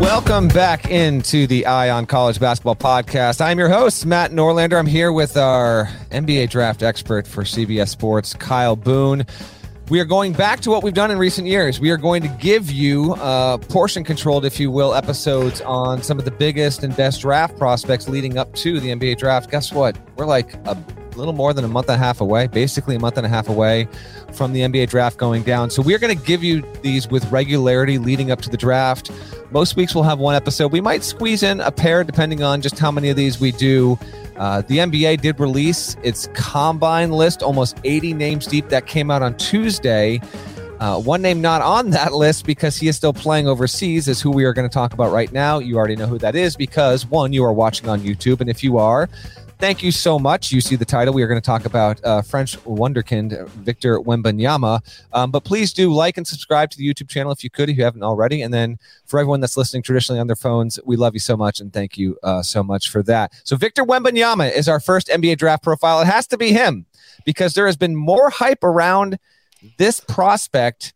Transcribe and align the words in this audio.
Welcome 0.00 0.48
back 0.48 0.90
into 0.90 1.46
the 1.46 1.66
Eye 1.66 1.88
on 1.88 2.06
College 2.06 2.40
Basketball 2.40 2.74
Podcast. 2.74 3.40
I'm 3.40 3.58
your 3.58 3.68
host, 3.68 4.04
Matt 4.04 4.32
Norlander. 4.32 4.76
I'm 4.76 4.86
here 4.86 5.12
with 5.12 5.36
our 5.36 5.86
NBA 6.10 6.50
draft 6.50 6.82
expert 6.82 7.28
for 7.28 7.44
CBS 7.44 7.88
Sports, 7.88 8.34
Kyle 8.34 8.74
Boone. 8.74 9.24
We 9.90 10.00
are 10.00 10.04
going 10.04 10.32
back 10.32 10.60
to 10.60 10.70
what 10.70 10.82
we've 10.82 10.94
done 10.94 11.12
in 11.12 11.18
recent 11.18 11.46
years. 11.46 11.78
We 11.78 11.90
are 11.90 11.96
going 11.96 12.22
to 12.22 12.28
give 12.40 12.70
you 12.70 13.14
uh, 13.14 13.58
portion 13.58 14.02
controlled, 14.02 14.44
if 14.44 14.58
you 14.58 14.70
will, 14.70 14.94
episodes 14.94 15.60
on 15.60 16.02
some 16.02 16.18
of 16.18 16.24
the 16.24 16.30
biggest 16.32 16.82
and 16.82 16.96
best 16.96 17.20
draft 17.20 17.56
prospects 17.56 18.08
leading 18.08 18.36
up 18.36 18.52
to 18.54 18.80
the 18.80 18.88
NBA 18.88 19.18
draft. 19.18 19.50
Guess 19.50 19.72
what? 19.72 19.96
We're 20.16 20.26
like 20.26 20.54
a 20.66 20.74
little 21.16 21.32
more 21.32 21.52
than 21.52 21.64
a 21.64 21.68
month 21.68 21.88
and 21.88 21.96
a 21.96 21.98
half 21.98 22.20
away, 22.20 22.46
basically 22.46 22.96
a 22.96 22.98
month 22.98 23.16
and 23.16 23.26
a 23.26 23.28
half 23.28 23.48
away 23.48 23.88
from 24.32 24.52
the 24.52 24.60
NBA 24.60 24.88
draft 24.88 25.16
going 25.16 25.42
down. 25.42 25.70
So 25.70 25.82
we're 25.82 25.98
going 25.98 26.16
to 26.16 26.24
give 26.24 26.42
you 26.42 26.62
these 26.82 27.08
with 27.08 27.30
regularity 27.30 27.98
leading 27.98 28.30
up 28.30 28.40
to 28.42 28.50
the 28.50 28.56
draft. 28.56 29.10
Most 29.50 29.76
weeks 29.76 29.94
we'll 29.94 30.04
have 30.04 30.18
one 30.18 30.34
episode. 30.34 30.72
We 30.72 30.80
might 30.80 31.04
squeeze 31.04 31.42
in 31.42 31.60
a 31.60 31.70
pair 31.70 32.04
depending 32.04 32.42
on 32.42 32.60
just 32.60 32.78
how 32.78 32.90
many 32.90 33.08
of 33.08 33.16
these 33.16 33.40
we 33.40 33.52
do. 33.52 33.98
Uh, 34.36 34.62
the 34.62 34.78
NBA 34.78 35.20
did 35.20 35.38
release 35.38 35.96
its 36.02 36.28
combine 36.34 37.12
list, 37.12 37.42
almost 37.42 37.78
80 37.84 38.14
names 38.14 38.46
deep, 38.46 38.68
that 38.70 38.86
came 38.86 39.10
out 39.10 39.22
on 39.22 39.36
Tuesday. 39.36 40.20
Uh, 40.80 41.00
one 41.00 41.22
name 41.22 41.40
not 41.40 41.62
on 41.62 41.90
that 41.90 42.12
list 42.24 42.44
because 42.44 42.76
he 42.76 42.88
is 42.88 42.96
still 42.96 43.12
playing 43.12 43.46
overseas 43.46 44.08
is 44.08 44.20
who 44.20 44.30
we 44.30 44.44
are 44.44 44.52
going 44.52 44.68
to 44.68 44.72
talk 44.72 44.92
about 44.92 45.12
right 45.12 45.32
now. 45.32 45.58
You 45.58 45.76
already 45.76 45.96
know 45.96 46.06
who 46.06 46.18
that 46.18 46.34
is 46.34 46.56
because 46.56 47.06
one, 47.06 47.32
you 47.32 47.44
are 47.44 47.52
watching 47.52 47.88
on 47.88 48.00
YouTube, 48.00 48.40
and 48.40 48.50
if 48.50 48.64
you 48.64 48.78
are, 48.78 49.08
thank 49.58 49.82
you 49.82 49.92
so 49.92 50.18
much. 50.18 50.52
You 50.52 50.60
see 50.60 50.76
the 50.76 50.84
title. 50.84 51.14
We 51.14 51.22
are 51.22 51.26
going 51.26 51.40
to 51.40 51.44
talk 51.44 51.64
about 51.64 52.02
uh, 52.04 52.22
French 52.22 52.56
wonderkind 52.64 53.48
Victor 53.48 53.98
Wembanyama. 53.98 54.80
Um, 55.12 55.30
but 55.30 55.44
please 55.44 55.72
do 55.72 55.92
like 55.92 56.16
and 56.16 56.26
subscribe 56.26 56.70
to 56.70 56.78
the 56.78 56.86
YouTube 56.86 57.08
channel 57.08 57.32
if 57.32 57.42
you 57.44 57.50
could, 57.50 57.68
if 57.68 57.76
you 57.76 57.84
haven't 57.84 58.02
already. 58.02 58.42
And 58.42 58.52
then 58.52 58.78
for 59.04 59.18
everyone 59.18 59.40
that's 59.40 59.56
listening 59.56 59.82
traditionally 59.82 60.20
on 60.20 60.26
their 60.26 60.36
phones, 60.36 60.78
we 60.84 60.96
love 60.96 61.14
you 61.14 61.20
so 61.20 61.36
much 61.36 61.60
and 61.60 61.72
thank 61.72 61.96
you 61.96 62.18
uh, 62.22 62.42
so 62.42 62.62
much 62.62 62.88
for 62.90 63.02
that. 63.04 63.32
So 63.44 63.56
Victor 63.56 63.84
Wembanyama 63.84 64.52
is 64.52 64.68
our 64.68 64.80
first 64.80 65.08
NBA 65.08 65.38
draft 65.38 65.62
profile. 65.62 66.00
It 66.00 66.06
has 66.06 66.26
to 66.28 66.38
be 66.38 66.52
him 66.52 66.86
because 67.24 67.54
there 67.54 67.66
has 67.66 67.76
been 67.76 67.96
more 67.96 68.30
hype 68.30 68.64
around 68.64 69.18
this 69.78 70.00
prospect 70.00 70.92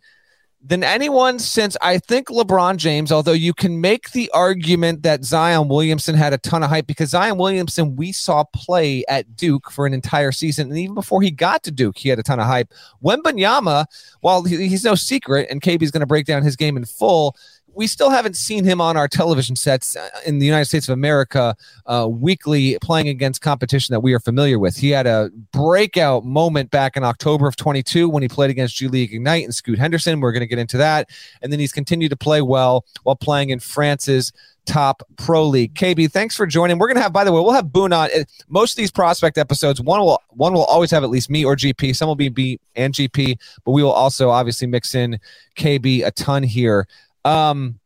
than 0.69 0.85
anyone 0.85 1.39
since 1.39 1.79
I 1.81 1.97
think 1.99 2.29
LeBron 2.29 2.77
James, 2.77 3.11
although 3.11 3.33
you 3.33 3.55
can 3.55 3.81
make 3.81 4.11
the 4.11 4.31
argument 4.33 5.03
that 5.03 5.25
Zion 5.25 5.69
Williamson 5.69 6.15
had 6.15 6.35
a 6.35 6.39
ton 6.39 6.63
of 6.63 6.69
hype 6.69 6.87
because 6.87 7.09
Zion 7.09 7.39
Williamson 7.39 7.97
we 7.97 8.13
saw 8.13 8.45
play 8.45 9.03
at 9.09 9.35
Duke 9.35 9.71
for 9.71 9.87
an 9.87 9.95
entire 9.95 10.31
season. 10.31 10.69
And 10.69 10.79
even 10.79 10.95
before 10.95 11.23
he 11.23 11.31
got 11.31 11.63
to 11.63 11.71
Duke, 11.71 11.97
he 11.97 12.11
had 12.11 12.19
a 12.19 12.23
ton 12.23 12.39
of 12.39 12.47
hype. 12.47 12.73
Wembanyama, 13.03 13.87
while 14.21 14.45
he's 14.45 14.85
no 14.85 14.95
secret, 14.95 15.49
and 15.51 15.63
KB's 15.63 15.91
going 15.91 16.01
to 16.01 16.07
break 16.07 16.27
down 16.27 16.43
his 16.43 16.55
game 16.55 16.77
in 16.77 16.85
full, 16.85 17.35
we 17.79 17.87
still 17.87 18.11
haven't 18.11 18.35
seen 18.35 18.65
him 18.65 18.81
on 18.81 18.97
our 18.97 19.07
television 19.07 19.55
sets 19.55 19.95
uh, 19.95 20.09
in 20.27 20.41
the 20.41 20.47
United 20.47 20.65
States 20.65 20.89
of 20.89 20.95
America 20.95 21.55
uh, 21.87 22.09
weekly 22.11 22.77
playing 22.83 23.07
against 23.07 23.41
competition 23.41 23.93
that 23.93 24.01
we 24.01 24.13
are 24.13 24.19
familiar 24.19 24.59
with. 24.59 24.77
He 24.77 24.91
had 24.91 25.07
a 25.07 25.31
breakout 25.53 26.25
moment 26.25 26.73
back 26.73 26.97
in 26.97 27.05
October 27.05 27.47
of 27.47 27.55
22 27.55 28.09
when 28.09 28.25
he 28.25 28.29
played 28.29 28.51
against 28.51 28.75
G 28.75 28.89
League 28.89 29.15
Ignite 29.15 29.45
and 29.45 29.55
Scoot 29.55 29.79
Henderson. 29.79 30.19
We're 30.19 30.33
going 30.33 30.41
to 30.41 30.49
get 30.49 30.59
into 30.59 30.77
that. 30.79 31.09
And 31.41 31.53
then 31.53 31.61
he's 31.61 31.73
continued 31.73 32.09
to 32.09 32.17
play 32.17 32.43
well 32.43 32.85
while 33.05 33.15
playing 33.15 33.51
in 33.51 33.61
France's 33.61 34.33
top 34.69 35.03
pro 35.17 35.47
league. 35.47 35.75
KB, 35.75 36.11
thanks 36.13 36.37
for 36.37 36.47
joining. 36.47 36.79
We're 36.79 36.89
gonna 36.89 37.01
have, 37.01 37.13
by 37.13 37.25
the 37.25 37.33
way, 37.33 37.41
we'll 37.41 37.53
have 37.53 37.73
Boone 37.73 37.93
on. 37.93 38.11
Most 38.49 38.73
of 38.73 38.77
these 38.77 38.91
prospect 38.91 39.39
episodes, 39.39 39.81
one 39.81 40.01
will 40.01 40.23
one 40.29 40.53
will 40.53 40.65
always 40.65 40.91
have 40.91 41.03
at 41.03 41.11
least 41.11 41.31
me 41.31 41.45
or 41.45 41.57
GP. 41.57 41.97
Some 41.97 42.07
will 42.07 42.15
be 42.15 42.29
B 42.29 42.61
and 42.77 42.93
GP, 42.93 43.39
but 43.65 43.71
we 43.73 43.83
will 43.83 43.93
also 43.93 44.29
obviously 44.29 44.67
mix 44.67 44.95
in 44.95 45.19
KB 45.57 46.07
a 46.07 46.11
ton 46.11 46.43
here. 46.43 46.87
Um, 47.25 47.81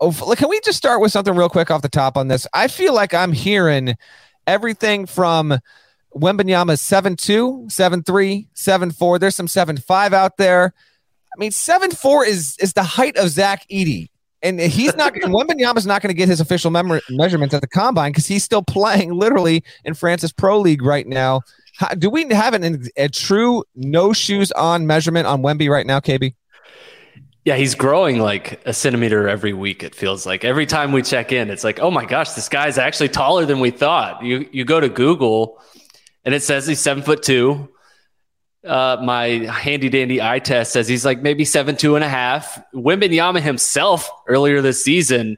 oh, 0.00 0.34
can 0.36 0.48
we 0.48 0.60
just 0.60 0.78
start 0.78 1.00
with 1.00 1.12
something 1.12 1.34
real 1.34 1.48
quick 1.48 1.70
off 1.70 1.82
the 1.82 1.88
top 1.88 2.16
on 2.16 2.28
this? 2.28 2.46
I 2.52 2.68
feel 2.68 2.94
like 2.94 3.14
I'm 3.14 3.32
hearing 3.32 3.96
everything 4.46 5.06
from 5.06 5.58
Wembanyama 6.14 6.76
7'2, 6.76 7.66
7'3, 7.66 8.48
7'4. 8.54 9.20
There's 9.20 9.34
some 9.34 9.48
7 9.48 9.76
5 9.76 10.12
out 10.12 10.36
there. 10.36 10.72
I 11.34 11.38
mean, 11.38 11.50
7'4 11.50 12.26
is 12.26 12.56
is 12.60 12.72
the 12.72 12.84
height 12.84 13.16
of 13.16 13.28
Zach 13.28 13.66
Edey. 13.70 14.10
And 14.42 14.60
he's 14.60 14.94
not, 14.94 15.14
and 15.16 15.24
Wembanyama's 15.34 15.86
not 15.86 16.02
going 16.02 16.10
to 16.10 16.14
get 16.14 16.28
his 16.28 16.38
official 16.38 16.70
mem- 16.70 17.00
measurements 17.08 17.54
at 17.54 17.62
the 17.62 17.66
combine 17.66 18.12
because 18.12 18.26
he's 18.26 18.44
still 18.44 18.62
playing 18.62 19.14
literally 19.14 19.64
in 19.84 19.94
France's 19.94 20.32
Pro 20.32 20.60
League 20.60 20.82
right 20.82 21.06
now. 21.06 21.40
How, 21.76 21.88
do 21.88 22.10
we 22.10 22.28
have 22.28 22.54
an, 22.54 22.86
a 22.96 23.08
true 23.08 23.64
no 23.74 24.12
shoes 24.12 24.52
on 24.52 24.86
measurement 24.86 25.26
on 25.26 25.42
Wemby 25.42 25.68
right 25.68 25.86
now, 25.86 25.98
KB? 25.98 26.34
Yeah, 27.44 27.56
he's 27.56 27.74
growing 27.74 28.20
like 28.20 28.62
a 28.64 28.72
centimeter 28.72 29.28
every 29.28 29.52
week. 29.52 29.82
It 29.82 29.94
feels 29.94 30.24
like 30.24 30.44
every 30.44 30.64
time 30.64 30.92
we 30.92 31.02
check 31.02 31.30
in, 31.30 31.50
it's 31.50 31.62
like, 31.62 31.78
oh 31.78 31.90
my 31.90 32.06
gosh, 32.06 32.30
this 32.30 32.48
guy's 32.48 32.78
actually 32.78 33.10
taller 33.10 33.44
than 33.44 33.60
we 33.60 33.70
thought. 33.70 34.22
You 34.24 34.48
you 34.50 34.64
go 34.64 34.80
to 34.80 34.88
Google, 34.88 35.60
and 36.24 36.34
it 36.34 36.42
says 36.42 36.66
he's 36.66 36.80
seven 36.80 37.02
foot 37.02 37.22
two. 37.22 37.68
Uh, 38.64 38.96
my 39.02 39.26
handy 39.44 39.90
dandy 39.90 40.22
eye 40.22 40.38
test 40.38 40.72
says 40.72 40.88
he's 40.88 41.04
like 41.04 41.20
maybe 41.20 41.44
seven 41.44 41.76
two 41.76 41.96
and 41.96 42.04
a 42.04 42.08
half. 42.08 42.58
Wembanyama 42.72 43.42
himself 43.42 44.10
earlier 44.26 44.62
this 44.62 44.82
season 44.82 45.36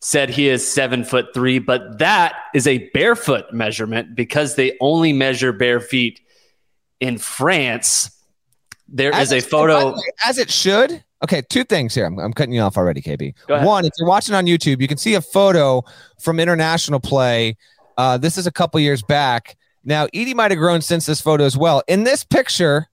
said 0.00 0.30
he 0.30 0.48
is 0.48 0.66
seven 0.66 1.04
foot 1.04 1.34
three, 1.34 1.58
but 1.58 1.98
that 1.98 2.34
is 2.54 2.66
a 2.66 2.90
barefoot 2.94 3.52
measurement 3.52 4.14
because 4.14 4.54
they 4.54 4.76
only 4.80 5.12
measure 5.12 5.52
bare 5.52 5.80
feet 5.80 6.20
in 7.00 7.18
France. 7.18 8.10
There 8.88 9.14
as 9.14 9.30
is 9.30 9.44
a 9.44 9.48
photo, 9.48 9.94
as 10.26 10.38
it 10.38 10.50
should. 10.50 11.04
Okay, 11.24 11.40
two 11.48 11.64
things 11.64 11.94
here. 11.94 12.04
I'm, 12.04 12.18
I'm 12.18 12.34
cutting 12.34 12.52
you 12.54 12.60
off 12.60 12.76
already, 12.76 13.00
KB. 13.00 13.32
One, 13.64 13.86
if 13.86 13.92
you're 13.98 14.06
watching 14.06 14.34
on 14.34 14.44
YouTube, 14.44 14.82
you 14.82 14.86
can 14.86 14.98
see 14.98 15.14
a 15.14 15.22
photo 15.22 15.82
from 16.20 16.38
international 16.38 17.00
play. 17.00 17.56
Uh, 17.96 18.18
this 18.18 18.36
is 18.36 18.46
a 18.46 18.52
couple 18.52 18.78
years 18.78 19.02
back. 19.02 19.56
Now, 19.84 20.06
Edey 20.08 20.34
might 20.34 20.50
have 20.50 20.58
grown 20.58 20.82
since 20.82 21.06
this 21.06 21.22
photo 21.22 21.44
as 21.44 21.56
well. 21.56 21.82
In 21.88 22.04
this 22.04 22.24
picture, 22.24 22.88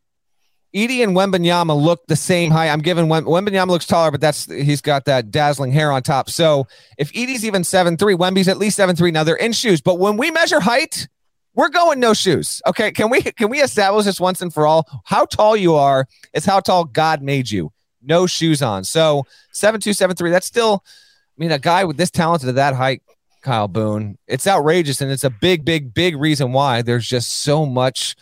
Edey 0.73 1.03
and 1.03 1.13
Wembanyama 1.13 1.77
look 1.77 2.07
the 2.07 2.15
same 2.15 2.51
height. 2.51 2.69
I'm 2.69 2.79
giving 2.79 3.09
Wem- 3.09 3.25
Wembanyama 3.25 3.67
looks 3.67 3.85
taller, 3.85 4.11
but 4.11 4.21
that's 4.21 4.45
he's 4.45 4.81
got 4.81 5.03
that 5.05 5.29
dazzling 5.29 5.73
hair 5.73 5.91
on 5.91 6.01
top. 6.01 6.29
So 6.29 6.67
if 6.97 7.11
Edey's 7.11 7.43
even 7.43 7.65
seven 7.65 7.97
three, 7.97 8.15
Wemby's 8.15 8.47
at 8.47 8.57
least 8.57 8.77
seven 8.77 8.95
three. 8.95 9.11
Now 9.11 9.25
they're 9.25 9.35
in 9.35 9.51
shoes, 9.51 9.81
but 9.81 9.99
when 9.99 10.15
we 10.15 10.31
measure 10.31 10.61
height, 10.61 11.09
we're 11.53 11.69
going 11.69 11.99
no 11.99 12.13
shoes. 12.13 12.61
Okay, 12.65 12.91
can 12.93 13.09
we 13.09 13.21
can 13.21 13.49
we 13.49 13.61
establish 13.61 14.05
this 14.05 14.21
once 14.21 14.41
and 14.41 14.53
for 14.53 14.65
all? 14.65 14.87
How 15.03 15.25
tall 15.25 15.57
you 15.57 15.75
are 15.75 16.07
is 16.33 16.45
how 16.45 16.61
tall 16.61 16.85
God 16.85 17.21
made 17.21 17.51
you 17.51 17.73
no 18.03 18.27
shoes 18.27 18.61
on. 18.61 18.83
So 18.83 19.25
seven 19.51 19.81
two 19.81 19.93
seven 19.93 20.15
three. 20.15 20.29
That's 20.29 20.47
still, 20.47 20.83
I 20.85 21.35
mean, 21.37 21.51
a 21.51 21.59
guy 21.59 21.83
with 21.83 21.97
this 21.97 22.11
talented 22.11 22.49
at 22.49 22.55
that 22.55 22.75
height, 22.75 23.01
Kyle 23.41 23.67
Boone. 23.67 24.17
It's 24.27 24.47
outrageous, 24.47 25.01
and 25.01 25.11
it's 25.11 25.23
a 25.23 25.29
big, 25.29 25.65
big, 25.65 25.93
big 25.93 26.15
reason 26.17 26.51
why 26.51 26.81
there's 26.81 27.07
just 27.07 27.31
so 27.41 27.65
much 27.65 28.15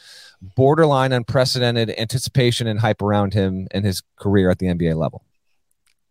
borderline 0.55 1.11
unprecedented 1.11 1.93
anticipation 1.97 2.67
and 2.67 2.79
hype 2.79 3.01
around 3.01 3.33
him 3.33 3.67
and 3.71 3.85
his 3.85 4.01
career 4.17 4.49
at 4.49 4.59
the 4.59 4.67
NBA 4.67 4.95
level. 4.95 5.23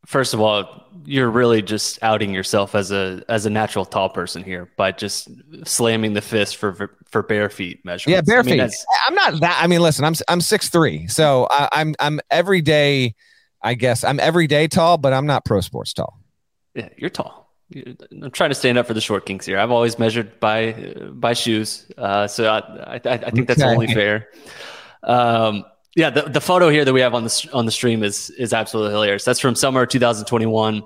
First 0.06 0.32
of 0.32 0.41
all, 0.41 0.87
you're 1.05 1.31
really 1.31 1.61
just 1.61 1.99
outing 2.03 2.32
yourself 2.32 2.75
as 2.75 2.91
a 2.91 3.23
as 3.29 3.47
a 3.47 3.50
natural 3.50 3.85
tall 3.85 4.09
person 4.09 4.43
here 4.43 4.70
by 4.76 4.93
just 4.93 5.29
slamming 5.65 6.15
the 6.15 6.20
fist 6.20 6.56
for 6.56 6.97
for 7.11 7.23
bare 7.23 7.50
feet 7.50 7.85
measurements. 7.85 8.29
Yeah, 8.29 8.32
bare 8.32 8.41
I 8.41 8.43
mean, 8.43 8.69
feet. 8.69 8.79
I'm 9.06 9.15
not 9.15 9.41
that. 9.41 9.59
I 9.62 9.67
mean, 9.67 9.81
listen, 9.81 10.05
I'm 10.05 10.15
I'm 10.29 10.41
six 10.41 10.69
three, 10.69 11.06
so 11.09 11.47
I, 11.50 11.69
I'm 11.73 11.94
I'm 11.99 12.20
every 12.31 12.61
day. 12.61 13.15
I 13.62 13.75
guess 13.75 14.05
I'm 14.05 14.20
everyday 14.20 14.69
tall, 14.69 14.99
but 14.99 15.12
I'm 15.12 15.26
not 15.26 15.44
pro 15.44 15.60
sports 15.60 15.93
tall. 15.93 16.19
Yeah, 16.75 16.88
you're 16.96 17.10
tall. 17.10 17.52
I'm 17.75 18.31
trying 18.31 18.50
to 18.50 18.55
stand 18.55 18.78
up 18.78 18.87
for 18.87 18.94
the 18.94 19.00
short 19.00 19.26
kings 19.26 19.44
here. 19.44 19.58
I've 19.58 19.70
always 19.70 19.99
measured 19.99 20.40
by 20.40 20.94
by 21.10 21.34
shoes, 21.34 21.90
uh, 21.99 22.26
so 22.26 22.49
I, 22.50 22.94
I, 22.94 23.00
I 23.05 23.31
think 23.31 23.46
that's 23.46 23.62
only 23.62 23.87
fair. 23.88 24.28
Um, 25.02 25.64
yeah, 25.94 26.10
the, 26.10 26.22
the 26.22 26.40
photo 26.40 26.69
here 26.69 26.84
that 26.84 26.93
we 26.93 27.00
have 27.00 27.14
on 27.14 27.25
the 27.25 27.50
on 27.52 27.66
the 27.66 27.72
stream 27.72 28.02
is 28.02 28.31
is 28.31 28.52
absolutely 28.52 28.93
hilarious. 28.93 29.25
That's 29.25 29.40
from 29.40 29.55
summer 29.55 29.84
2021. 29.84 30.82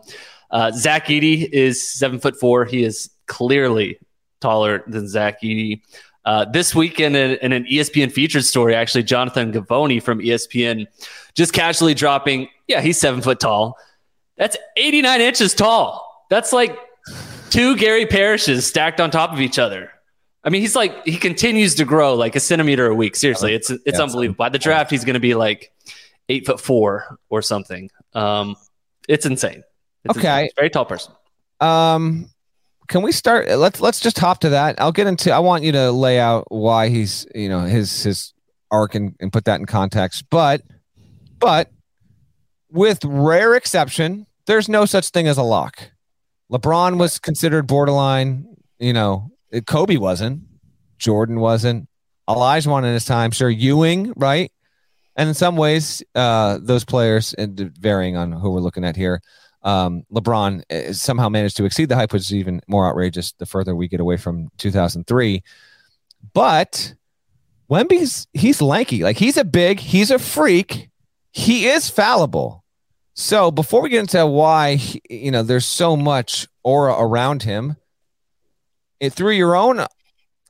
Uh, 0.51 0.71
Zach 0.73 1.07
Edey 1.07 1.49
is 1.51 1.87
seven 1.87 2.19
foot 2.19 2.39
four. 2.39 2.65
He 2.65 2.83
is 2.83 3.11
clearly 3.27 3.99
taller 4.41 4.83
than 4.87 5.09
Zach 5.09 5.41
Edey. 5.43 5.83
Uh, 6.25 6.45
this 6.45 6.75
weekend 6.75 7.17
in, 7.17 7.33
in, 7.43 7.53
an 7.53 7.65
ESPN 7.65 8.13
featured 8.13 8.45
story, 8.45 8.75
actually, 8.75 9.03
Jonathan 9.03 9.53
Givony 9.53 10.01
from 10.01 10.21
ESPN 10.21 10.87
just 11.35 11.53
casually 11.53 11.95
dropping, 11.95 12.49
yeah, 12.69 12.81
he's 12.81 12.99
seven 12.99 13.21
foot 13.21 13.41
tall. 13.41 13.77
That's 14.37 14.57
89 14.77 15.21
inches 15.21 15.53
tall. 15.53 16.27
That's 16.31 16.53
like 16.53 16.79
two 17.51 17.77
Gary 17.77 18.07
Parrishes 18.07 18.67
stacked 18.67 19.01
on 19.01 19.11
top 19.11 19.33
of 19.33 19.41
each 19.41 19.59
other. 19.59 19.91
I 20.45 20.51
mean, 20.51 20.61
he's 20.61 20.75
like 20.75 21.05
he 21.05 21.17
continues 21.17 21.75
to 21.77 21.85
grow 21.85 22.15
like 22.15 22.35
a 22.35 22.41
centimeter 22.41 22.87
a 22.87 22.95
week. 22.95 23.15
Seriously, 23.15 23.55
it's 23.55 23.71
it's 23.71 23.83
yeah, 23.87 24.03
unbelievable. 24.03 24.37
By 24.37 24.49
the 24.49 24.59
draft, 24.59 24.91
he's 24.91 25.05
going 25.05 25.15
to 25.15 25.21
be 25.21 25.35
like 25.35 25.73
eight 26.29 26.47
foot 26.47 26.61
four 26.61 27.19
or 27.29 27.43
something. 27.43 27.91
Um, 28.15 28.57
it's 29.09 29.25
insane. 29.25 29.63
It's 30.05 30.19
okay, 30.19 30.43
insane. 30.45 30.51
very 30.57 30.71
tall 30.71 30.85
person. 30.85 31.15
Um, 31.61 32.32
can 32.93 33.01
we 33.01 33.11
start? 33.11 33.49
Let's 33.49 33.81
let's 33.81 34.01
just 34.01 34.19
hop 34.19 34.41
to 34.41 34.51
that. 34.51 34.79
I'll 34.79 34.93
get 34.93 35.07
into. 35.07 35.33
I 35.33 35.39
want 35.39 35.65
you 35.65 35.73
to 35.73 35.91
lay 35.91 36.21
out 36.21 36.45
why 36.51 36.91
he's 36.91 37.27
you 37.35 37.49
know 37.49 37.61
his 37.61 38.03
his 38.03 38.35
arc 38.71 38.95
and, 38.95 39.17
and 39.19 39.33
put 39.33 39.47
that 39.47 39.59
in 39.59 39.65
context. 39.65 40.27
But 40.31 40.61
but 41.39 41.71
with 42.71 43.03
rare 43.03 43.55
exception, 43.55 44.27
there's 44.47 44.69
no 44.69 44.85
such 44.85 45.09
thing 45.09 45.27
as 45.27 45.39
a 45.39 45.43
lock. 45.43 45.91
LeBron 46.53 46.99
was 46.99 47.19
considered 47.19 47.67
borderline. 47.67 48.45
You 48.79 48.93
know, 48.93 49.31
Kobe 49.67 49.97
wasn't. 49.97 50.43
Jordan 50.99 51.41
wasn't. 51.41 51.89
Olajuwon 52.29 52.85
in 52.85 52.93
his 52.93 53.07
time, 53.07 53.31
sure. 53.31 53.49
Ewing, 53.49 54.13
right? 54.17 54.53
And 55.17 55.31
in 55.31 55.35
some 55.35 55.57
ways, 55.57 56.03
uh, 56.15 56.59
those 56.61 56.85
players, 56.85 57.33
and 57.33 57.59
varying 57.79 58.17
on 58.17 58.33
who 58.33 58.51
we're 58.51 58.61
looking 58.61 58.85
at 58.85 58.97
here, 58.97 59.23
um, 59.63 60.05
LeBron 60.13 60.63
uh, 60.71 60.93
somehow 60.93 61.29
managed 61.29 61.57
to 61.59 61.65
exceed 61.65 61.89
the 61.89 61.97
hype, 61.97 62.13
which 62.13 62.23
is 62.23 62.35
even 62.35 62.61
more 62.67 62.87
outrageous 62.87 63.33
the 63.33 63.47
further 63.47 63.75
we 63.75 63.89
get 63.89 64.01
away 64.01 64.17
from 64.17 64.51
2003. 64.59 65.43
But 66.35 66.95
Wemby's 67.71 68.27
he's 68.33 68.61
lanky, 68.61 69.03
like 69.03 69.17
he's 69.17 69.37
a 69.37 69.45
big, 69.45 69.81
he's 69.81 70.11
a 70.11 70.19
freak, 70.19 70.91
he 71.33 71.67
is 71.67 71.89
fallible. 71.89 72.65
So 73.15 73.51
before 73.51 73.83
we 73.83 73.91
get 73.91 74.01
into 74.01 74.27
why 74.27 74.79
you 75.09 75.31
know 75.31 75.43
there's 75.43 75.67
so 75.67 75.97
much 75.97 76.47
aura 76.63 76.95
around 76.99 77.43
him, 77.43 77.77
it, 79.01 79.13
through 79.13 79.33
your 79.33 79.57
own 79.57 79.85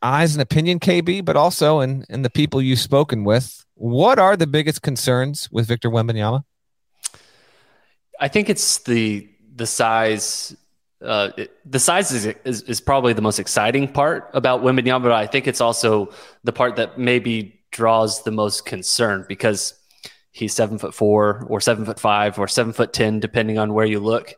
eyes 0.03 0.35
and 0.35 0.43
opinion, 0.43 0.81
KB, 0.81 1.25
but 1.25 1.37
also 1.37 1.81
in, 1.81 2.05
in 2.09 2.23
the 2.23 2.31
people 2.31 2.61
you've 2.61 2.79
spoken 2.79 3.25
with, 3.25 3.65
what 3.75 4.19
are 4.19 4.37
the 4.37 4.47
biggest 4.47 4.83
concerns 4.83 5.49
with 5.51 5.67
Victor 5.67 5.91
Wembanyama? 5.91 6.45
I 8.23 8.29
think 8.29 8.49
it's 8.49 8.79
the 8.79 9.29
the 9.57 9.67
size. 9.67 10.57
Uh, 11.03 11.31
it, 11.37 11.51
the 11.69 11.81
size 11.81 12.13
is, 12.13 12.27
is, 12.45 12.63
is 12.63 12.81
probably 12.81 13.13
the 13.13 13.21
most 13.21 13.41
exciting 13.41 13.89
part 13.89 14.31
about 14.35 14.63
Wembanyama, 14.63 15.03
but 15.03 15.11
I 15.11 15.27
think 15.27 15.49
it's 15.49 15.61
also 15.61 16.13
the 16.45 16.53
part 16.53 16.77
that 16.77 16.97
maybe 16.97 17.61
draws 17.73 18.23
the 18.23 18.31
most 18.31 18.65
concern 18.65 19.27
because 19.29 19.75
he's 20.31 20.55
seven 20.55 20.79
foot 20.79 20.95
four 20.95 21.45
or 21.49 21.61
seven 21.61 21.85
foot 21.85 21.99
five 21.99 22.39
or 22.39 22.47
seven 22.47 22.73
foot 22.73 22.93
ten, 22.93 23.19
depending 23.19 23.59
on 23.59 23.75
where 23.75 23.85
you 23.85 23.99
look. 23.99 24.35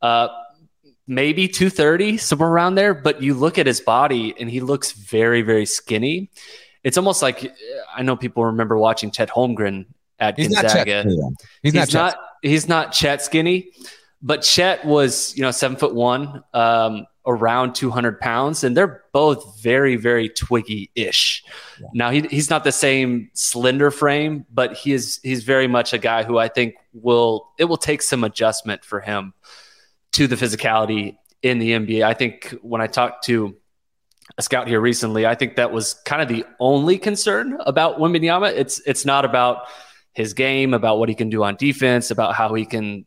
Uh, 0.00 0.28
maybe 1.08 1.48
230, 1.48 2.18
somewhere 2.18 2.48
around 2.48 2.76
there. 2.76 2.94
But 2.94 3.20
you 3.20 3.34
look 3.34 3.58
at 3.58 3.66
his 3.66 3.80
body 3.80 4.34
and 4.38 4.48
he 4.48 4.60
looks 4.60 4.92
very, 4.92 5.42
very 5.42 5.66
skinny. 5.66 6.30
It's 6.84 6.96
almost 6.96 7.22
like 7.22 7.52
I 7.92 8.02
know 8.02 8.16
people 8.16 8.44
remember 8.44 8.78
watching 8.78 9.10
Chet 9.10 9.30
Holmgren 9.30 9.86
at 10.20 10.38
he's 10.38 10.54
Gonzaga. 10.54 11.04
Not 11.04 11.32
he's, 11.62 11.72
he's, 11.72 11.92
not, 11.94 12.14
not 12.14 12.18
he's 12.44 12.68
not 12.68 12.92
Chet 12.92 13.22
skinny, 13.22 13.70
but 14.22 14.42
Chet 14.42 14.84
was, 14.84 15.36
you 15.36 15.42
know, 15.42 15.50
seven 15.50 15.76
foot 15.76 15.94
one, 15.94 16.42
um, 16.52 17.06
around 17.26 17.74
200 17.74 18.20
pounds, 18.20 18.64
and 18.64 18.76
they're 18.76 19.02
both 19.12 19.60
very, 19.62 19.96
very 19.96 20.28
twiggy 20.28 20.90
ish. 20.94 21.42
Yeah. 21.80 21.88
Now, 21.94 22.10
he, 22.10 22.20
he's 22.22 22.50
not 22.50 22.64
the 22.64 22.72
same 22.72 23.30
slender 23.32 23.90
frame, 23.90 24.44
but 24.52 24.74
he 24.74 24.92
is, 24.92 25.20
he's 25.22 25.42
very 25.42 25.66
much 25.66 25.92
a 25.92 25.98
guy 25.98 26.22
who 26.22 26.38
I 26.38 26.48
think 26.48 26.74
will, 26.92 27.48
it 27.58 27.64
will 27.64 27.78
take 27.78 28.02
some 28.02 28.24
adjustment 28.24 28.84
for 28.84 29.00
him 29.00 29.32
to 30.12 30.26
the 30.26 30.36
physicality 30.36 31.16
in 31.42 31.58
the 31.58 31.70
NBA. 31.70 32.02
I 32.02 32.14
think 32.14 32.54
when 32.62 32.80
I 32.80 32.86
talked 32.86 33.24
to 33.24 33.56
a 34.38 34.42
scout 34.42 34.68
here 34.68 34.80
recently, 34.80 35.26
I 35.26 35.34
think 35.34 35.56
that 35.56 35.72
was 35.72 35.94
kind 36.04 36.22
of 36.22 36.28
the 36.28 36.44
only 36.58 36.98
concern 36.98 37.58
about 37.60 37.98
Wembanyama. 37.98 38.52
It's 38.52 38.80
it's 38.86 39.04
not 39.04 39.24
about 39.24 39.66
his 40.14 40.32
game, 40.32 40.74
about 40.74 40.98
what 40.98 41.08
he 41.08 41.14
can 41.14 41.28
do 41.28 41.44
on 41.44 41.56
defense, 41.56 42.10
about 42.10 42.34
how 42.34 42.54
he 42.54 42.64
can 42.64 43.04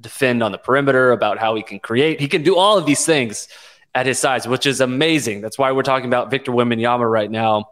defend 0.00 0.42
on 0.42 0.52
the 0.52 0.58
perimeter, 0.58 1.12
about 1.12 1.38
how 1.38 1.54
he 1.54 1.62
can 1.62 1.78
create. 1.78 2.20
He 2.20 2.28
can 2.28 2.42
do 2.42 2.56
all 2.56 2.78
of 2.78 2.86
these 2.86 3.04
things 3.04 3.48
at 3.94 4.06
his 4.06 4.18
size, 4.18 4.46
which 4.46 4.66
is 4.66 4.80
amazing. 4.80 5.40
That's 5.40 5.58
why 5.58 5.72
we're 5.72 5.82
talking 5.82 6.06
about 6.06 6.30
Victor 6.30 6.52
Wembanyama 6.52 7.10
right 7.10 7.30
now, 7.30 7.70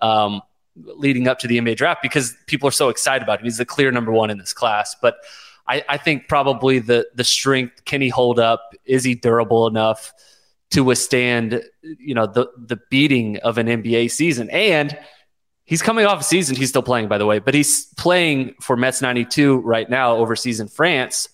um, 0.00 0.42
leading 0.76 1.28
up 1.28 1.38
to 1.40 1.48
the 1.48 1.58
NBA 1.58 1.76
draft, 1.76 2.02
because 2.02 2.34
people 2.46 2.68
are 2.68 2.72
so 2.72 2.88
excited 2.88 3.22
about 3.22 3.40
him. 3.40 3.44
He's 3.44 3.58
the 3.58 3.64
clear 3.64 3.90
number 3.90 4.12
one 4.12 4.30
in 4.30 4.38
this 4.38 4.52
class. 4.52 4.94
But 5.00 5.16
I, 5.66 5.84
I 5.88 5.96
think 5.96 6.28
probably 6.28 6.78
the 6.78 7.08
the 7.14 7.24
strength 7.24 7.84
can 7.84 8.00
he 8.00 8.08
hold 8.08 8.38
up? 8.38 8.74
Is 8.84 9.04
he 9.04 9.14
durable 9.14 9.66
enough 9.66 10.12
to 10.70 10.82
withstand 10.82 11.62
you 11.82 12.14
know 12.14 12.26
the 12.26 12.48
the 12.56 12.80
beating 12.90 13.38
of 13.38 13.58
an 13.58 13.66
NBA 13.66 14.10
season? 14.10 14.50
And 14.50 14.98
he's 15.72 15.80
coming 15.80 16.04
off 16.04 16.20
a 16.20 16.22
season. 16.22 16.54
He's 16.54 16.68
still 16.68 16.82
playing, 16.82 17.08
by 17.08 17.16
the 17.16 17.24
way, 17.24 17.38
but 17.38 17.54
he's 17.54 17.86
playing 17.96 18.56
for 18.60 18.76
Mets 18.76 19.00
92 19.00 19.56
right 19.60 19.88
now 19.88 20.16
overseas 20.16 20.60
in 20.60 20.68
France 20.68 21.30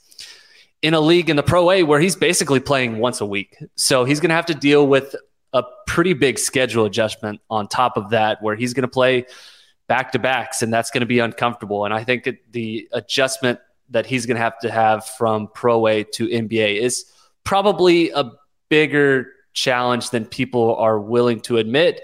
in 0.81 0.95
a 0.95 1.01
league 1.01 1.29
in 1.29 1.35
the 1.35 1.43
Pro 1.43 1.73
A 1.73 1.83
where 1.83 1.99
he's 1.99 2.15
basically 2.15 2.61
playing 2.61 2.99
once 2.99 3.21
a 3.21 3.27
week. 3.27 3.57
So 3.75 4.05
he's 4.05 4.21
going 4.21 4.29
to 4.29 4.37
have 4.37 4.47
to 4.47 4.55
deal 4.55 4.87
with 4.87 5.17
a 5.53 5.65
pretty 5.89 6.13
big 6.13 6.39
schedule 6.39 6.85
adjustment 6.85 7.41
on 7.51 7.67
top 7.67 7.97
of 7.97 8.11
that, 8.11 8.41
where 8.41 8.55
he's 8.55 8.75
going 8.75 8.83
to 8.83 8.89
play 8.89 9.27
back 9.89 10.13
to 10.13 10.21
backs, 10.21 10.63
and 10.63 10.73
that's 10.73 10.93
going 10.93 11.01
to 11.01 11.07
be 11.07 11.19
uncomfortable. 11.19 11.85
And 11.85 11.93
I 11.93 12.05
think 12.05 12.29
the 12.53 12.89
adjustment 12.93 13.59
that 13.91 14.07
he's 14.07 14.25
going 14.25 14.37
to 14.37 14.41
have 14.41 14.61
to 14.61 14.71
have 14.71 15.05
from 15.05 15.49
Pro 15.53 15.89
A 15.89 16.05
to 16.05 16.29
NBA 16.29 16.77
is 16.81 17.11
probably 17.43 18.11
a 18.11 18.31
bigger 18.69 19.33
challenge 19.53 20.11
than 20.11 20.27
people 20.27 20.77
are 20.77 21.01
willing 21.01 21.41
to 21.41 21.57
admit. 21.57 22.03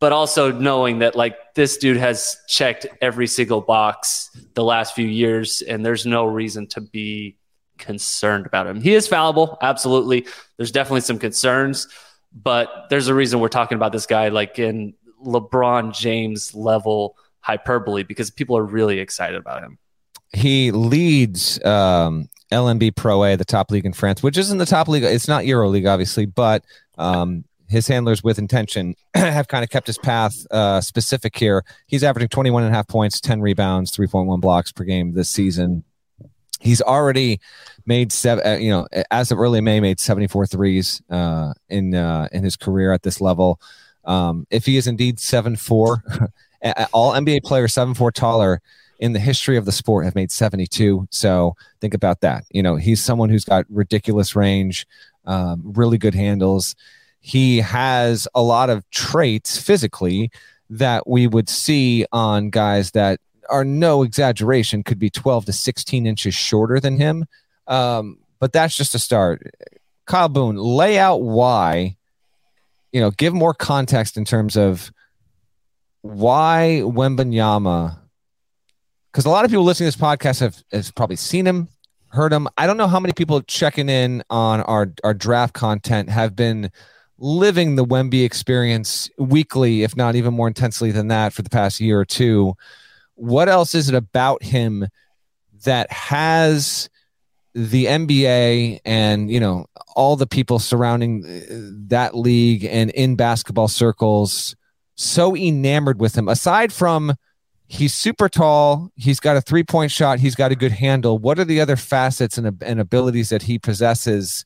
But 0.00 0.12
also 0.12 0.52
knowing 0.52 1.00
that, 1.00 1.14
like, 1.14 1.36
this 1.54 1.76
dude 1.76 1.96
has 1.96 2.36
checked 2.48 2.86
every 3.00 3.26
single 3.26 3.60
box 3.60 4.30
the 4.54 4.64
last 4.64 4.94
few 4.94 5.06
years, 5.06 5.62
and 5.62 5.84
there's 5.84 6.06
no 6.06 6.24
reason 6.24 6.66
to 6.68 6.80
be 6.80 7.36
concerned 7.76 8.46
about 8.46 8.66
him. 8.66 8.80
He 8.80 8.94
is 8.94 9.06
fallible, 9.08 9.58
absolutely. 9.60 10.26
There's 10.56 10.70
definitely 10.70 11.02
some 11.02 11.18
concerns, 11.18 11.88
but 12.32 12.86
there's 12.88 13.08
a 13.08 13.14
reason 13.14 13.40
we're 13.40 13.48
talking 13.48 13.76
about 13.76 13.92
this 13.92 14.06
guy, 14.06 14.28
like, 14.28 14.58
in 14.58 14.94
LeBron 15.24 15.94
James 15.94 16.54
level 16.54 17.16
hyperbole, 17.40 18.04
because 18.04 18.30
people 18.30 18.56
are 18.56 18.64
really 18.64 19.00
excited 19.00 19.36
about 19.36 19.62
him 19.62 19.78
he 20.34 20.72
leads 20.72 21.64
um, 21.64 22.28
LNB 22.52 22.94
Pro 22.96 23.24
A, 23.24 23.36
the 23.36 23.44
top 23.44 23.70
league 23.70 23.86
in 23.86 23.92
France, 23.92 24.22
which 24.22 24.36
isn't 24.36 24.58
the 24.58 24.66
top 24.66 24.88
league. 24.88 25.04
It's 25.04 25.28
not 25.28 25.46
Euro 25.46 25.68
League, 25.68 25.86
obviously, 25.86 26.26
but 26.26 26.64
um, 26.98 27.44
his 27.68 27.88
handlers 27.88 28.22
with 28.22 28.38
intention 28.38 28.94
have 29.14 29.48
kind 29.48 29.64
of 29.64 29.70
kept 29.70 29.86
his 29.86 29.98
path 29.98 30.34
uh, 30.50 30.80
specific 30.80 31.36
here. 31.36 31.64
He's 31.86 32.04
averaging 32.04 32.28
21 32.28 32.64
and 32.64 32.72
a 32.72 32.76
half 32.76 32.88
points, 32.88 33.20
10 33.20 33.40
rebounds, 33.40 33.96
3.1 33.96 34.40
blocks 34.40 34.72
per 34.72 34.84
game 34.84 35.14
this 35.14 35.28
season. 35.28 35.84
He's 36.60 36.80
already 36.80 37.40
made 37.84 38.10
seven, 38.12 38.46
uh, 38.46 38.56
you 38.56 38.70
know, 38.70 38.86
as 39.10 39.30
of 39.30 39.38
early 39.38 39.60
May, 39.60 39.80
made 39.80 40.00
74 40.00 40.46
threes 40.46 41.02
uh, 41.10 41.52
in 41.68 41.94
uh, 41.94 42.28
in 42.32 42.42
his 42.42 42.56
career 42.56 42.92
at 42.92 43.02
this 43.02 43.20
level. 43.20 43.60
Um, 44.04 44.46
if 44.50 44.64
he 44.64 44.76
is 44.76 44.86
indeed 44.86 45.20
seven 45.20 45.56
four, 45.56 46.02
all 46.92 47.12
NBA 47.12 47.42
players 47.42 47.74
seven 47.74 47.92
four 47.92 48.10
taller 48.10 48.62
in 48.98 49.12
the 49.12 49.20
history 49.20 49.56
of 49.56 49.64
the 49.64 49.72
sport 49.72 50.04
have 50.04 50.14
made 50.14 50.30
72. 50.30 51.06
So 51.10 51.56
think 51.80 51.94
about 51.94 52.20
that. 52.20 52.44
You 52.50 52.62
know, 52.62 52.76
he's 52.76 53.02
someone 53.02 53.28
who's 53.28 53.44
got 53.44 53.66
ridiculous 53.68 54.36
range, 54.36 54.86
um, 55.26 55.62
really 55.74 55.98
good 55.98 56.14
handles. 56.14 56.74
He 57.26 57.60
has 57.60 58.28
a 58.34 58.42
lot 58.42 58.68
of 58.68 58.88
traits 58.90 59.56
physically 59.56 60.30
that 60.68 61.06
we 61.06 61.26
would 61.26 61.48
see 61.48 62.04
on 62.12 62.50
guys 62.50 62.90
that 62.90 63.18
are 63.48 63.64
no 63.64 64.02
exaggeration, 64.02 64.82
could 64.82 64.98
be 64.98 65.08
12 65.08 65.46
to 65.46 65.52
16 65.54 66.06
inches 66.06 66.34
shorter 66.34 66.78
than 66.80 66.98
him. 66.98 67.24
Um, 67.66 68.18
but 68.40 68.52
that's 68.52 68.76
just 68.76 68.94
a 68.94 68.98
start. 68.98 69.54
Kyle 70.04 70.28
Boone, 70.28 70.56
lay 70.56 70.98
out 70.98 71.22
why, 71.22 71.96
you 72.92 73.00
know, 73.00 73.10
give 73.10 73.32
more 73.32 73.54
context 73.54 74.18
in 74.18 74.26
terms 74.26 74.54
of 74.54 74.92
why 76.02 76.82
Wembanyama, 76.84 77.96
because 79.10 79.24
a 79.24 79.30
lot 79.30 79.46
of 79.46 79.50
people 79.50 79.64
listening 79.64 79.90
to 79.90 79.96
this 79.96 80.04
podcast 80.04 80.40
have, 80.40 80.62
have 80.72 80.94
probably 80.94 81.16
seen 81.16 81.46
him, 81.46 81.68
heard 82.08 82.34
him. 82.34 82.48
I 82.58 82.66
don't 82.66 82.76
know 82.76 82.86
how 82.86 83.00
many 83.00 83.14
people 83.14 83.40
checking 83.40 83.88
in 83.88 84.22
on 84.28 84.60
our, 84.60 84.92
our 85.02 85.14
draft 85.14 85.54
content 85.54 86.10
have 86.10 86.36
been 86.36 86.70
living 87.18 87.76
the 87.76 87.84
Wemby 87.84 88.24
experience 88.24 89.08
weekly, 89.18 89.82
if 89.82 89.96
not 89.96 90.16
even 90.16 90.34
more 90.34 90.48
intensely 90.48 90.90
than 90.90 91.08
that 91.08 91.32
for 91.32 91.42
the 91.42 91.50
past 91.50 91.80
year 91.80 92.00
or 92.00 92.04
two. 92.04 92.54
What 93.14 93.48
else 93.48 93.74
is 93.74 93.88
it 93.88 93.94
about 93.94 94.42
him 94.42 94.88
that 95.64 95.90
has 95.90 96.88
the 97.54 97.86
NBA 97.86 98.80
and 98.84 99.30
you 99.30 99.38
know 99.38 99.66
all 99.94 100.16
the 100.16 100.26
people 100.26 100.58
surrounding 100.58 101.24
uh, 101.24 101.86
that 101.88 102.16
league 102.16 102.64
and 102.64 102.90
in 102.90 103.14
basketball 103.14 103.68
circles 103.68 104.56
so 104.96 105.36
enamored 105.36 106.00
with 106.00 106.18
him 106.18 106.28
aside 106.28 106.72
from 106.72 107.14
he's 107.68 107.94
super 107.94 108.28
tall 108.28 108.90
he's 108.96 109.20
got 109.20 109.36
a 109.36 109.40
three 109.40 109.62
point 109.62 109.92
shot 109.92 110.18
he's 110.18 110.34
got 110.34 110.50
a 110.50 110.56
good 110.56 110.72
handle 110.72 111.16
what 111.16 111.38
are 111.38 111.44
the 111.44 111.60
other 111.60 111.76
facets 111.76 112.36
and, 112.36 112.60
and 112.60 112.80
abilities 112.80 113.28
that 113.28 113.42
he 113.42 113.56
possesses 113.56 114.44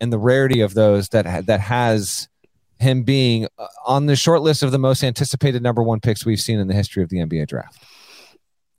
and 0.00 0.12
the 0.12 0.18
rarity 0.18 0.60
of 0.60 0.74
those 0.74 1.08
that 1.10 1.46
that 1.46 1.60
has 1.60 2.28
him 2.78 3.02
being 3.02 3.46
uh, 3.58 3.66
on 3.86 4.06
the 4.06 4.14
short 4.14 4.42
list 4.42 4.62
of 4.62 4.70
the 4.70 4.78
most 4.78 5.02
anticipated 5.02 5.62
number 5.62 5.82
one 5.82 6.00
picks 6.00 6.24
we've 6.24 6.40
seen 6.40 6.58
in 6.58 6.68
the 6.68 6.74
history 6.74 7.02
of 7.02 7.08
the 7.08 7.16
NBA 7.16 7.48
draft 7.48 7.84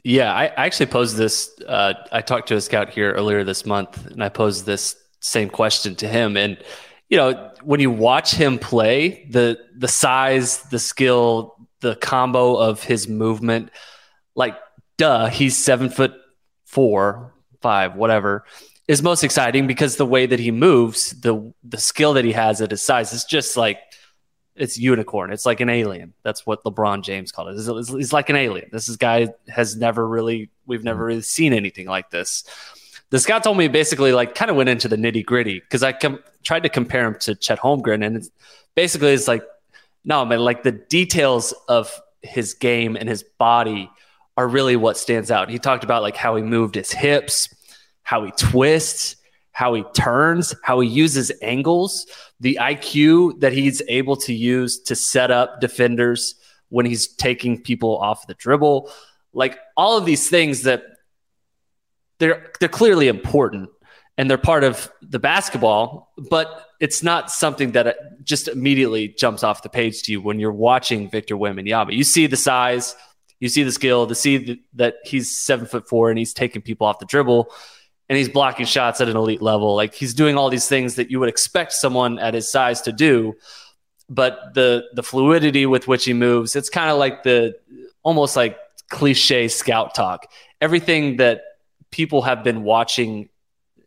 yeah, 0.04 0.34
I, 0.34 0.46
I 0.46 0.66
actually 0.66 0.86
posed 0.88 1.18
this. 1.18 1.52
Uh, 1.68 1.94
I 2.12 2.22
talked 2.22 2.48
to 2.50 2.56
a 2.56 2.62
scout 2.62 2.90
here 2.90 3.12
earlier 3.14 3.44
this 3.44 3.66
month, 3.66 4.06
and 4.08 4.24
I 4.24 4.30
posed 4.30 4.66
this 4.66 4.96
same 5.20 5.50
question 5.50 5.96
to 5.98 6.08
him. 6.08 6.38
And 6.38 6.58
you 7.10 7.18
know, 7.18 7.52
when 7.64 7.80
you 7.80 7.92
watch 7.92 8.34
him 8.34 8.60
play, 8.60 9.26
the 9.30 9.60
the 9.76 9.88
size, 9.88 10.64
the 10.70 10.80
skill, 10.80 11.56
the 11.82 11.96
combo 11.98 12.56
of 12.56 12.84
his 12.84 13.08
movement, 13.08 13.72
like 14.36 14.58
duh, 14.98 15.28
he's 15.28 15.58
seven 15.58 15.90
foot 15.90 16.14
four, 16.66 17.34
five, 17.62 17.96
whatever, 17.96 18.46
is 18.90 19.04
most 19.04 19.24
exciting 19.24 19.68
because 19.68 19.98
the 19.98 20.06
way 20.06 20.26
that 20.26 20.40
he 20.40 20.50
moves, 20.50 21.12
the 21.22 21.54
the 21.64 21.78
skill 21.78 22.14
that 22.16 22.26
he 22.26 22.32
has 22.32 22.60
at 22.60 22.72
his 22.72 22.82
size 22.82 23.14
is 23.14 23.24
just 23.24 23.56
like 23.56 23.80
it's 24.56 24.80
unicorn. 24.80 25.32
It's 25.32 25.46
like 25.46 25.60
an 25.60 25.70
alien. 25.70 26.16
That's 26.24 26.44
what 26.44 26.64
LeBron 26.64 27.04
James 27.04 27.32
called 27.32 27.50
it. 27.50 27.58
It's, 27.58 27.92
it's 27.92 28.12
like 28.12 28.30
an 28.30 28.36
alien. 28.36 28.70
This 28.72 28.90
is 28.90 28.98
guy 28.98 29.30
has 29.48 29.78
never 29.78 30.06
really 30.06 30.50
we've 30.66 30.84
never 30.84 31.06
really 31.06 31.22
seen 31.22 31.54
anything 31.54 31.86
like 31.86 32.10
this. 32.10 32.44
The 33.12 33.20
scout 33.20 33.44
told 33.44 33.58
me 33.58 33.68
basically 33.68 34.12
like 34.12 34.34
kind 34.34 34.50
of 34.50 34.58
went 34.58 34.70
into 34.70 34.88
the 34.88 34.98
nitty 34.98 35.24
gritty 35.24 35.60
because 35.60 35.84
I 35.84 35.92
com- 35.92 36.24
tried 36.44 36.64
to 36.64 36.70
compare 36.70 37.06
him 37.06 37.16
to 37.20 37.36
Chet 37.36 37.60
Holmgren 37.60 38.04
and 38.04 38.18
it's 38.18 38.32
basically 38.74 39.10
it's 39.10 39.28
like 39.28 39.44
no 40.04 40.26
man 40.26 40.40
like 40.40 40.64
the 40.64 40.72
details 40.72 41.54
of 41.68 42.02
his 42.24 42.56
game 42.56 42.96
and 42.96 43.08
his 43.08 43.22
body 43.22 43.92
are 44.36 44.48
really 44.48 44.76
what 44.76 44.98
stands 44.98 45.30
out. 45.30 45.48
He 45.48 45.60
talked 45.60 45.84
about 45.84 46.02
like 46.02 46.16
how 46.16 46.36
he 46.36 46.42
moved 46.42 46.74
his 46.74 46.92
hips, 46.92 47.54
how 48.10 48.24
he 48.24 48.32
twists, 48.32 49.18
how 49.52 49.76
he 49.76 49.84
turns, 49.94 50.56
how 50.64 50.80
he 50.80 50.90
uses 50.90 51.32
angles, 51.44 52.08
the 52.40 52.58
IQ 52.60 53.40
that 53.42 53.54
he's 53.54 53.84
able 53.88 54.16
to 54.16 54.34
use 54.34 54.80
to 54.80 54.96
set 54.96 55.30
up 55.30 55.62
defenders 55.62 56.34
when 56.70 56.88
he's 56.88 57.08
taking 57.08 57.62
people 57.62 58.00
off 58.00 58.26
the 58.26 58.34
dribble. 58.34 58.90
Like 59.32 59.60
all 59.78 59.96
of 59.96 60.06
these 60.06 60.28
things 60.28 60.64
that 60.64 60.82
they're 62.18 62.52
they're 62.60 62.68
clearly 62.68 63.10
important 63.10 63.70
and 64.18 64.28
they're 64.28 64.40
part 64.40 64.64
of 64.64 64.92
the 65.04 65.20
basketball, 65.20 66.12
but 66.32 66.66
it's 66.80 67.04
not 67.04 67.30
something 67.30 67.74
that 67.74 67.86
uh, 67.86 67.94
just 68.24 68.48
immediately 68.48 69.10
jumps 69.10 69.44
off 69.44 69.62
the 69.62 69.70
page 69.70 70.02
to 70.04 70.12
you 70.14 70.20
when 70.20 70.40
you're 70.40 70.52
watching 70.52 71.12
Victor 71.12 71.38
Wembanyama. 71.38 71.94
You 71.94 72.04
see 72.04 72.26
the 72.26 72.38
size, 72.38 72.96
you 73.40 73.50
see 73.50 73.62
the 73.62 73.72
skill, 73.72 74.08
to 74.08 74.16
see 74.16 74.64
that 74.74 74.96
he's 75.06 75.38
seven 75.38 75.68
foot 75.68 75.88
four 75.88 76.10
and 76.10 76.18
he's 76.18 76.34
taking 76.34 76.64
people 76.64 76.88
off 76.88 76.98
the 76.98 77.06
dribble 77.06 77.52
and 78.10 78.18
he's 78.18 78.28
blocking 78.28 78.66
shots 78.66 79.00
at 79.00 79.08
an 79.08 79.16
elite 79.16 79.42
level. 79.42 79.76
Like 79.76 79.94
he's 79.94 80.14
doing 80.14 80.36
all 80.36 80.50
these 80.50 80.68
things 80.68 80.96
that 80.96 81.12
you 81.12 81.20
would 81.20 81.30
expect 81.30 81.74
someone 81.74 82.18
at 82.18 82.34
his 82.34 82.52
size 82.52 82.82
to 82.82 82.92
do. 82.92 83.36
But 84.10 84.56
the 84.56 84.86
the 84.94 85.04
fluidity 85.04 85.68
with 85.68 85.88
which 85.88 86.06
he 86.06 86.14
moves, 86.14 86.56
it's 86.56 86.70
kind 86.70 86.90
of 86.90 86.98
like 86.98 87.22
the 87.22 87.56
almost 88.02 88.36
like 88.36 88.58
cliche 88.90 89.48
scout 89.48 89.94
talk. 89.94 90.26
Everything 90.60 91.18
that 91.18 91.42
people 91.92 92.24
have 92.24 92.44
been 92.44 92.64
watching 92.64 93.30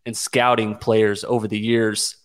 and 0.07 0.17
scouting 0.17 0.77
players 0.77 1.25
over 1.25 1.49
the 1.49 1.59
years 1.59 2.17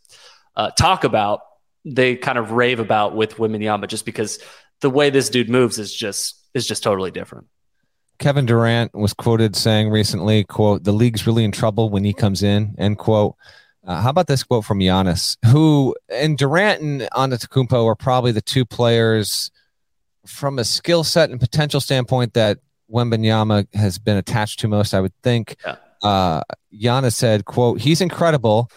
uh, 0.56 0.70
talk 0.72 1.04
about, 1.04 1.42
they 1.86 2.16
kind 2.16 2.38
of 2.38 2.52
rave 2.52 2.80
about 2.80 3.16
with 3.16 3.36
Wembanyama 3.38 3.88
just 3.88 4.06
because 4.06 4.40
the 4.82 4.90
way 4.90 5.10
this 5.10 5.30
dude 5.30 5.50
moves 5.50 5.80
is 5.80 5.94
just 5.94 6.36
is 6.54 6.68
just 6.68 6.84
totally 6.84 7.10
different. 7.10 7.48
Kevin 8.20 8.46
Durant 8.46 8.94
was 8.94 9.14
quoted 9.14 9.56
saying 9.56 9.90
recently, 9.90 10.44
quote, 10.44 10.84
the 10.84 10.92
league's 10.92 11.28
really 11.28 11.44
in 11.44 11.52
trouble 11.52 11.90
when 11.90 12.04
he 12.04 12.14
comes 12.14 12.44
in, 12.44 12.76
end 12.78 12.98
quote. 12.98 13.36
Uh, 13.86 14.02
how 14.02 14.10
about 14.10 14.28
this 14.28 14.44
quote 14.44 14.66
from 14.66 14.80
Giannis, 14.80 15.38
who 15.46 15.96
and 16.10 16.38
Durant 16.38 16.82
and 16.82 17.02
Antetokounmpo 17.14 17.86
are 17.86 17.96
probably 17.96 18.32
the 18.32 18.42
two 18.42 18.66
players 18.66 19.50
from 20.26 20.60
a 20.60 20.64
skill 20.64 21.04
set 21.04 21.30
and 21.30 21.40
potential 21.40 21.80
standpoint 21.80 22.34
that 22.34 22.60
Wembanyama 22.92 23.74
has 23.76 23.98
been 23.98 24.18
attached 24.18 24.60
to 24.60 24.68
most, 24.68 24.94
I 24.94 25.00
would 25.00 25.14
think. 25.24 25.56
Yeah. 25.66 25.76
Uh, 26.04 26.42
Giannis 26.74 27.14
said, 27.14 27.46
quote, 27.46 27.80
he's 27.80 28.02
incredible. 28.02 28.70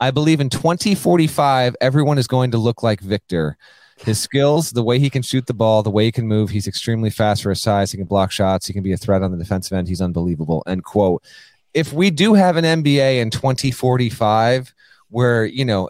I 0.00 0.10
believe 0.10 0.40
in 0.40 0.50
2045, 0.50 1.76
everyone 1.80 2.18
is 2.18 2.26
going 2.26 2.50
to 2.52 2.58
look 2.58 2.82
like 2.82 3.00
Victor. 3.00 3.56
His 4.04 4.20
skills, 4.20 4.70
the 4.70 4.82
way 4.82 4.98
he 4.98 5.08
can 5.08 5.22
shoot 5.22 5.46
the 5.46 5.54
ball, 5.54 5.82
the 5.82 5.90
way 5.90 6.04
he 6.04 6.12
can 6.12 6.28
move, 6.28 6.50
he's 6.50 6.66
extremely 6.66 7.08
fast 7.08 7.42
for 7.42 7.48
his 7.48 7.62
size. 7.62 7.90
He 7.90 7.96
can 7.96 8.06
block 8.06 8.30
shots. 8.30 8.66
He 8.66 8.74
can 8.74 8.82
be 8.82 8.92
a 8.92 8.98
threat 8.98 9.22
on 9.22 9.32
the 9.32 9.38
defensive 9.38 9.76
end. 9.76 9.88
He's 9.88 10.02
unbelievable. 10.02 10.62
End 10.66 10.84
quote. 10.84 11.22
If 11.72 11.92
we 11.92 12.10
do 12.10 12.34
have 12.34 12.56
an 12.56 12.64
NBA 12.64 13.20
in 13.20 13.30
2045 13.30 14.74
where, 15.08 15.46
you 15.46 15.64
know, 15.64 15.88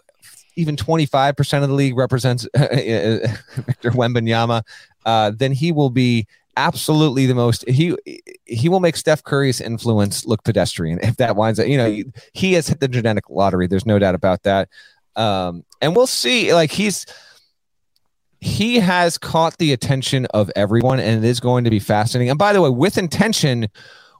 even 0.55 0.77
25% 0.77 1.63
of 1.63 1.69
the 1.69 1.75
league 1.75 1.97
represents 1.97 2.47
Victor 2.55 3.91
Wembanyama, 3.91 4.63
uh, 5.05 5.31
then 5.35 5.51
he 5.51 5.73
will 5.73 5.89
be 5.89 6.25
absolutely 6.57 7.25
the 7.25 7.35
most 7.35 7.67
he 7.67 7.93
he 8.45 8.69
will 8.69 8.79
make 8.79 8.95
Steph 8.95 9.21
Curry's 9.23 9.59
influence 9.59 10.25
look 10.25 10.41
pedestrian 10.45 10.99
if 11.03 11.17
that 11.17 11.35
winds 11.35 11.59
up 11.59 11.67
you 11.67 11.75
know 11.75 12.01
he 12.31 12.53
has 12.53 12.69
hit 12.69 12.79
the 12.79 12.87
genetic 12.87 13.29
lottery 13.29 13.67
there's 13.67 13.85
no 13.85 13.99
doubt 13.99 14.15
about 14.15 14.43
that 14.43 14.69
um 15.17 15.65
and 15.81 15.97
we'll 15.97 16.07
see 16.07 16.53
like 16.53 16.71
he's 16.71 17.05
he 18.45 18.75
has 18.75 19.17
caught 19.17 19.57
the 19.57 19.73
attention 19.73 20.27
of 20.27 20.51
everyone 20.55 20.99
and 20.99 21.25
it 21.25 21.27
is 21.27 21.39
going 21.39 21.63
to 21.63 21.71
be 21.71 21.79
fascinating. 21.79 22.29
And 22.29 22.37
by 22.37 22.53
the 22.53 22.61
way, 22.61 22.69
with 22.69 22.95
intention, 22.95 23.67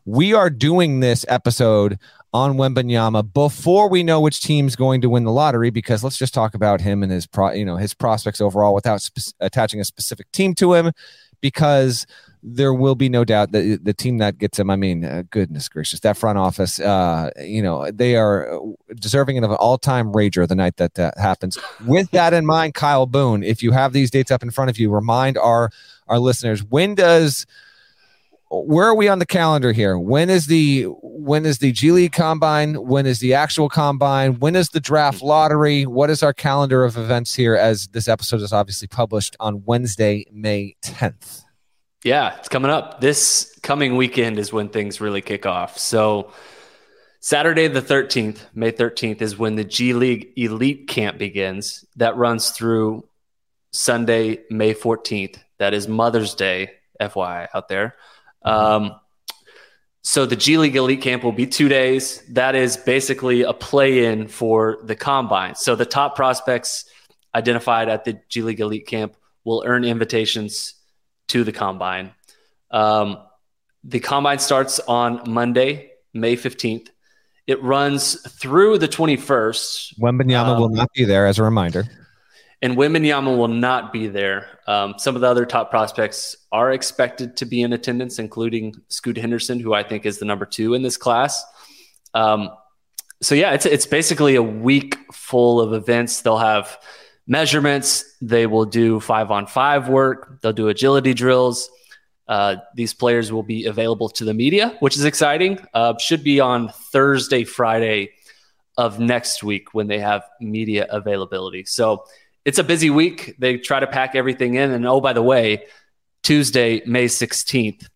we 0.03 0.34
are 0.34 0.50
doing 0.50 1.00
this 1.00 1.25
episode 1.29 2.00
on 2.34 2.55
Wembanyama 2.55 3.32
before 3.34 3.88
we 3.88 4.01
know 4.01 4.20
which 4.20 4.41
team's 4.41 4.75
going 4.75 5.01
to 5.01 5.10
win 5.10 5.25
the 5.25 5.32
lottery 5.32 5.70
because 5.70 6.03
let's 6.03 6.17
just 6.17 6.34
talk 6.34 6.55
about 6.55 6.82
him 6.82 7.03
and 7.03 7.12
his 7.12 7.27
pro, 7.27 7.51
you 7.51 7.63
know, 7.63 7.75
his 7.77 7.94
prospects 7.94 8.41
overall 8.41 8.74
without 8.74 9.00
spe- 9.00 9.36
attaching 9.41 9.79
a 9.79 9.86
specific 9.86 10.32
team 10.32 10.55
to 10.55 10.74
him 10.74 10.91
because 11.39 12.08
there 12.48 12.75
will 12.75 12.94
be 12.94 13.10
no 13.10 13.25
doubt 13.25 13.52
that 13.54 13.80
the 13.84 13.94
team 13.94 14.20
that 14.20 14.38
gets 14.38 14.60
him, 14.60 14.70
I 14.70 14.75
mean, 14.75 15.04
uh, 15.04 15.24
goodness 15.32 15.68
gracious, 15.68 16.02
that 16.02 16.16
front 16.16 16.38
office, 16.38 16.80
uh, 16.80 17.32
you 17.42 17.62
know, 17.62 17.90
they 17.90 18.16
are 18.16 18.60
deserving 18.94 19.44
of 19.44 19.50
an 19.50 19.58
all 19.58 19.80
time 19.80 20.14
rager 20.14 20.48
the 20.48 20.54
night 20.54 20.78
that 20.78 20.94
that 20.94 21.18
happens. 21.18 21.58
With 21.88 22.12
that 22.12 22.34
in 22.34 22.46
mind, 22.46 22.75
Kyle 22.75 23.08
Boone, 23.08 23.42
if 23.42 23.64
you 23.64 23.72
have 23.72 23.94
these 23.94 24.12
dates 24.12 24.30
up 24.30 24.44
in 24.44 24.52
front 24.52 24.70
of 24.70 24.78
you, 24.78 24.92
remind 24.92 25.40
our 25.40 25.72
our 26.08 26.20
listeners 26.20 26.64
when 26.64 26.94
does 26.94 27.48
where 28.52 28.86
are 28.86 28.96
we 28.96 29.08
on 29.08 29.18
the 29.18 29.25
calendar 29.25 29.72
here? 29.72 29.98
When 29.98 30.30
is 30.30 30.46
the 30.46 30.84
when 31.02 31.48
is 31.48 31.58
the 31.58 31.72
G 31.72 31.92
League 31.92 32.12
combine? 32.12 32.75
When 32.75 33.08
is 33.08 33.20
the 33.20 33.34
actual 33.34 33.70
combine? 33.70 34.40
When 34.40 34.56
is 34.56 34.70
the 34.70 34.80
draft 34.80 35.24
lottery? 35.24 35.88
What 35.88 36.12
is 36.12 36.22
our 36.22 36.34
calendar 36.34 36.84
of 36.84 36.96
events 36.96 37.34
here 37.34 37.56
as 37.56 37.88
this 37.88 38.08
episode 38.08 38.42
is 38.42 38.54
obviously 38.54 38.88
published 38.88 39.36
on 39.40 39.64
Wednesday, 39.66 40.25
May 40.32 40.75
10th? 40.84 41.45
Yeah, 42.06 42.36
it's 42.38 42.50
coming 42.50 42.70
up. 42.70 43.02
This 43.02 43.58
coming 43.64 43.96
weekend 43.96 44.38
is 44.38 44.54
when 44.54 44.70
things 44.70 45.02
really 45.02 45.22
kick 45.22 45.48
off. 45.48 45.80
So, 45.80 46.32
Saturday 47.20 47.68
the 47.68 47.82
13th, 47.82 48.42
May 48.54 48.72
13th, 48.72 49.24
is 49.24 49.40
when 49.40 49.56
the 49.56 49.64
G 49.64 49.94
League 49.94 50.32
Elite 50.38 50.88
Camp 50.88 51.18
begins. 51.18 51.84
That 51.96 52.16
runs 52.16 52.52
through 52.52 53.10
Sunday, 53.72 54.44
May 54.52 54.76
14th. 54.76 55.38
That 55.58 55.74
is 55.74 55.88
Mother's 55.88 56.36
Day, 56.36 56.74
FYI, 57.02 57.48
out 57.56 57.70
there. 57.70 57.96
Um, 58.44 59.00
so, 60.04 60.28
the 60.28 60.36
G 60.36 60.60
League 60.60 60.76
Elite 60.76 61.02
Camp 61.02 61.24
will 61.24 61.32
be 61.32 61.48
two 61.48 61.70
days. 61.70 62.22
That 62.30 62.54
is 62.54 62.78
basically 62.78 63.42
a 63.42 63.54
play 63.54 64.06
in 64.06 64.28
for 64.28 64.78
the 64.84 64.96
combine. 64.96 65.56
So, 65.56 65.76
the 65.76 65.88
top 65.88 66.16
prospects 66.16 66.86
identified 67.34 67.90
at 67.90 68.06
the 68.06 68.22
G 68.30 68.44
League 68.44 68.60
Elite 68.60 68.86
Camp 68.86 69.16
will 69.44 69.64
earn 69.66 69.84
invitations 69.84 70.76
to 71.29 71.44
the 71.44 71.51
combine. 71.51 72.13
Um, 72.72 73.17
the 73.84 74.00
combine 74.00 74.39
starts 74.39 74.79
on 74.82 75.29
Monday, 75.29 75.91
May 76.13 76.36
15th. 76.36 76.89
It 77.48 77.62
runs 77.62 78.20
through 78.39 78.79
the 78.79 78.88
21st. 78.88 80.00
Wembanyama 80.00 80.55
um, 80.55 80.60
will 80.60 80.70
not 80.70 80.91
be 80.94 81.05
there, 81.05 81.27
as 81.27 81.38
a 81.38 81.44
reminder. 81.44 81.86
And 82.62 82.75
Wembanyama 82.75 83.38
will 83.38 83.48
not 83.48 83.94
be 83.94 84.08
there. 84.08 84.60
Um, 84.65 84.96
some 84.98 85.13
of 85.13 85.22
the 85.22 85.27
other 85.27 85.46
top 85.46 85.70
prospects 85.70 86.36
are 86.51 86.72
expected 86.72 87.38
to 87.38 87.46
be 87.46 87.62
in 87.62 87.74
attendance, 87.74 88.17
including 88.17 88.74
Scoot 88.88 89.17
Henderson, 89.17 89.60
who 89.60 89.74
I 89.74 89.84
think 89.84 90.05
is 90.05 90.17
the 90.17 90.25
number 90.25 90.46
two 90.46 90.74
in 90.74 90.82
this 90.82 90.98
class. 90.98 91.44
Um, 92.15 92.50
so 93.22 93.36
yeah, 93.36 93.53
it's 93.53 93.65
it's 93.65 93.86
basically 93.86 94.36
a 94.36 94.44
week 94.44 94.98
full 95.13 95.62
of 95.62 95.74
events. 95.74 96.22
They'll 96.22 96.38
have 96.38 96.77
measurements. 97.27 98.05
They 98.22 98.48
will 98.48 98.65
do 98.65 99.00
five 99.00 99.32
on 99.32 99.48
five 99.48 99.89
work. 99.89 100.41
They'll 100.41 100.53
do 100.53 100.67
agility 100.67 101.13
drills. 101.13 101.70
Uh, 102.27 102.58
these 102.75 102.94
players 102.94 103.32
will 103.32 103.44
be 103.44 103.65
available 103.65 104.10
to 104.10 104.25
the 104.25 104.34
media, 104.34 104.75
which 104.79 104.98
is 104.98 105.05
exciting. 105.05 105.60
Uh, 105.74 105.98
should 105.98 106.24
be 106.24 106.39
on 106.39 106.70
Thursday, 106.91 107.44
Friday 107.44 108.12
of 108.77 109.00
next 109.00 109.44
week 109.44 109.74
when 109.74 109.88
they 109.88 110.00
have 110.00 110.24
media 110.41 110.88
availability. 110.89 111.65
So 111.65 112.05
it's 112.44 112.60
a 112.60 112.63
busy 112.63 112.89
week. 112.89 113.36
They 113.39 113.58
try 113.58 113.79
to 113.79 113.88
pack 113.88 114.15
everything 114.15 114.55
in. 114.55 114.72
And 114.72 114.86
oh, 114.88 115.01
by 115.01 115.13
the 115.13 115.22
way, 115.22 115.65
Tuesday, 116.24 116.82
May 116.86 117.05
16th, 117.05 117.88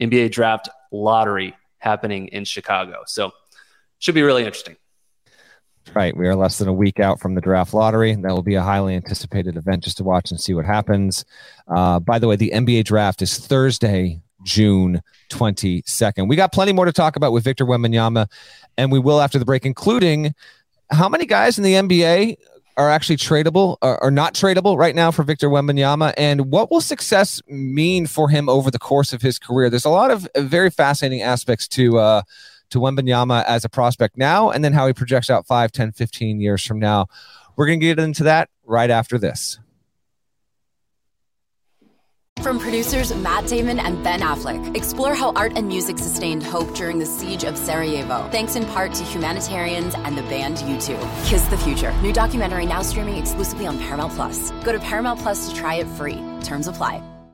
NBA 0.00 0.30
draft 0.30 0.68
lottery 0.90 1.54
happening 1.78 2.28
in 2.28 2.44
Chicago. 2.44 3.02
So 3.06 3.32
should 3.98 4.14
be 4.14 4.22
really 4.22 4.44
interesting. 4.44 4.76
Right. 5.94 6.16
We 6.16 6.26
are 6.26 6.34
less 6.34 6.58
than 6.58 6.68
a 6.68 6.72
week 6.72 7.00
out 7.00 7.20
from 7.20 7.34
the 7.34 7.40
draft 7.40 7.74
lottery. 7.74 8.14
That 8.14 8.32
will 8.32 8.42
be 8.42 8.54
a 8.54 8.62
highly 8.62 8.94
anticipated 8.94 9.56
event 9.56 9.84
just 9.84 9.98
to 9.98 10.04
watch 10.04 10.30
and 10.30 10.40
see 10.40 10.54
what 10.54 10.64
happens. 10.64 11.24
Uh, 11.68 11.98
by 12.00 12.18
the 12.18 12.28
way, 12.28 12.36
the 12.36 12.50
NBA 12.54 12.84
draft 12.84 13.20
is 13.20 13.36
Thursday, 13.38 14.20
June 14.44 15.02
22nd. 15.30 16.28
We 16.28 16.36
got 16.36 16.52
plenty 16.52 16.72
more 16.72 16.86
to 16.86 16.92
talk 16.92 17.16
about 17.16 17.32
with 17.32 17.44
Victor 17.44 17.66
Wembanyama, 17.66 18.26
and 18.78 18.90
we 18.90 18.98
will 18.98 19.20
after 19.20 19.38
the 19.38 19.44
break, 19.44 19.66
including 19.66 20.34
how 20.90 21.08
many 21.08 21.26
guys 21.26 21.58
in 21.58 21.64
the 21.64 21.74
NBA 21.74 22.36
are 22.76 22.90
actually 22.90 23.16
tradable 23.16 23.76
or, 23.82 24.10
not 24.10 24.34
tradable 24.34 24.78
right 24.78 24.94
now 24.94 25.10
for 25.10 25.22
Victor 25.22 25.48
Wembanyama, 25.48 26.14
and 26.16 26.50
what 26.50 26.70
will 26.70 26.80
success 26.80 27.40
mean 27.48 28.06
for 28.06 28.28
him 28.28 28.48
over 28.48 28.70
the 28.70 28.78
course 28.78 29.12
of 29.12 29.20
his 29.20 29.38
career? 29.38 29.68
There's 29.68 29.84
a 29.84 29.90
lot 29.90 30.10
of 30.10 30.26
very 30.36 30.70
fascinating 30.70 31.22
aspects 31.22 31.68
to 31.68 31.98
uh, 31.98 32.22
to 32.72 32.78
Wembanyama 32.78 33.44
as 33.44 33.64
a 33.64 33.68
prospect 33.68 34.18
now, 34.18 34.50
and 34.50 34.64
then 34.64 34.72
how 34.72 34.86
he 34.86 34.92
projects 34.92 35.30
out 35.30 35.46
5, 35.46 35.72
10, 35.72 35.92
15 35.92 36.40
years 36.40 36.64
from 36.64 36.78
now. 36.78 37.06
We're 37.56 37.66
going 37.66 37.80
to 37.80 37.86
get 37.86 37.98
into 37.98 38.24
that 38.24 38.48
right 38.64 38.90
after 38.90 39.18
this. 39.18 39.58
From 42.40 42.58
producers 42.58 43.14
Matt 43.14 43.46
Damon 43.46 43.78
and 43.78 44.02
Ben 44.02 44.20
Affleck, 44.20 44.76
explore 44.76 45.14
how 45.14 45.32
art 45.34 45.52
and 45.54 45.68
music 45.68 45.96
sustained 45.98 46.42
hope 46.42 46.74
during 46.74 46.98
the 46.98 47.06
siege 47.06 47.44
of 47.44 47.56
Sarajevo, 47.56 48.28
thanks 48.30 48.56
in 48.56 48.64
part 48.66 48.94
to 48.94 49.04
humanitarians 49.04 49.94
and 49.94 50.18
the 50.18 50.22
band 50.22 50.56
U2. 50.56 51.28
Kiss 51.28 51.44
the 51.46 51.58
Future, 51.58 51.92
new 52.02 52.12
documentary 52.12 52.66
now 52.66 52.82
streaming 52.82 53.16
exclusively 53.16 53.66
on 53.66 53.78
Paramount 53.78 54.12
Plus. 54.14 54.50
Go 54.64 54.72
to 54.72 54.80
Paramount 54.80 55.20
Plus 55.20 55.50
to 55.50 55.54
try 55.54 55.74
it 55.76 55.86
free. 55.86 56.20
Terms 56.42 56.66
apply. 56.66 57.11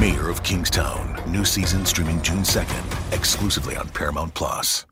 Mayor 0.00 0.28
of 0.28 0.42
Kingstown. 0.42 1.20
New 1.26 1.44
season 1.44 1.84
streaming 1.86 2.22
June 2.22 2.42
2nd, 2.42 3.12
exclusively 3.14 3.76
on 3.76 3.88
Paramount 3.88 4.34
Plus. 4.34 4.86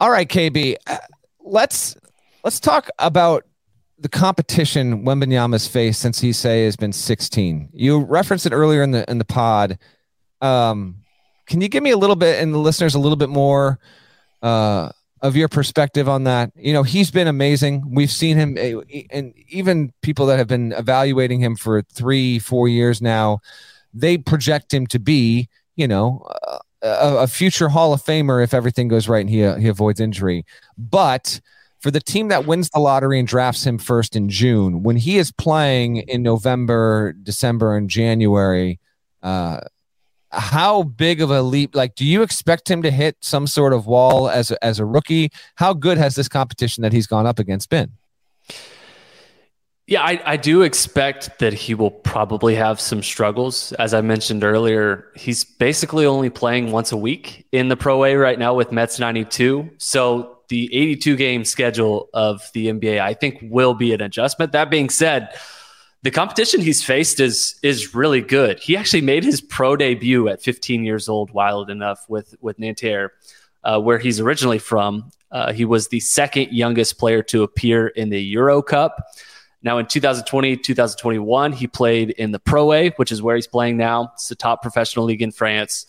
All 0.00 0.10
right, 0.10 0.28
KB, 0.28 0.76
uh, 0.86 0.98
let's 1.40 1.96
let's 2.42 2.58
talk 2.58 2.88
about 2.98 3.44
the 3.98 4.08
competition 4.08 5.04
Wembanyama's 5.04 5.68
faced 5.68 6.00
since 6.00 6.20
he 6.20 6.32
say 6.32 6.64
has 6.64 6.74
been 6.74 6.92
16. 6.92 7.70
You 7.72 8.00
referenced 8.00 8.46
it 8.46 8.52
earlier 8.52 8.82
in 8.82 8.90
the 8.90 9.08
in 9.08 9.18
the 9.18 9.24
pod. 9.24 9.78
Um, 10.40 10.96
can 11.46 11.60
you 11.60 11.68
give 11.68 11.84
me 11.84 11.90
a 11.90 11.96
little 11.96 12.16
bit 12.16 12.42
and 12.42 12.52
the 12.52 12.58
listeners 12.58 12.94
a 12.94 12.98
little 12.98 13.16
bit 13.16 13.28
more 13.28 13.78
uh, 14.42 14.90
of 15.22 15.36
your 15.36 15.48
perspective 15.48 16.08
on 16.08 16.24
that? 16.24 16.52
You 16.54 16.72
know, 16.72 16.82
he's 16.82 17.10
been 17.10 17.28
amazing. 17.28 17.84
We've 17.94 18.10
seen 18.10 18.36
him, 18.36 18.58
eh, 18.58 19.04
and 19.10 19.32
even 19.48 19.92
people 20.02 20.26
that 20.26 20.38
have 20.38 20.48
been 20.48 20.72
evaluating 20.72 21.40
him 21.40 21.56
for 21.56 21.82
three, 21.82 22.38
four 22.38 22.68
years 22.68 23.00
now, 23.00 23.40
they 23.94 24.18
project 24.18 24.74
him 24.74 24.86
to 24.88 24.98
be, 24.98 25.48
you 25.76 25.88
know, 25.88 26.26
a, 26.82 27.18
a, 27.18 27.26
future 27.26 27.68
Hall 27.68 27.92
of 27.92 28.02
Famer 28.02 28.42
if 28.42 28.52
everything 28.52 28.88
goes 28.88 29.08
right 29.08 29.20
and 29.20 29.30
he 29.30 29.40
he 29.60 29.68
avoids 29.68 30.00
injury. 30.00 30.44
But 30.76 31.40
for 31.80 31.90
the 31.90 32.00
team 32.00 32.28
that 32.28 32.46
wins 32.46 32.70
the 32.70 32.78
lottery 32.78 33.18
and 33.18 33.26
drafts 33.26 33.66
him 33.66 33.78
first 33.78 34.14
in 34.14 34.28
June, 34.28 34.82
when 34.82 34.96
he 34.96 35.18
is 35.18 35.32
playing 35.32 35.96
in 35.96 36.22
November, 36.22 37.12
December, 37.22 37.76
and 37.76 37.90
January, 37.90 38.78
uh, 39.22 39.60
how 40.32 40.82
big 40.82 41.20
of 41.20 41.30
a 41.30 41.42
leap? 41.42 41.74
Like, 41.74 41.94
do 41.94 42.04
you 42.04 42.22
expect 42.22 42.70
him 42.70 42.82
to 42.82 42.90
hit 42.90 43.16
some 43.20 43.46
sort 43.46 43.72
of 43.72 43.86
wall 43.86 44.28
as 44.28 44.50
a, 44.50 44.64
as 44.64 44.78
a 44.78 44.84
rookie? 44.84 45.30
How 45.56 45.74
good 45.74 45.98
has 45.98 46.14
this 46.14 46.28
competition 46.28 46.82
that 46.82 46.92
he's 46.92 47.06
gone 47.06 47.26
up 47.26 47.38
against 47.38 47.68
been? 47.68 47.92
Yeah, 49.86 50.02
I, 50.02 50.22
I 50.24 50.36
do 50.36 50.62
expect 50.62 51.38
that 51.40 51.52
he 51.52 51.74
will 51.74 51.90
probably 51.90 52.54
have 52.54 52.80
some 52.80 53.02
struggles. 53.02 53.72
As 53.72 53.92
I 53.92 54.00
mentioned 54.00 54.44
earlier, 54.44 55.08
he's 55.16 55.44
basically 55.44 56.06
only 56.06 56.30
playing 56.30 56.70
once 56.70 56.92
a 56.92 56.96
week 56.96 57.46
in 57.52 57.68
the 57.68 57.76
Pro 57.76 58.04
A 58.04 58.14
right 58.14 58.38
now 58.38 58.54
with 58.54 58.72
Mets 58.72 58.98
92. 58.98 59.70
So 59.78 60.38
the 60.48 60.72
82 60.74 61.16
game 61.16 61.44
schedule 61.44 62.08
of 62.14 62.48
the 62.54 62.68
NBA, 62.68 63.00
I 63.00 63.14
think, 63.14 63.38
will 63.42 63.74
be 63.74 63.92
an 63.92 64.00
adjustment. 64.00 64.52
That 64.52 64.70
being 64.70 64.88
said, 64.88 65.34
the 66.02 66.10
competition 66.10 66.60
he's 66.60 66.82
faced 66.84 67.20
is 67.20 67.58
is 67.62 67.94
really 67.94 68.20
good. 68.20 68.58
He 68.58 68.76
actually 68.76 69.02
made 69.02 69.24
his 69.24 69.40
pro 69.40 69.76
debut 69.76 70.28
at 70.28 70.42
15 70.42 70.84
years 70.84 71.08
old, 71.08 71.30
wild 71.30 71.70
enough 71.70 72.04
with 72.08 72.34
with 72.40 72.58
Nanterre, 72.58 73.12
uh, 73.64 73.80
where 73.80 73.98
he's 73.98 74.20
originally 74.20 74.58
from. 74.58 75.10
Uh, 75.30 75.52
he 75.52 75.64
was 75.64 75.88
the 75.88 76.00
second 76.00 76.52
youngest 76.52 76.98
player 76.98 77.22
to 77.22 77.42
appear 77.42 77.88
in 77.88 78.10
the 78.10 78.20
Euro 78.20 78.62
Cup. 78.62 78.96
Now, 79.62 79.78
in 79.78 79.86
2020, 79.86 80.56
2021, 80.56 81.52
he 81.52 81.68
played 81.68 82.10
in 82.10 82.32
the 82.32 82.40
Pro 82.40 82.72
A, 82.72 82.90
which 82.96 83.12
is 83.12 83.22
where 83.22 83.36
he's 83.36 83.46
playing 83.46 83.76
now. 83.76 84.10
It's 84.14 84.28
the 84.28 84.34
top 84.34 84.60
professional 84.60 85.04
league 85.04 85.22
in 85.22 85.30
France. 85.30 85.86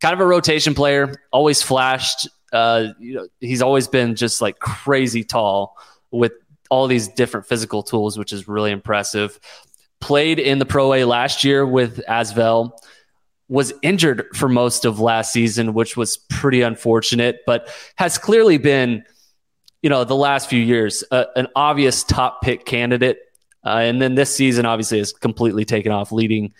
Kind 0.00 0.12
of 0.12 0.20
a 0.20 0.26
rotation 0.26 0.74
player, 0.74 1.14
always 1.30 1.62
flashed. 1.62 2.28
Uh, 2.52 2.88
you 2.98 3.14
know, 3.14 3.28
he's 3.40 3.62
always 3.62 3.86
been 3.86 4.16
just 4.16 4.42
like 4.42 4.58
crazy 4.58 5.22
tall 5.22 5.76
with 6.10 6.32
all 6.70 6.86
these 6.86 7.08
different 7.08 7.46
physical 7.46 7.82
tools, 7.82 8.18
which 8.18 8.32
is 8.32 8.48
really 8.48 8.70
impressive. 8.70 9.38
Played 10.00 10.38
in 10.38 10.58
the 10.58 10.66
Pro 10.66 10.92
A 10.94 11.04
last 11.04 11.44
year 11.44 11.66
with 11.66 12.00
Asvel. 12.08 12.72
Was 13.48 13.72
injured 13.80 14.24
for 14.34 14.48
most 14.48 14.84
of 14.84 14.98
last 14.98 15.32
season, 15.32 15.72
which 15.72 15.96
was 15.96 16.16
pretty 16.16 16.62
unfortunate, 16.62 17.38
but 17.46 17.72
has 17.96 18.18
clearly 18.18 18.58
been 18.58 19.04
you 19.86 19.90
know, 19.90 20.02
the 20.02 20.16
last 20.16 20.50
few 20.50 20.60
years, 20.60 21.04
uh, 21.12 21.26
an 21.36 21.46
obvious 21.54 22.02
top 22.02 22.42
pick 22.42 22.64
candidate. 22.64 23.18
Uh, 23.64 23.78
and 23.78 24.02
then 24.02 24.16
this 24.16 24.34
season, 24.34 24.66
obviously, 24.66 24.98
has 24.98 25.12
completely 25.12 25.64
taken 25.64 25.92
off, 25.92 26.10
leading 26.10 26.54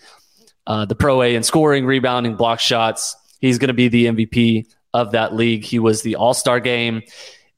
uh, 0.65 0.85
the 0.85 0.95
Pro 0.95 1.21
A 1.21 1.35
in 1.35 1.43
scoring, 1.43 1.85
rebounding, 1.85 2.35
block 2.35 2.61
shots. 2.61 3.17
He's 3.41 3.57
going 3.57 3.67
to 3.67 3.73
be 3.73 3.89
the 3.89 4.05
MVP 4.05 4.67
of 4.93 5.11
that 5.11 5.35
league. 5.35 5.65
He 5.65 5.77
was 5.77 6.03
the 6.03 6.15
All 6.15 6.33
Star 6.33 6.61
game 6.61 7.01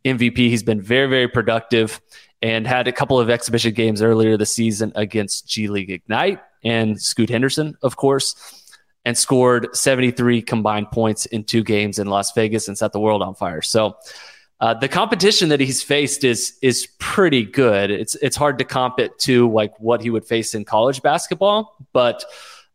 MVP. 0.05 0.38
He's 0.38 0.63
been 0.63 0.81
very, 0.81 1.07
very 1.07 1.27
productive 1.27 2.01
and 2.41 2.65
had 2.65 2.88
a 2.88 2.91
couple 2.91 3.19
of 3.19 3.30
exhibition 3.30 3.73
games 3.73 4.02
earlier 4.02 4.38
this 4.38 4.54
season 4.54 4.91
against 4.95 5.47
G 5.47 5.67
League 5.67 5.89
Ignite 5.89 6.39
and 6.63 7.02
Scoot 7.02 7.30
Henderson, 7.30 7.78
of 7.82 7.95
course, 7.95 8.36
and 9.06 9.17
scored 9.17 9.75
73 9.75 10.41
combined 10.41 10.91
points 10.91 11.25
in 11.25 11.43
two 11.43 11.63
games 11.63 11.99
in 11.99 12.08
Las 12.08 12.32
Vegas 12.34 12.67
and 12.67 12.78
set 12.78 12.93
the 12.93 12.99
world 12.99 13.21
on 13.21 13.36
fire. 13.36 13.62
So, 13.62 13.97
uh, 14.62 14.73
the 14.73 14.89
competition 14.89 15.49
that 15.49 15.62
he's 15.62 15.82
faced 15.82 16.25
is 16.25 16.58
is 16.62 16.88
pretty 16.99 17.45
good. 17.45 17.91
It's 17.91 18.15
it's 18.15 18.36
hard 18.36 18.58
to 18.60 18.65
comp 18.65 18.99
it 18.99 19.17
to 19.19 19.49
like 19.49 19.80
what 19.80 20.02
he 20.02 20.10
would 20.10 20.25
face 20.25 20.54
in 20.54 20.65
college 20.65 21.02
basketball, 21.02 21.78
but 21.93 22.25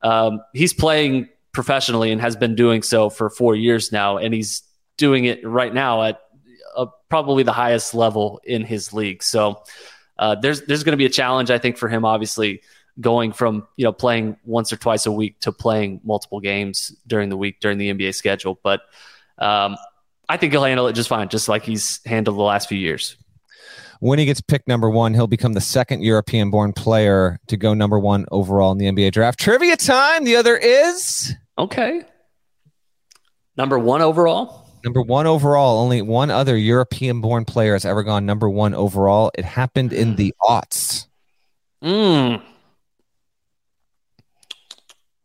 um, 0.00 0.40
he's 0.54 0.72
playing 0.72 1.28
professionally 1.52 2.10
and 2.10 2.20
has 2.22 2.36
been 2.36 2.54
doing 2.54 2.82
so 2.82 3.10
for 3.10 3.28
four 3.28 3.54
years 3.54 3.92
now, 3.92 4.16
and 4.16 4.32
he's 4.32 4.62
doing 4.96 5.26
it 5.26 5.46
right 5.46 5.74
now 5.74 6.02
at 6.02 6.20
uh, 6.76 6.86
probably 7.08 7.42
the 7.42 7.52
highest 7.52 7.94
level 7.94 8.40
in 8.44 8.62
his 8.62 8.92
league. 8.92 9.22
So 9.22 9.62
uh, 10.18 10.34
there's 10.36 10.62
there's 10.62 10.84
going 10.84 10.92
to 10.92 10.96
be 10.96 11.06
a 11.06 11.10
challenge, 11.10 11.50
I 11.50 11.58
think, 11.58 11.76
for 11.76 11.88
him. 11.88 12.04
Obviously, 12.04 12.62
going 13.00 13.32
from 13.32 13.66
you 13.76 13.84
know 13.84 13.92
playing 13.92 14.36
once 14.44 14.72
or 14.72 14.76
twice 14.76 15.06
a 15.06 15.12
week 15.12 15.40
to 15.40 15.52
playing 15.52 16.00
multiple 16.04 16.40
games 16.40 16.94
during 17.06 17.28
the 17.28 17.36
week 17.36 17.60
during 17.60 17.78
the 17.78 17.92
NBA 17.92 18.14
schedule, 18.14 18.58
but 18.62 18.82
um, 19.38 19.76
I 20.28 20.36
think 20.36 20.52
he'll 20.52 20.64
handle 20.64 20.86
it 20.86 20.92
just 20.94 21.08
fine, 21.08 21.28
just 21.28 21.48
like 21.48 21.64
he's 21.64 22.00
handled 22.06 22.38
the 22.38 22.42
last 22.42 22.68
few 22.68 22.78
years. 22.78 23.16
When 24.00 24.18
he 24.18 24.26
gets 24.26 24.40
picked 24.40 24.68
number 24.68 24.90
one, 24.90 25.14
he'll 25.14 25.26
become 25.26 25.54
the 25.54 25.60
second 25.60 26.02
European 26.02 26.50
born 26.50 26.72
player 26.72 27.38
to 27.46 27.56
go 27.56 27.72
number 27.72 27.98
one 27.98 28.26
overall 28.30 28.72
in 28.72 28.78
the 28.78 28.86
NBA 28.86 29.12
draft. 29.12 29.38
Trivia 29.38 29.76
time. 29.76 30.24
The 30.24 30.36
other 30.36 30.56
is 30.56 31.34
Okay. 31.58 32.02
Number 33.56 33.78
one 33.78 34.02
overall. 34.02 34.63
Number 34.84 35.02
one 35.02 35.26
overall. 35.26 35.78
Only 35.78 36.02
one 36.02 36.30
other 36.30 36.56
European 36.56 37.20
born 37.20 37.44
player 37.44 37.72
has 37.72 37.84
ever 37.84 38.02
gone 38.02 38.26
number 38.26 38.48
one 38.48 38.74
overall. 38.74 39.30
It 39.36 39.44
happened 39.44 39.92
in 39.92 40.16
the 40.16 40.34
aughts. 40.42 41.06
Mm. 41.82 42.42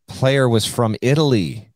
Player 0.07 0.49
was 0.49 0.65
from 0.65 0.95
Italy, 1.01 1.69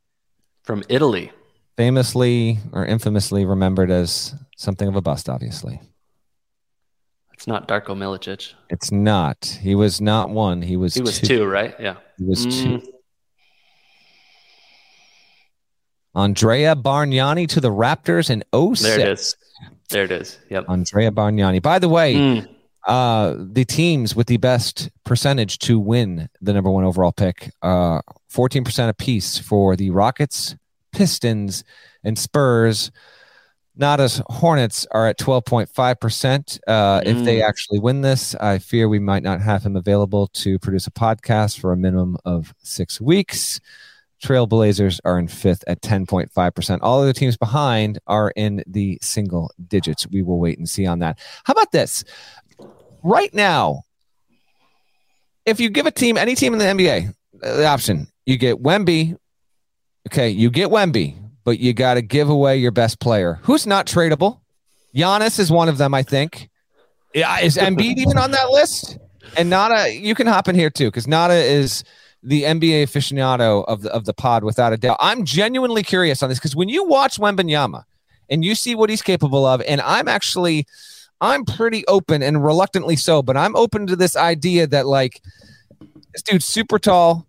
From 0.63 0.83
Italy. 0.89 1.31
famously 1.77 2.57
or 2.71 2.85
infamously 2.85 3.45
remembered 3.45 3.91
as 3.91 4.33
something 4.57 4.87
of 4.87 4.95
a 4.95 5.01
bust, 5.01 5.29
obviously. 5.29 5.79
It's 7.33 7.47
not 7.47 7.67
Darko 7.67 7.95
Milicic. 7.95 8.53
It's 8.69 8.91
not. 8.91 9.57
He 9.61 9.75
was 9.75 9.99
not 10.01 10.29
one. 10.29 10.61
He 10.61 10.77
was 10.77 10.93
He 10.95 11.01
was 11.01 11.19
two, 11.19 11.45
right? 11.45 11.75
Yeah. 11.79 11.97
He 12.17 12.23
was 12.25 12.43
two. 12.45 12.79
Mm. 12.79 12.85
Andrea 16.15 16.75
Bargnani 16.75 17.47
to 17.49 17.59
the 17.61 17.71
Raptors 17.71 18.29
in 18.29 18.43
06. 18.53 18.81
There 18.81 18.99
it 18.99 19.07
is. 19.07 19.35
There 19.89 20.03
it 20.03 20.11
is. 20.11 20.37
Yep. 20.49 20.65
Andrea 20.69 21.11
Bargnani. 21.11 21.61
By 21.61 21.79
the 21.79 21.89
way, 21.89 22.15
Mm. 22.15 22.47
uh, 22.87 23.35
the 23.37 23.65
teams 23.65 24.15
with 24.15 24.27
the 24.27 24.37
best 24.37 24.89
percentage 25.03 25.57
to 25.59 25.79
win 25.79 26.29
the 26.41 26.53
number 26.53 26.69
one 26.69 26.83
overall 26.83 27.11
pick, 27.11 27.51
uh, 27.61 28.01
14% 28.29 28.89
apiece 28.89 29.37
for 29.37 29.75
the 29.75 29.89
Rockets, 29.89 30.55
Pistons, 30.91 31.63
and 32.03 32.17
Spurs. 32.17 32.91
Not 33.75 33.99
as 33.99 34.21
Hornets 34.27 34.85
are 34.91 35.07
at 35.07 35.17
12.5%. 35.17 36.59
Uh, 36.67 37.01
If 37.03 37.23
they 37.25 37.39
Mm. 37.39 37.47
actually 37.47 37.79
win 37.79 38.01
this, 38.01 38.35
I 38.35 38.59
fear 38.59 38.87
we 38.87 38.99
might 38.99 39.23
not 39.23 39.41
have 39.41 39.63
him 39.65 39.75
available 39.75 40.27
to 40.27 40.59
produce 40.59 40.85
a 40.85 40.91
podcast 40.91 41.57
for 41.59 41.71
a 41.71 41.77
minimum 41.77 42.17
of 42.23 42.53
six 42.61 43.01
weeks. 43.01 43.59
Trailblazers 44.23 44.99
are 45.03 45.19
in 45.19 45.27
fifth 45.27 45.63
at 45.67 45.81
10.5%. 45.81 46.79
All 46.81 47.01
of 47.01 47.07
the 47.07 47.13
teams 47.13 47.35
behind 47.35 47.99
are 48.07 48.31
in 48.35 48.63
the 48.65 48.97
single 49.01 49.51
digits. 49.67 50.07
We 50.07 50.21
will 50.21 50.39
wait 50.39 50.57
and 50.57 50.67
see 50.67 50.85
on 50.85 50.99
that. 50.99 51.19
How 51.43 51.51
about 51.51 51.71
this? 51.71 52.05
Right 53.03 53.33
now, 53.33 53.83
if 55.45 55.59
you 55.59 55.69
give 55.69 55.85
a 55.85 55.91
team, 55.91 56.17
any 56.17 56.35
team 56.35 56.53
in 56.53 56.59
the 56.59 56.65
NBA, 56.65 57.13
uh, 57.43 57.57
the 57.57 57.65
option, 57.65 58.07
you 58.25 58.37
get 58.37 58.63
Wemby. 58.63 59.17
Okay, 60.07 60.29
you 60.29 60.49
get 60.49 60.69
Wemby, 60.69 61.15
but 61.43 61.59
you 61.59 61.73
got 61.73 61.95
to 61.95 62.01
give 62.01 62.29
away 62.29 62.57
your 62.57 62.71
best 62.71 63.01
player. 63.01 63.39
Who's 63.43 63.67
not 63.67 63.87
tradable? 63.87 64.39
Giannis 64.95 65.37
is 65.37 65.51
one 65.51 65.67
of 65.67 65.77
them, 65.77 65.93
I 65.93 66.03
think. 66.03 66.49
Yeah, 67.13 67.39
is 67.41 67.57
Embiid 67.57 67.97
even 67.97 68.17
on 68.17 68.31
that 68.31 68.49
list? 68.49 68.97
And 69.35 69.49
Nada, 69.49 69.93
you 69.93 70.15
can 70.15 70.27
hop 70.27 70.47
in 70.47 70.55
here 70.55 70.69
too, 70.69 70.87
because 70.87 71.07
Nada 71.07 71.35
is 71.35 71.83
the 72.23 72.43
NBA 72.43 72.83
aficionado 72.83 73.65
of 73.65 73.81
the 73.81 73.91
of 73.91 74.05
the 74.05 74.13
pod 74.13 74.43
without 74.43 74.73
a 74.73 74.77
doubt. 74.77 74.97
I'm 74.99 75.25
genuinely 75.25 75.83
curious 75.83 76.23
on 76.23 76.29
this 76.29 76.39
because 76.39 76.55
when 76.55 76.69
you 76.69 76.85
watch 76.85 77.17
Wembanyama 77.17 77.83
and 78.29 78.45
you 78.45 78.55
see 78.55 78.75
what 78.75 78.89
he's 78.89 79.01
capable 79.01 79.45
of, 79.45 79.61
and 79.61 79.81
I'm 79.81 80.07
actually 80.07 80.65
I'm 81.19 81.45
pretty 81.45 81.85
open 81.87 82.23
and 82.23 82.43
reluctantly 82.43 82.95
so, 82.95 83.21
but 83.21 83.37
I'm 83.37 83.55
open 83.55 83.87
to 83.87 83.95
this 83.95 84.15
idea 84.15 84.67
that 84.67 84.87
like 84.87 85.21
this 86.13 86.21
dude's 86.21 86.45
super 86.45 86.79
tall. 86.79 87.27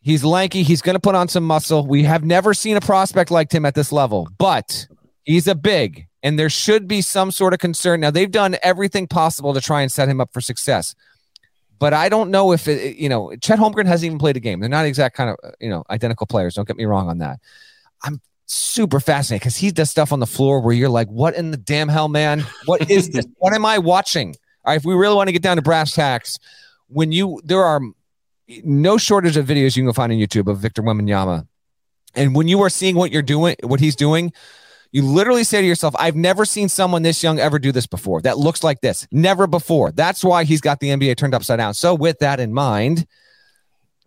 He's 0.00 0.24
lanky. 0.24 0.64
He's 0.64 0.82
going 0.82 0.94
to 0.96 1.00
put 1.00 1.14
on 1.14 1.28
some 1.28 1.44
muscle. 1.44 1.86
We 1.86 2.02
have 2.02 2.24
never 2.24 2.54
seen 2.54 2.76
a 2.76 2.80
prospect 2.80 3.30
like 3.30 3.52
him 3.52 3.64
at 3.64 3.76
this 3.76 3.92
level, 3.92 4.28
but 4.38 4.88
he's 5.24 5.46
a 5.46 5.54
big, 5.54 6.08
and 6.24 6.36
there 6.36 6.50
should 6.50 6.88
be 6.88 7.00
some 7.00 7.30
sort 7.30 7.52
of 7.52 7.60
concern. 7.60 8.00
Now, 8.00 8.10
they've 8.10 8.30
done 8.30 8.56
everything 8.64 9.06
possible 9.06 9.54
to 9.54 9.60
try 9.60 9.82
and 9.82 9.92
set 9.92 10.08
him 10.08 10.20
up 10.20 10.32
for 10.32 10.40
success, 10.40 10.96
but 11.82 11.92
I 11.92 12.08
don't 12.08 12.30
know 12.30 12.52
if 12.52 12.68
it, 12.68 12.96
you 12.96 13.08
know, 13.08 13.34
Chet 13.42 13.58
Holmgren 13.58 13.86
hasn't 13.86 14.06
even 14.06 14.18
played 14.20 14.36
a 14.36 14.40
game. 14.40 14.60
They're 14.60 14.68
not 14.68 14.86
exact 14.86 15.16
kind 15.16 15.30
of, 15.30 15.36
uh, 15.42 15.50
you 15.58 15.68
know, 15.68 15.82
identical 15.90 16.28
players. 16.28 16.54
Don't 16.54 16.68
get 16.68 16.76
me 16.76 16.84
wrong 16.84 17.08
on 17.08 17.18
that. 17.18 17.40
I'm 18.04 18.20
super 18.46 19.00
fascinated 19.00 19.40
because 19.40 19.56
he 19.56 19.72
does 19.72 19.90
stuff 19.90 20.12
on 20.12 20.20
the 20.20 20.26
floor 20.26 20.60
where 20.60 20.72
you're 20.72 20.88
like, 20.88 21.08
what 21.08 21.34
in 21.34 21.50
the 21.50 21.56
damn 21.56 21.88
hell, 21.88 22.06
man? 22.06 22.44
What 22.66 22.88
is 22.88 23.10
this? 23.10 23.26
what 23.38 23.52
am 23.52 23.66
I 23.66 23.78
watching? 23.78 24.36
All 24.64 24.70
right, 24.70 24.76
if 24.76 24.84
we 24.84 24.94
really 24.94 25.16
want 25.16 25.26
to 25.26 25.32
get 25.32 25.42
down 25.42 25.56
to 25.56 25.62
brass 25.62 25.92
tacks, 25.92 26.38
when 26.86 27.10
you 27.10 27.40
there 27.42 27.64
are 27.64 27.80
no 28.62 28.96
shortage 28.96 29.36
of 29.36 29.44
videos 29.44 29.76
you 29.76 29.82
can 29.82 29.92
find 29.92 30.12
on 30.12 30.18
YouTube 30.18 30.48
of 30.48 30.58
Victor 30.58 30.84
Wembanyama, 30.84 31.48
and 32.14 32.36
when 32.36 32.46
you 32.46 32.62
are 32.62 32.70
seeing 32.70 32.94
what 32.94 33.10
you're 33.10 33.22
doing, 33.22 33.56
what 33.64 33.80
he's 33.80 33.96
doing, 33.96 34.32
you 34.92 35.02
literally 35.02 35.44
say 35.44 35.60
to 35.60 35.66
yourself, 35.66 35.94
"I've 35.98 36.16
never 36.16 36.44
seen 36.44 36.68
someone 36.68 37.02
this 37.02 37.22
young 37.22 37.38
ever 37.38 37.58
do 37.58 37.72
this 37.72 37.86
before. 37.86 38.20
That 38.22 38.38
looks 38.38 38.62
like 38.62 38.80
this. 38.80 39.06
Never 39.10 39.46
before." 39.46 39.90
That's 39.92 40.22
why 40.22 40.44
he's 40.44 40.60
got 40.60 40.80
the 40.80 40.90
NBA 40.90 41.16
turned 41.16 41.34
upside 41.34 41.58
down. 41.58 41.74
So, 41.74 41.94
with 41.94 42.18
that 42.20 42.40
in 42.40 42.52
mind. 42.52 43.06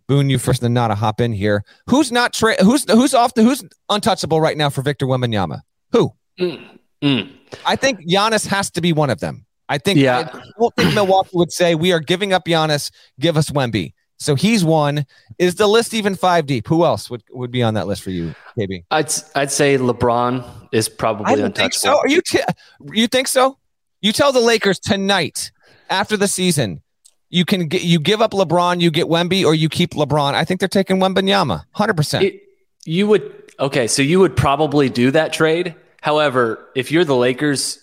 Boone, 0.07 0.29
you 0.29 0.37
first, 0.37 0.61
then 0.61 0.71
not 0.71 0.91
a 0.91 0.95
hop 0.95 1.19
in 1.19 1.33
here. 1.33 1.63
Who's 1.89 2.11
not 2.11 2.31
tra- 2.31 2.63
who's 2.63 2.85
who's 2.89 3.15
off 3.15 3.33
the 3.33 3.41
who's 3.41 3.63
untouchable 3.89 4.39
right 4.39 4.55
now 4.55 4.69
for 4.69 4.83
Victor 4.83 5.07
Wembanyama? 5.07 5.61
Who? 5.93 6.13
Mm. 6.39 6.79
Mm. 7.03 7.31
I 7.65 7.75
think 7.75 8.07
Giannis 8.07 8.45
has 8.47 8.69
to 8.71 8.81
be 8.81 8.93
one 8.93 9.09
of 9.09 9.19
them. 9.19 9.45
I 9.67 9.77
think 9.79 9.99
Yeah. 9.99 10.29
I 10.31 10.41
don't 10.59 10.75
think 10.75 10.93
Milwaukee 10.93 11.31
would 11.33 11.51
say 11.51 11.73
we 11.73 11.91
are 11.91 11.99
giving 11.99 12.33
up 12.33 12.45
Giannis, 12.45 12.91
give 13.19 13.35
us 13.35 13.49
Wemby. 13.49 13.93
So 14.17 14.35
he's 14.35 14.63
one. 14.63 15.05
Is 15.39 15.55
the 15.55 15.67
list 15.67 15.93
even 15.93 16.15
five 16.15 16.45
deep? 16.45 16.67
Who 16.67 16.85
else 16.85 17.09
would, 17.09 17.23
would 17.31 17.51
be 17.51 17.61
on 17.61 17.73
that 17.73 17.85
list 17.87 18.01
for 18.01 18.11
you, 18.11 18.33
KB? 18.57 18.85
I'd 18.91 19.11
I'd 19.35 19.51
say 19.51 19.77
LeBron 19.77 20.69
is 20.71 20.87
probably 20.87 21.25
I 21.25 21.35
don't 21.35 21.45
untouchable. 21.45 21.63
think 21.63 21.73
so. 21.73 21.97
Are 21.97 22.07
you 22.07 22.21
t- 22.21 22.39
you 22.93 23.07
think 23.07 23.27
so? 23.27 23.57
You 24.01 24.11
tell 24.13 24.31
the 24.31 24.39
Lakers 24.39 24.79
tonight 24.79 25.51
after 25.89 26.15
the 26.15 26.27
season, 26.27 26.81
you 27.29 27.43
can 27.43 27.67
get 27.67 27.83
you 27.83 27.99
give 27.99 28.21
up 28.21 28.31
LeBron, 28.31 28.79
you 28.79 28.89
get 28.89 29.07
Wemby, 29.07 29.43
or 29.43 29.53
you 29.53 29.67
keep 29.67 29.91
LeBron. 29.91 30.33
I 30.33 30.45
think 30.45 30.59
they're 30.61 30.69
taking 30.69 30.97
Wembanyama, 30.97 31.63
hundred 31.71 31.97
percent. 31.97 32.33
You 32.85 33.07
would 33.07 33.51
okay, 33.59 33.87
so 33.87 34.01
you 34.01 34.19
would 34.19 34.37
probably 34.37 34.89
do 34.89 35.11
that 35.11 35.33
trade. 35.33 35.75
However, 36.01 36.69
if 36.75 36.91
you're 36.91 37.03
the 37.05 37.15
Lakers 37.15 37.79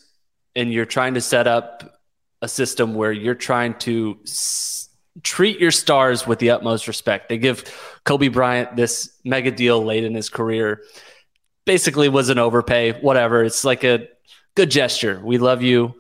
and 0.57 0.73
you're 0.73 0.87
trying 0.87 1.14
to 1.14 1.21
set 1.21 1.47
up 1.47 1.99
a 2.40 2.49
system 2.49 2.95
where 2.95 3.12
you're 3.12 3.35
trying 3.35 3.75
to 3.81 4.16
s- 4.25 4.88
treat 5.22 5.59
your 5.61 5.70
stars 5.70 6.27
with 6.27 6.38
the 6.38 6.51
utmost 6.51 6.88
respect, 6.88 7.29
they 7.29 7.38
give 7.38 7.64
Kobe 8.05 8.29
Bryant 8.29 8.77
this 8.77 9.11
mega 9.25 9.51
deal 9.51 9.83
late 9.85 10.05
in 10.05 10.14
his 10.14 10.29
career. 10.29 10.83
Basically, 11.64 12.09
was 12.09 12.29
an 12.29 12.38
overpay. 12.38 13.01
Whatever. 13.01 13.44
It's 13.44 13.64
like 13.64 13.85
a 13.85 14.09
good 14.55 14.70
gesture. 14.70 15.20
We 15.22 15.38
love 15.38 15.62
you. 15.62 15.94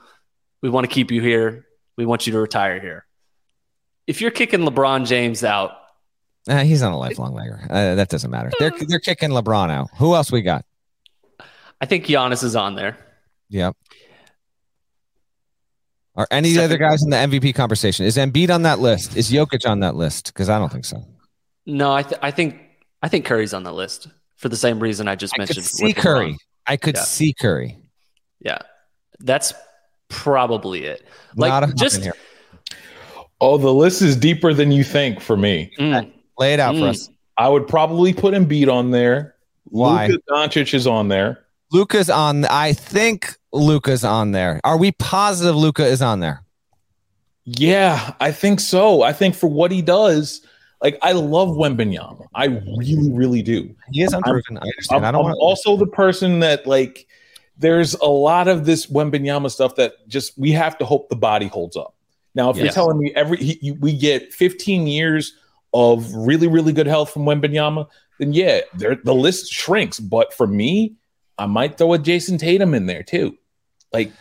We 0.60 0.70
want 0.70 0.84
to 0.88 0.92
keep 0.92 1.10
you 1.10 1.20
here. 1.20 1.66
We 1.96 2.06
want 2.06 2.26
you 2.26 2.32
to 2.32 2.40
retire 2.40 2.80
here. 2.80 3.06
If 4.06 4.20
you're 4.20 4.30
kicking 4.32 4.60
LeBron 4.60 5.06
James 5.06 5.44
out, 5.44 5.72
Uh, 6.48 6.64
he's 6.64 6.82
not 6.82 6.92
a 6.92 6.96
lifelong 6.96 7.34
Laker. 7.34 7.66
Uh, 7.70 7.94
that 7.94 8.08
doesn't 8.08 8.30
matter. 8.30 8.50
They're 8.58 8.72
they're 8.88 8.98
kicking 8.98 9.30
LeBron 9.30 9.70
out. 9.70 9.90
Who 9.98 10.14
else 10.14 10.32
we 10.32 10.42
got? 10.42 10.64
I 11.80 11.86
think 11.86 12.06
Giannis 12.06 12.42
is 12.42 12.56
on 12.56 12.74
there. 12.74 12.96
Yep. 13.50 13.76
Are 16.14 16.26
any 16.30 16.54
of 16.56 16.64
other 16.64 16.76
guys 16.76 17.02
in 17.02 17.10
the 17.10 17.16
MVP 17.16 17.54
conversation? 17.54 18.04
Is 18.04 18.16
Embiid 18.16 18.50
on 18.54 18.62
that 18.62 18.80
list? 18.80 19.16
Is 19.16 19.30
Jokic 19.30 19.66
on 19.68 19.80
that 19.80 19.96
list? 19.96 20.26
Because 20.26 20.48
I 20.50 20.58
don't 20.58 20.70
think 20.70 20.84
so. 20.84 21.02
No, 21.64 21.92
I, 21.92 22.02
th- 22.02 22.20
I 22.22 22.30
think 22.30 22.58
I 23.02 23.08
think 23.08 23.24
Curry's 23.24 23.54
on 23.54 23.62
the 23.62 23.72
list 23.72 24.08
for 24.36 24.48
the 24.48 24.56
same 24.56 24.78
reason 24.80 25.08
I 25.08 25.14
just 25.14 25.32
I 25.34 25.46
could 25.46 25.56
mentioned. 25.56 25.66
see 25.66 25.92
Curry. 25.94 26.36
I 26.66 26.76
could 26.76 26.96
Yeah. 26.96 27.02
see 27.02 27.32
Curry. 27.40 27.78
Yeah, 28.40 28.58
that's 29.20 29.54
probably 30.08 30.84
it. 30.84 31.06
Not 31.36 31.62
a 31.62 31.66
Like 31.66 31.76
just 31.76 32.02
here. 32.02 32.12
Oh, 33.40 33.56
the 33.58 33.72
list 33.72 34.02
is 34.02 34.14
deeper 34.16 34.52
than 34.54 34.70
you 34.70 34.84
think 34.84 35.20
for 35.20 35.36
me. 35.36 35.70
mm, 35.78 36.12
lay 36.38 36.52
it 36.54 36.60
out 36.60 36.74
for 36.74 36.82
Mm. 36.82 36.88
us. 36.90 37.08
I 37.38 37.48
would 37.48 37.66
probably 37.66 38.12
put 38.12 38.34
Embiid 38.34 38.70
on 38.72 38.90
there. 38.90 39.34
Why? 39.64 40.08
Luka 40.08 40.22
Doncic 40.30 40.74
is 40.74 40.86
on 40.86 41.08
there. 41.08 41.38
Luka's 41.72 42.10
on. 42.10 42.44
I 42.44 42.72
think 42.74 43.36
Luka's 43.52 44.04
on 44.04 44.32
there. 44.32 44.60
Are 44.64 44.76
we 44.76 44.92
positive 44.92 45.56
Luka 45.56 45.84
is 45.84 46.02
on 46.02 46.20
there? 46.20 46.44
Yeah, 47.44 48.14
I 48.20 48.32
think 48.32 48.60
so. 48.60 49.02
I 49.02 49.12
think 49.12 49.34
for 49.34 49.48
what 49.48 49.70
he 49.70 49.82
does, 49.82 50.46
like 50.80 50.98
I 51.02 51.12
love 51.12 51.48
Wembanyama. 51.50 52.26
I 52.34 52.46
really, 52.46 53.10
really 53.12 53.42
do. 53.42 53.74
He 53.90 54.02
is 54.02 54.12
unproven. 54.12 54.58
I 54.58 54.62
understand. 54.62 55.04
I'm, 55.04 55.08
I 55.08 55.12
don't 55.12 55.20
I'm 55.20 55.30
want 55.30 55.38
also 55.40 55.76
the 55.76 55.86
person 55.86 56.40
that 56.40 56.66
like 56.66 57.06
there's 57.58 57.94
a 57.94 58.06
lot 58.06 58.48
of 58.48 58.64
this 58.64 58.86
Wembanyama 58.86 59.50
stuff 59.50 59.76
that 59.76 60.06
just 60.08 60.38
we 60.38 60.52
have 60.52 60.78
to 60.78 60.84
hope 60.84 61.08
the 61.08 61.16
body 61.16 61.46
holds 61.46 61.76
up. 61.76 61.94
Now, 62.34 62.50
if 62.50 62.56
you're 62.56 62.68
telling 62.68 62.98
me 62.98 63.12
every 63.14 63.36
he, 63.38 63.58
you, 63.60 63.74
we 63.74 63.92
get 63.92 64.32
15 64.32 64.86
years 64.86 65.34
of 65.74 66.12
really, 66.14 66.48
really 66.48 66.72
good 66.72 66.86
health 66.86 67.12
from 67.12 67.22
Wembanyama, 67.24 67.86
then 68.18 68.32
yeah, 68.32 68.60
the 68.74 69.14
list 69.14 69.52
shrinks. 69.52 70.00
But 70.00 70.32
for 70.32 70.46
me, 70.46 70.94
I 71.38 71.46
might 71.46 71.76
throw 71.76 71.94
a 71.94 71.98
Jayson 71.98 72.38
Tatum 72.38 72.74
in 72.74 72.86
there 72.86 73.02
too. 73.02 73.36
Like 73.92 74.12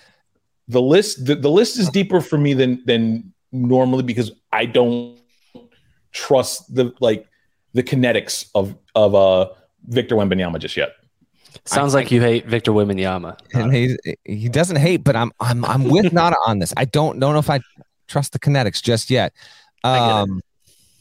the 0.68 0.82
list, 0.82 1.26
the, 1.26 1.36
the 1.36 1.50
list 1.50 1.78
is 1.80 1.90
deeper 1.90 2.22
for 2.22 2.38
me 2.38 2.54
than 2.54 2.84
than 2.86 3.34
normally 3.52 4.04
because 4.04 4.32
I 4.52 4.66
don't 4.66 5.18
trust 6.12 6.74
the 6.74 6.94
like 7.00 7.26
the 7.74 7.84
kinetics 7.84 8.50
of 8.56 8.76
of 8.96 9.16
uh 9.16 9.50
Victor 9.88 10.16
Wembanyama 10.16 10.60
just 10.60 10.78
yet. 10.78 10.90
Sounds 11.66 11.96
I- 11.96 12.00
like 12.00 12.12
you 12.12 12.22
hate 12.22 12.46
Victor 12.46 12.72
Wembanyama. 12.72 13.38
and 13.54 13.74
he 13.74 13.98
he 14.26 14.50
doesn't 14.50 14.78
hate, 14.78 15.04
but 15.04 15.16
I'm 15.16 15.32
I'm 15.40 15.64
I'm 15.66 15.84
with 15.86 16.12
Nada 16.20 16.36
on 16.48 16.60
this. 16.60 16.74
I 16.78 16.86
don't 16.86 17.20
don't 17.20 17.34
know 17.34 17.40
if 17.40 17.50
I 17.50 17.60
trust 18.08 18.34
the 18.34 18.40
kinetics 18.40 18.82
just 18.82 19.10
yet. 19.10 19.34
I 19.84 19.98
get 19.98 20.06
it. 20.06 20.12
Um, 20.12 20.42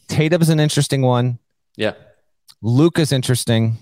Tatum's 0.08 0.48
an 0.48 0.58
interesting 0.60 1.02
one. 1.02 1.38
Yeah. 1.76 1.92
Luka's 2.62 3.12
interesting. 3.12 3.78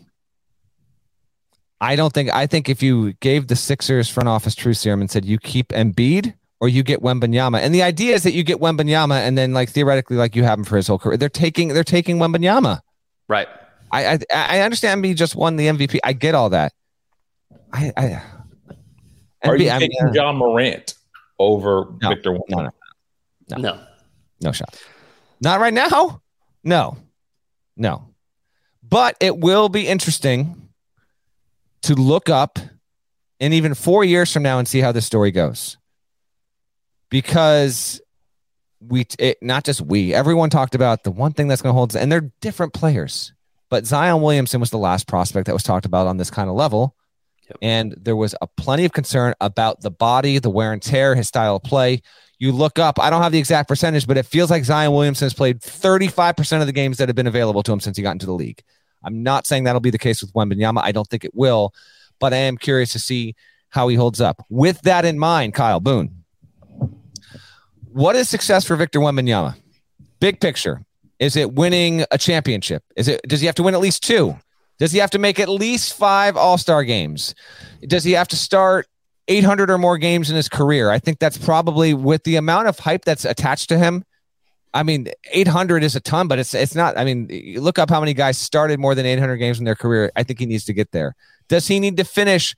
I 1.80 1.94
don't 1.96 2.12
think 2.12 2.30
I 2.34 2.46
think 2.46 2.68
if 2.68 2.82
you 2.82 3.12
gave 3.14 3.46
the 3.46 3.56
Sixers 3.56 4.08
front 4.08 4.28
office 4.28 4.54
true 4.54 4.74
serum 4.74 5.00
and 5.00 5.10
said 5.10 5.24
you 5.24 5.38
keep 5.38 5.68
Embiid 5.68 6.34
or 6.60 6.68
you 6.68 6.82
get 6.82 7.00
Wembanyama, 7.02 7.60
and 7.60 7.72
the 7.74 7.82
idea 7.84 8.14
is 8.16 8.24
that 8.24 8.32
you 8.32 8.42
get 8.42 8.58
Wembanyama 8.58 9.16
and 9.20 9.38
then 9.38 9.52
like 9.54 9.70
theoretically 9.70 10.16
like 10.16 10.34
you 10.34 10.42
have 10.42 10.58
him 10.58 10.64
for 10.64 10.76
his 10.76 10.88
whole 10.88 10.98
career. 10.98 11.16
They're 11.16 11.28
taking 11.28 11.68
they're 11.68 11.84
taking 11.84 12.18
Wembanyama. 12.18 12.80
Right. 13.28 13.46
I 13.92 14.14
I, 14.14 14.18
I 14.32 14.60
understand 14.62 15.02
Embiid 15.04 15.16
just 15.16 15.36
won 15.36 15.56
the 15.56 15.66
MVP. 15.68 15.98
I 16.02 16.12
get 16.14 16.34
all 16.34 16.50
that. 16.50 16.72
I, 17.72 17.92
I 17.96 18.22
Are 19.44 19.56
you 19.56 19.66
Embiid- 19.68 19.72
I 19.72 19.78
mean, 19.78 19.90
taking 19.90 20.14
Ja 20.14 20.32
Morant 20.32 20.94
over 21.38 21.86
No, 22.02 22.08
Victor? 22.08 22.32
no, 22.48 22.62
no. 22.62 22.70
No. 23.50 23.56
No. 23.58 23.80
No 24.42 24.52
shot. 24.52 24.76
Not 25.40 25.60
right 25.60 25.72
now. 25.72 26.20
No. 26.64 26.96
No. 27.76 28.08
But 28.82 29.16
it 29.20 29.38
will 29.38 29.68
be 29.68 29.86
interesting 29.86 30.67
to 31.82 31.94
look 31.94 32.28
up 32.28 32.58
in 33.40 33.52
even 33.52 33.74
four 33.74 34.04
years 34.04 34.32
from 34.32 34.42
now 34.42 34.58
and 34.58 34.66
see 34.66 34.80
how 34.80 34.92
this 34.92 35.06
story 35.06 35.30
goes. 35.30 35.76
Because 37.10 38.00
we, 38.80 39.06
it, 39.18 39.38
not 39.40 39.64
just 39.64 39.80
we, 39.80 40.12
everyone 40.12 40.50
talked 40.50 40.74
about 40.74 41.04
the 41.04 41.10
one 41.10 41.32
thing 41.32 41.48
that's 41.48 41.62
going 41.62 41.72
to 41.72 41.76
hold, 41.76 41.96
and 41.96 42.10
they're 42.12 42.30
different 42.40 42.74
players. 42.74 43.32
But 43.70 43.86
Zion 43.86 44.20
Williamson 44.22 44.60
was 44.60 44.70
the 44.70 44.78
last 44.78 45.06
prospect 45.06 45.46
that 45.46 45.52
was 45.52 45.62
talked 45.62 45.86
about 45.86 46.06
on 46.06 46.16
this 46.16 46.30
kind 46.30 46.48
of 46.48 46.56
level. 46.56 46.94
Yep. 47.48 47.56
And 47.62 47.94
there 47.98 48.16
was 48.16 48.34
a 48.42 48.46
plenty 48.46 48.84
of 48.84 48.92
concern 48.92 49.34
about 49.40 49.80
the 49.80 49.90
body, 49.90 50.38
the 50.38 50.50
wear 50.50 50.72
and 50.72 50.82
tear, 50.82 51.14
his 51.14 51.28
style 51.28 51.56
of 51.56 51.62
play 51.62 52.02
you 52.38 52.52
look 52.52 52.78
up, 52.78 53.00
I 53.00 53.10
don't 53.10 53.22
have 53.22 53.32
the 53.32 53.38
exact 53.38 53.68
percentage, 53.68 54.06
but 54.06 54.16
it 54.16 54.24
feels 54.24 54.50
like 54.50 54.64
Zion 54.64 54.92
Williamson 54.92 55.26
has 55.26 55.34
played 55.34 55.60
35% 55.60 56.60
of 56.60 56.66
the 56.66 56.72
games 56.72 56.98
that 56.98 57.08
have 57.08 57.16
been 57.16 57.26
available 57.26 57.62
to 57.64 57.72
him 57.72 57.80
since 57.80 57.96
he 57.96 58.02
got 58.02 58.12
into 58.12 58.26
the 58.26 58.32
league. 58.32 58.62
I'm 59.02 59.22
not 59.22 59.46
saying 59.46 59.64
that'll 59.64 59.80
be 59.80 59.90
the 59.90 59.98
case 59.98 60.22
with 60.22 60.32
Wembanyama. 60.32 60.80
I 60.82 60.92
don't 60.92 61.08
think 61.08 61.24
it 61.24 61.34
will, 61.34 61.72
but 62.18 62.32
I 62.32 62.36
am 62.36 62.56
curious 62.56 62.92
to 62.92 62.98
see 62.98 63.34
how 63.70 63.88
he 63.88 63.96
holds 63.96 64.20
up. 64.20 64.44
With 64.48 64.80
that 64.82 65.04
in 65.04 65.18
mind, 65.18 65.54
Kyle 65.54 65.80
Boone, 65.80 66.24
what 67.92 68.16
is 68.16 68.28
success 68.28 68.64
for 68.64 68.76
Victor 68.76 69.00
Wembanyama? 69.00 69.56
Big 70.20 70.40
picture. 70.40 70.82
Is 71.18 71.36
it 71.36 71.54
winning 71.54 72.04
a 72.10 72.18
championship? 72.18 72.82
Is 72.96 73.08
it 73.08 73.20
does 73.26 73.40
he 73.40 73.46
have 73.46 73.56
to 73.56 73.62
win 73.62 73.74
at 73.74 73.80
least 73.80 74.02
two? 74.02 74.36
Does 74.78 74.92
he 74.92 74.98
have 74.98 75.10
to 75.10 75.18
make 75.18 75.40
at 75.40 75.48
least 75.48 75.94
five 75.94 76.36
All-Star 76.36 76.84
games? 76.84 77.34
Does 77.86 78.04
he 78.04 78.12
have 78.12 78.28
to 78.28 78.36
start 78.36 78.86
800 79.28 79.70
or 79.70 79.78
more 79.78 79.98
games 79.98 80.30
in 80.30 80.36
his 80.36 80.48
career. 80.48 80.90
I 80.90 80.98
think 80.98 81.18
that's 81.18 81.38
probably 81.38 81.94
with 81.94 82.24
the 82.24 82.36
amount 82.36 82.68
of 82.68 82.78
hype 82.78 83.04
that's 83.04 83.24
attached 83.24 83.68
to 83.68 83.78
him. 83.78 84.04
I 84.74 84.82
mean, 84.82 85.08
800 85.32 85.82
is 85.82 85.96
a 85.96 86.00
ton, 86.00 86.28
but 86.28 86.38
it's 86.38 86.54
it's 86.54 86.74
not. 86.74 86.98
I 86.98 87.04
mean, 87.04 87.28
look 87.58 87.78
up 87.78 87.90
how 87.90 88.00
many 88.00 88.14
guys 88.14 88.38
started 88.38 88.78
more 88.78 88.94
than 88.94 89.06
800 89.06 89.36
games 89.36 89.58
in 89.58 89.64
their 89.64 89.74
career. 89.74 90.12
I 90.14 90.22
think 90.22 90.38
he 90.38 90.46
needs 90.46 90.64
to 90.66 90.72
get 90.72 90.92
there. 90.92 91.14
Does 91.48 91.66
he 91.66 91.80
need 91.80 91.96
to 91.96 92.04
finish 92.04 92.54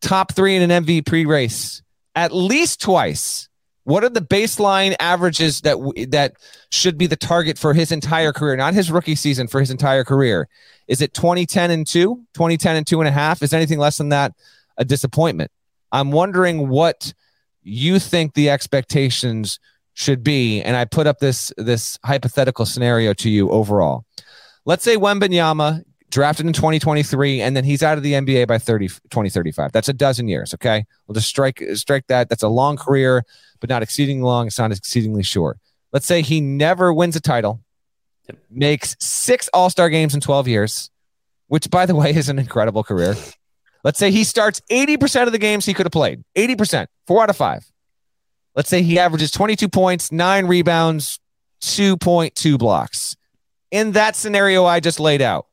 top 0.00 0.32
three 0.32 0.56
in 0.56 0.70
an 0.70 0.84
MVP 0.84 1.26
race 1.26 1.82
at 2.14 2.32
least 2.32 2.80
twice? 2.80 3.48
What 3.84 4.04
are 4.04 4.08
the 4.08 4.20
baseline 4.20 4.94
averages 5.00 5.62
that 5.62 5.76
that 6.10 6.34
should 6.70 6.96
be 6.96 7.06
the 7.06 7.16
target 7.16 7.58
for 7.58 7.74
his 7.74 7.92
entire 7.92 8.32
career, 8.32 8.56
not 8.56 8.74
his 8.74 8.90
rookie 8.90 9.14
season, 9.14 9.46
for 9.46 9.60
his 9.60 9.70
entire 9.70 10.04
career? 10.04 10.48
Is 10.86 11.00
it 11.00 11.14
2010 11.14 11.70
and 11.70 11.86
two, 11.86 12.16
2010 12.34 12.76
and 12.76 12.86
two 12.86 13.00
and 13.00 13.08
a 13.08 13.12
half? 13.12 13.42
Is 13.42 13.52
anything 13.52 13.78
less 13.78 13.98
than 13.98 14.10
that 14.10 14.32
a 14.76 14.84
disappointment? 14.84 15.50
I'm 15.92 16.12
wondering 16.12 16.68
what 16.68 17.12
you 17.62 17.98
think 17.98 18.34
the 18.34 18.50
expectations 18.50 19.58
should 20.00 20.24
be, 20.24 20.62
and 20.62 20.76
I 20.76 20.86
put 20.86 21.06
up 21.06 21.18
this 21.18 21.52
this 21.56 21.98
hypothetical 22.04 22.64
scenario 22.64 23.12
to 23.14 23.28
you 23.28 23.50
overall. 23.50 24.04
Let's 24.64 24.82
say 24.82 24.96
Wembanyama 24.96 25.84
drafted 26.10 26.46
in 26.46 26.52
2023 26.52 27.40
and 27.40 27.56
then 27.56 27.62
he's 27.64 27.84
out 27.84 27.96
of 27.96 28.02
the 28.02 28.14
NBA 28.14 28.48
by 28.48 28.58
30 28.58 28.88
2035. 28.88 29.70
That's 29.72 29.88
a 29.88 29.92
dozen 29.92 30.26
years, 30.26 30.54
okay? 30.54 30.84
We'll 31.06 31.14
just 31.14 31.28
strike 31.28 31.62
strike 31.74 32.06
that. 32.08 32.28
That's 32.28 32.42
a 32.42 32.48
long 32.48 32.76
career, 32.76 33.24
but 33.60 33.70
not 33.70 33.82
exceedingly 33.82 34.24
long, 34.24 34.46
it's 34.46 34.58
not 34.58 34.72
exceedingly 34.72 35.22
short. 35.22 35.58
Let's 35.92 36.06
say 36.06 36.22
he 36.22 36.40
never 36.40 36.92
wins 36.92 37.14
a 37.16 37.20
title, 37.20 37.60
makes 38.48 38.96
6 39.00 39.50
All-Star 39.52 39.90
games 39.90 40.14
in 40.14 40.20
12 40.20 40.48
years, 40.48 40.90
which 41.48 41.68
by 41.68 41.84
the 41.84 41.94
way 41.94 42.14
is 42.14 42.28
an 42.28 42.38
incredible 42.38 42.82
career. 42.84 43.16
Let's 43.84 43.98
say 43.98 44.10
he 44.10 44.24
starts 44.24 44.60
80% 44.70 45.26
of 45.26 45.32
the 45.32 45.38
games 45.38 45.66
he 45.66 45.74
could 45.74 45.86
have 45.86 45.92
played. 45.92 46.22
80%, 46.36 46.86
four 47.06 47.22
out 47.22 47.30
of 47.30 47.36
five. 47.36 47.70
Let's 48.54 48.68
say 48.68 48.82
he 48.82 48.98
averages 48.98 49.30
22 49.30 49.68
points, 49.68 50.10
nine 50.10 50.46
rebounds, 50.46 51.20
2.2 51.62 52.58
blocks. 52.58 53.16
In 53.70 53.92
that 53.92 54.16
scenario 54.16 54.64
I 54.64 54.80
just 54.80 54.98
laid 54.98 55.22
out, 55.22 55.46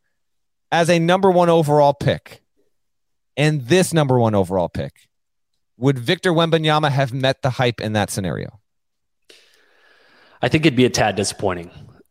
as 0.71 0.89
a 0.89 0.99
number 0.99 1.29
one 1.31 1.49
overall 1.49 1.93
pick, 1.93 2.41
and 3.35 3.61
this 3.67 3.93
number 3.93 4.19
one 4.19 4.33
overall 4.35 4.67
pick, 4.69 4.93
would 5.77 5.99
Victor 5.99 6.33
Wembanyama 6.33 6.89
have 6.89 7.13
met 7.13 7.43
the 7.43 7.51
hype 7.51 7.79
in 7.79 7.93
that 7.93 8.09
scenario? 8.09 8.59
I 10.41 10.49
think 10.49 10.65
it'd 10.65 10.75
be 10.75 10.85
a 10.85 10.89
tad 10.89 11.15
disappointing. 11.15 11.69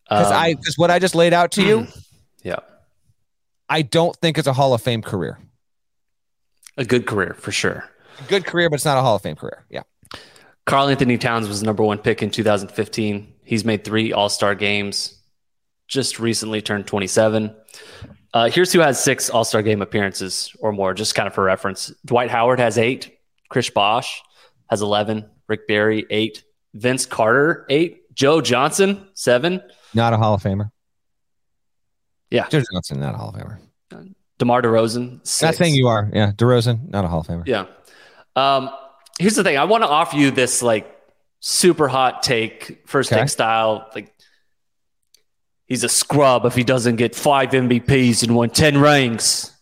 Because 0.08 0.28
Um, 0.30 0.36
I, 0.36 0.54
because 0.54 0.78
what 0.78 0.90
I 0.90 1.00
just 1.00 1.16
laid 1.16 1.32
out 1.32 1.50
to 1.52 1.62
you, 1.64 1.86
yeah, 2.44 2.60
I 3.68 3.82
don't 3.82 4.14
think 4.16 4.38
it's 4.38 4.46
a 4.46 4.52
Hall 4.52 4.72
of 4.72 4.80
Fame 4.82 5.02
career. 5.02 5.38
a 6.76 6.84
good 6.84 7.06
career 7.06 7.34
for 7.38 7.50
sure. 7.50 7.90
Good 8.28 8.46
career, 8.46 8.70
but 8.70 8.76
it's 8.76 8.84
not 8.84 8.96
a 8.96 9.00
Hall 9.02 9.16
of 9.16 9.22
Fame 9.22 9.34
career. 9.36 9.64
Yeah. 9.68 9.82
Karl 10.66 10.88
Anthony 10.88 11.16
Towns 11.16 11.48
was 11.48 11.60
the 11.60 11.66
number 11.66 11.82
one 11.84 11.98
pick 11.98 12.22
in 12.22 12.30
2015. 12.30 13.32
He's 13.44 13.64
made 13.64 13.84
three 13.84 14.12
All 14.12 14.28
Star 14.28 14.54
games. 14.54 15.18
Just 15.88 16.18
recently 16.18 16.60
turned 16.60 16.86
27. 16.88 17.54
Uh, 18.34 18.50
here's 18.50 18.72
who 18.72 18.80
has 18.80 19.02
six 19.02 19.30
All 19.30 19.44
Star 19.44 19.62
game 19.62 19.80
appearances 19.80 20.54
or 20.58 20.72
more, 20.72 20.92
just 20.92 21.14
kind 21.14 21.28
of 21.28 21.34
for 21.34 21.44
reference. 21.44 21.92
Dwight 22.04 22.30
Howard 22.30 22.58
has 22.58 22.76
eight. 22.78 23.16
Chris 23.48 23.70
Bosh 23.70 24.20
has 24.68 24.82
11. 24.82 25.24
Rick 25.48 25.68
Barry, 25.68 26.04
eight. 26.10 26.42
Vince 26.74 27.06
Carter, 27.06 27.64
eight. 27.70 28.12
Joe 28.12 28.40
Johnson, 28.40 29.06
seven. 29.14 29.62
Not 29.94 30.12
a 30.12 30.16
Hall 30.16 30.34
of 30.34 30.42
Famer. 30.42 30.70
Yeah. 32.30 32.48
Joe 32.48 32.62
Johnson, 32.72 32.98
not 32.98 33.14
a 33.14 33.18
Hall 33.18 33.28
of 33.28 33.36
Famer. 33.36 33.58
DeMar 34.38 34.60
DeRozan, 34.62 35.26
six. 35.26 35.42
Not 35.42 35.54
saying 35.54 35.74
you 35.74 35.86
are. 35.86 36.10
Yeah. 36.12 36.32
DeRozan, 36.32 36.88
not 36.88 37.04
a 37.04 37.08
Hall 37.08 37.20
of 37.20 37.26
Famer. 37.26 37.46
Yeah. 37.46 37.66
Um, 38.34 38.68
here's 39.18 39.34
the 39.36 39.44
thing. 39.44 39.56
I 39.58 39.64
want 39.64 39.82
to 39.82 39.88
offer 39.88 40.16
you 40.16 40.30
this 40.30 40.62
like 40.62 40.90
super 41.40 41.88
hot 41.88 42.22
take, 42.22 42.82
first 42.86 43.12
Okay. 43.12 43.20
take 43.22 43.28
style. 43.30 43.88
Like 43.94 44.12
he's 45.66 45.84
a 45.84 45.88
scrub 45.88 46.44
if 46.44 46.54
he 46.54 46.64
doesn't 46.64 46.96
get 46.96 47.14
five 47.14 47.50
MVPs 47.50 48.22
and 48.22 48.34
won 48.34 48.50
ten 48.50 48.78
rings. 48.78 49.52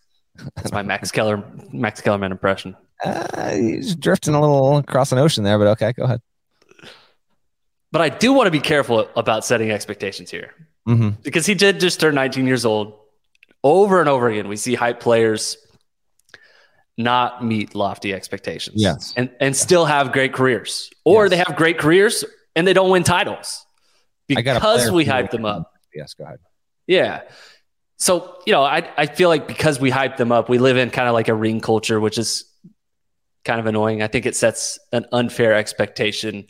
That's 0.55 0.71
my 0.71 0.81
Max 0.83 1.11
Keller 1.11 1.43
Max 1.71 2.01
Kellerman 2.01 2.31
impression. 2.31 2.75
Uh, 3.03 3.51
he's 3.53 3.95
drifting 3.95 4.33
a 4.33 4.41
little 4.41 4.77
across 4.77 5.11
an 5.11 5.17
ocean 5.17 5.43
there, 5.43 5.57
but 5.57 5.67
okay, 5.67 5.93
go 5.93 6.03
ahead. 6.03 6.21
But 7.91 8.01
I 8.01 8.09
do 8.09 8.33
want 8.33 8.47
to 8.47 8.51
be 8.51 8.59
careful 8.59 9.07
about 9.15 9.45
setting 9.45 9.71
expectations 9.71 10.29
here 10.31 10.51
Mm-hmm. 10.87 11.21
because 11.23 11.47
he 11.47 11.55
did 11.55 11.79
just 11.79 11.99
turn 11.99 12.13
19 12.13 12.45
years 12.45 12.63
old. 12.63 12.93
Over 13.63 13.99
and 14.01 14.07
over 14.07 14.29
again, 14.29 14.47
we 14.47 14.55
see 14.55 14.75
hype 14.75 14.99
players 14.99 15.57
not 16.97 17.43
meet 17.43 17.75
lofty 17.75 18.13
expectations. 18.13 18.81
Yes. 18.81 19.13
And 19.17 19.29
and 19.39 19.55
still 19.55 19.85
have 19.85 20.11
great 20.11 20.33
careers. 20.33 20.89
Or 21.03 21.25
Yes. 21.25 21.31
they 21.31 21.37
have 21.37 21.55
great 21.57 21.77
careers 21.77 22.23
and 22.55 22.65
they 22.65 22.73
don't 22.73 22.89
win 22.89 23.03
titles. 23.03 23.65
I 24.35 24.41
got 24.41 24.57
a 24.57 24.59
Because 24.59 24.91
we 24.91 25.05
hype 25.05 25.29
them 25.31 25.45
up. 25.45 25.71
Yes, 25.93 26.13
go 26.13 26.23
ahead. 26.23 26.39
Yeah. 26.87 27.21
So, 27.97 28.39
you 28.45 28.53
know, 28.53 28.63
I, 28.63 28.89
I 28.97 29.05
feel 29.05 29.29
like 29.29 29.47
because 29.47 29.79
we 29.79 29.89
hype 29.89 30.17
them 30.17 30.31
up, 30.31 30.49
we 30.49 30.57
live 30.57 30.77
in 30.77 30.89
kind 30.89 31.07
of 31.07 31.13
like 31.13 31.27
a 31.29 31.33
ring 31.33 31.61
culture, 31.61 31.99
which 31.99 32.17
is 32.17 32.43
kind 33.45 33.59
of 33.59 33.65
annoying. 33.67 34.01
I 34.01 34.07
think 34.07 34.25
it 34.25 34.35
sets 34.35 34.79
an 34.91 35.05
unfair 35.11 35.53
expectation 35.53 36.47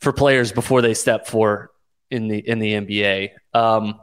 for 0.00 0.12
players 0.12 0.52
before 0.52 0.82
they 0.82 0.94
step 0.94 1.26
for 1.26 1.70
in 2.10 2.28
the 2.28 2.38
in 2.38 2.58
the 2.58 2.72
NBA. 2.72 3.30
Um, 3.54 4.00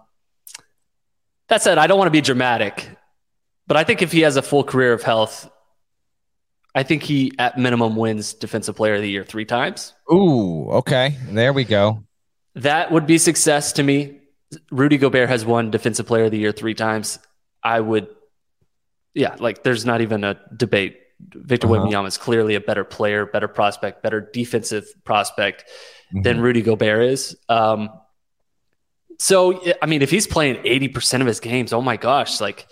that 1.50 1.62
said, 1.62 1.78
I 1.78 1.88
don't 1.88 1.98
want 1.98 2.08
to 2.08 2.12
be 2.12 2.22
dramatic, 2.22 2.90
but 3.68 3.78
I 3.78 3.84
think 3.84 4.02
if 4.02 4.12
he 4.12 4.22
has 4.22 4.36
a 4.38 4.42
full 4.42 4.64
career 4.64 4.94
of 4.94 5.04
health, 5.04 5.50
I 6.76 6.84
think 6.84 7.04
he 7.04 7.34
at 7.38 7.58
minimum 7.58 7.96
wins 7.96 8.34
Defensive 8.34 8.76
Player 8.76 8.96
of 8.96 9.02
the 9.02 9.10
Year 9.10 9.24
three 9.24 9.46
times. 9.46 9.94
Ooh, 10.12 10.70
okay. 10.72 11.18
There 11.30 11.54
we 11.54 11.64
go. 11.66 12.04
That 12.56 12.92
would 12.92 13.06
be 13.06 13.18
success 13.18 13.74
to 13.74 13.84
me. 13.84 14.20
Rudy 14.72 14.98
Gobert 14.98 15.30
has 15.30 15.46
won 15.46 15.72
Defensive 15.72 16.06
Player 16.08 16.26
of 16.26 16.32
the 16.32 16.38
Year 16.40 16.52
three 16.52 16.74
times. 16.74 17.20
I 17.64 17.80
would, 17.80 18.08
yeah, 19.14 19.36
like 19.40 19.64
there's 19.64 19.86
not 19.86 20.02
even 20.02 20.24
a 20.24 20.40
debate. 20.56 20.98
Victor 21.20 21.68
Uh-huh. 21.68 21.86
Wembanyama 21.86 22.08
is 22.08 22.18
clearly 22.18 22.56
a 22.56 22.60
better 22.62 22.84
player, 22.84 23.26
better 23.26 23.48
prospect, 23.48 24.04
better 24.04 24.20
defensive 24.34 24.86
prospect 25.06 25.66
than 26.12 26.36
Mm-hmm. 26.36 26.42
Rudy 26.44 26.62
Gobert 26.62 27.04
is. 27.06 27.36
Um, 27.50 27.90
so, 29.20 29.64
I 29.82 29.86
mean, 29.86 30.02
if 30.02 30.10
he's 30.10 30.28
playing 30.28 30.58
80% 30.64 31.22
of 31.22 31.28
his 31.28 31.40
games, 31.40 31.72
oh 31.72 31.82
my 31.82 31.98
gosh, 31.98 32.42
like 32.42 32.68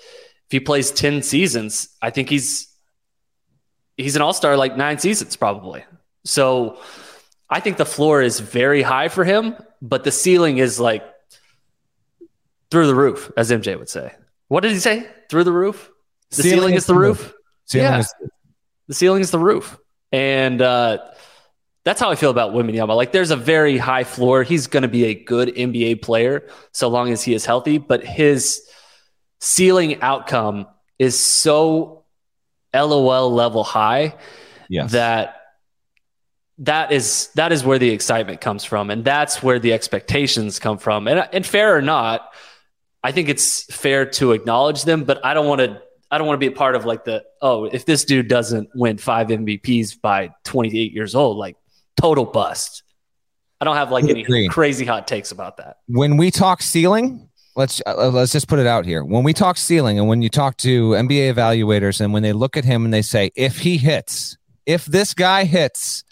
if 0.51 0.53
he 0.53 0.59
plays 0.59 0.91
10 0.91 1.21
seasons, 1.21 1.87
I 2.01 2.09
think 2.09 2.29
he's 2.29 2.67
he's 3.95 4.17
an 4.17 4.21
all-star 4.21 4.57
like 4.57 4.75
9 4.75 4.99
seasons 4.99 5.37
probably. 5.37 5.85
So 6.25 6.77
I 7.49 7.61
think 7.61 7.77
the 7.77 7.85
floor 7.85 8.21
is 8.21 8.41
very 8.41 8.81
high 8.81 9.07
for 9.07 9.23
him, 9.23 9.55
but 9.81 10.03
the 10.03 10.11
ceiling 10.11 10.57
is 10.57 10.77
like 10.77 11.05
through 12.69 12.87
the 12.87 12.95
roof, 12.95 13.31
as 13.37 13.49
MJ 13.49 13.79
would 13.79 13.87
say. 13.87 14.13
What 14.49 14.59
did 14.59 14.73
he 14.73 14.79
say? 14.79 15.07
Through 15.29 15.45
the 15.45 15.53
roof? 15.53 15.89
The 16.31 16.43
ceiling, 16.43 16.57
ceiling 16.57 16.73
is 16.73 16.85
the 16.85 16.95
roof. 16.95 17.21
roof. 17.21 17.33
Ceiling 17.67 17.91
yeah. 17.93 17.99
Is- 17.99 18.13
the 18.89 18.93
ceiling 18.93 19.21
is 19.21 19.31
the 19.31 19.39
roof. 19.39 19.77
And 20.11 20.61
uh, 20.61 20.97
that's 21.85 22.01
how 22.01 22.09
I 22.11 22.15
feel 22.15 22.29
about 22.29 22.51
Wembanyama. 22.51 22.93
Like 22.93 23.13
there's 23.13 23.31
a 23.31 23.37
very 23.37 23.77
high 23.77 24.03
floor. 24.03 24.43
He's 24.43 24.67
going 24.67 24.83
to 24.83 24.89
be 24.89 25.05
a 25.05 25.13
good 25.13 25.47
NBA 25.55 26.01
player 26.01 26.49
so 26.73 26.89
long 26.89 27.09
as 27.09 27.23
he 27.23 27.33
is 27.33 27.45
healthy, 27.45 27.77
but 27.77 28.03
his 28.03 28.67
ceiling 29.41 30.01
outcome 30.01 30.67
is 30.97 31.19
so 31.19 32.05
LOL 32.73 33.33
level 33.33 33.63
high 33.63 34.15
yes. 34.69 34.91
that 34.91 35.35
that 36.59 36.91
is 36.91 37.29
that 37.35 37.51
is 37.51 37.63
where 37.63 37.79
the 37.79 37.89
excitement 37.89 38.39
comes 38.39 38.63
from 38.63 38.91
and 38.91 39.03
that's 39.03 39.41
where 39.41 39.59
the 39.59 39.73
expectations 39.73 40.59
come 40.59 40.77
from. 40.77 41.07
And 41.07 41.27
and 41.33 41.45
fair 41.45 41.75
or 41.75 41.81
not, 41.81 42.31
I 43.03 43.11
think 43.11 43.29
it's 43.29 43.63
fair 43.73 44.05
to 44.11 44.31
acknowledge 44.33 44.83
them, 44.83 45.03
but 45.03 45.25
I 45.25 45.33
don't 45.33 45.47
want 45.47 45.59
to 45.61 45.81
I 46.11 46.17
don't 46.17 46.27
want 46.27 46.39
to 46.39 46.45
be 46.49 46.53
a 46.53 46.55
part 46.55 46.75
of 46.75 46.85
like 46.85 47.03
the 47.03 47.23
oh, 47.41 47.65
if 47.65 47.85
this 47.85 48.05
dude 48.05 48.27
doesn't 48.27 48.69
win 48.75 48.97
5 48.97 49.27
MVPs 49.27 49.99
by 49.99 50.31
28 50.43 50.93
years 50.93 51.15
old, 51.15 51.37
like 51.37 51.57
total 51.99 52.25
bust. 52.25 52.83
I 53.59 53.63
don't 53.63 53.75
have 53.75 53.91
like 53.91 54.05
any 54.05 54.47
crazy 54.49 54.85
hot 54.85 55.07
takes 55.07 55.31
about 55.31 55.57
that. 55.57 55.77
When 55.87 56.17
we 56.17 56.31
talk 56.31 56.63
ceiling, 56.63 57.29
let's 57.55 57.81
uh, 57.85 58.09
let's 58.09 58.31
just 58.31 58.47
put 58.47 58.59
it 58.59 58.67
out 58.67 58.85
here. 58.85 59.03
When 59.03 59.23
we 59.23 59.33
talk 59.33 59.57
ceiling, 59.57 59.99
and 59.99 60.07
when 60.07 60.21
you 60.21 60.29
talk 60.29 60.57
to 60.57 60.91
NBA 60.91 61.33
evaluators, 61.33 62.01
and 62.01 62.13
when 62.13 62.23
they 62.23 62.33
look 62.33 62.57
at 62.57 62.65
him 62.65 62.85
and 62.85 62.93
they 62.93 63.01
say, 63.01 63.31
if 63.35 63.59
he 63.59 63.77
hits, 63.77 64.37
if 64.65 64.85
this 64.85 65.13
guy 65.13 65.45
hits 65.45 66.03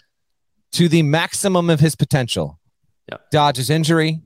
to 0.72 0.88
the 0.88 1.02
maximum 1.02 1.70
of 1.70 1.80
his 1.80 1.96
potential, 1.96 2.58
yeah. 3.08 3.18
dodges 3.30 3.70
injury, 3.70 4.20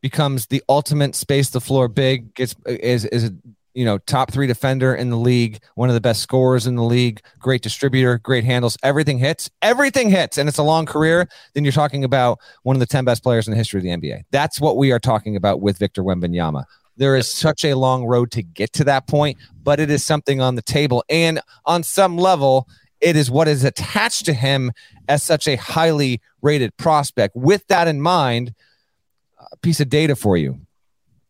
becomes 0.00 0.46
the 0.46 0.62
ultimate 0.68 1.14
space 1.14 1.50
the 1.50 1.60
floor 1.60 1.88
big, 1.88 2.34
gets 2.34 2.54
is 2.66 3.04
is 3.04 3.30
you 3.74 3.84
know, 3.84 3.98
top 3.98 4.32
three 4.32 4.46
defender 4.46 4.94
in 4.94 5.10
the 5.10 5.16
league, 5.16 5.58
one 5.74 5.88
of 5.88 5.94
the 5.94 6.00
best 6.00 6.22
scorers 6.22 6.66
in 6.66 6.76
the 6.76 6.82
league, 6.82 7.20
great 7.38 7.62
distributor, 7.62 8.18
great 8.18 8.44
handles, 8.44 8.76
everything 8.82 9.18
hits, 9.18 9.50
everything 9.62 10.10
hits, 10.10 10.38
and 10.38 10.48
it's 10.48 10.58
a 10.58 10.62
long 10.62 10.86
career, 10.86 11.28
then 11.54 11.64
you're 11.64 11.72
talking 11.72 12.04
about 12.04 12.38
one 12.62 12.76
of 12.76 12.80
the 12.80 12.86
10 12.86 13.04
best 13.04 13.22
players 13.22 13.46
in 13.46 13.52
the 13.52 13.56
history 13.56 13.78
of 13.78 13.84
the 13.84 13.90
NBA. 13.90 14.22
That's 14.30 14.60
what 14.60 14.76
we 14.76 14.92
are 14.92 14.98
talking 14.98 15.36
about 15.36 15.60
with 15.60 15.78
Victor 15.78 16.02
Wembanyama. 16.02 16.64
There 16.96 17.14
is 17.14 17.28
such 17.28 17.64
a 17.64 17.74
long 17.74 18.04
road 18.04 18.32
to 18.32 18.42
get 18.42 18.72
to 18.74 18.84
that 18.84 19.06
point, 19.06 19.38
but 19.62 19.78
it 19.78 19.90
is 19.90 20.04
something 20.04 20.40
on 20.40 20.56
the 20.56 20.62
table. 20.62 21.04
And 21.08 21.40
on 21.64 21.84
some 21.84 22.18
level, 22.18 22.66
it 23.00 23.14
is 23.14 23.30
what 23.30 23.46
is 23.46 23.62
attached 23.62 24.26
to 24.26 24.32
him 24.32 24.72
as 25.08 25.22
such 25.22 25.46
a 25.46 25.54
highly 25.54 26.20
rated 26.42 26.76
prospect. 26.76 27.36
With 27.36 27.66
that 27.68 27.86
in 27.86 28.00
mind, 28.00 28.54
a 29.52 29.56
piece 29.58 29.78
of 29.78 29.88
data 29.88 30.16
for 30.16 30.36
you. 30.36 30.60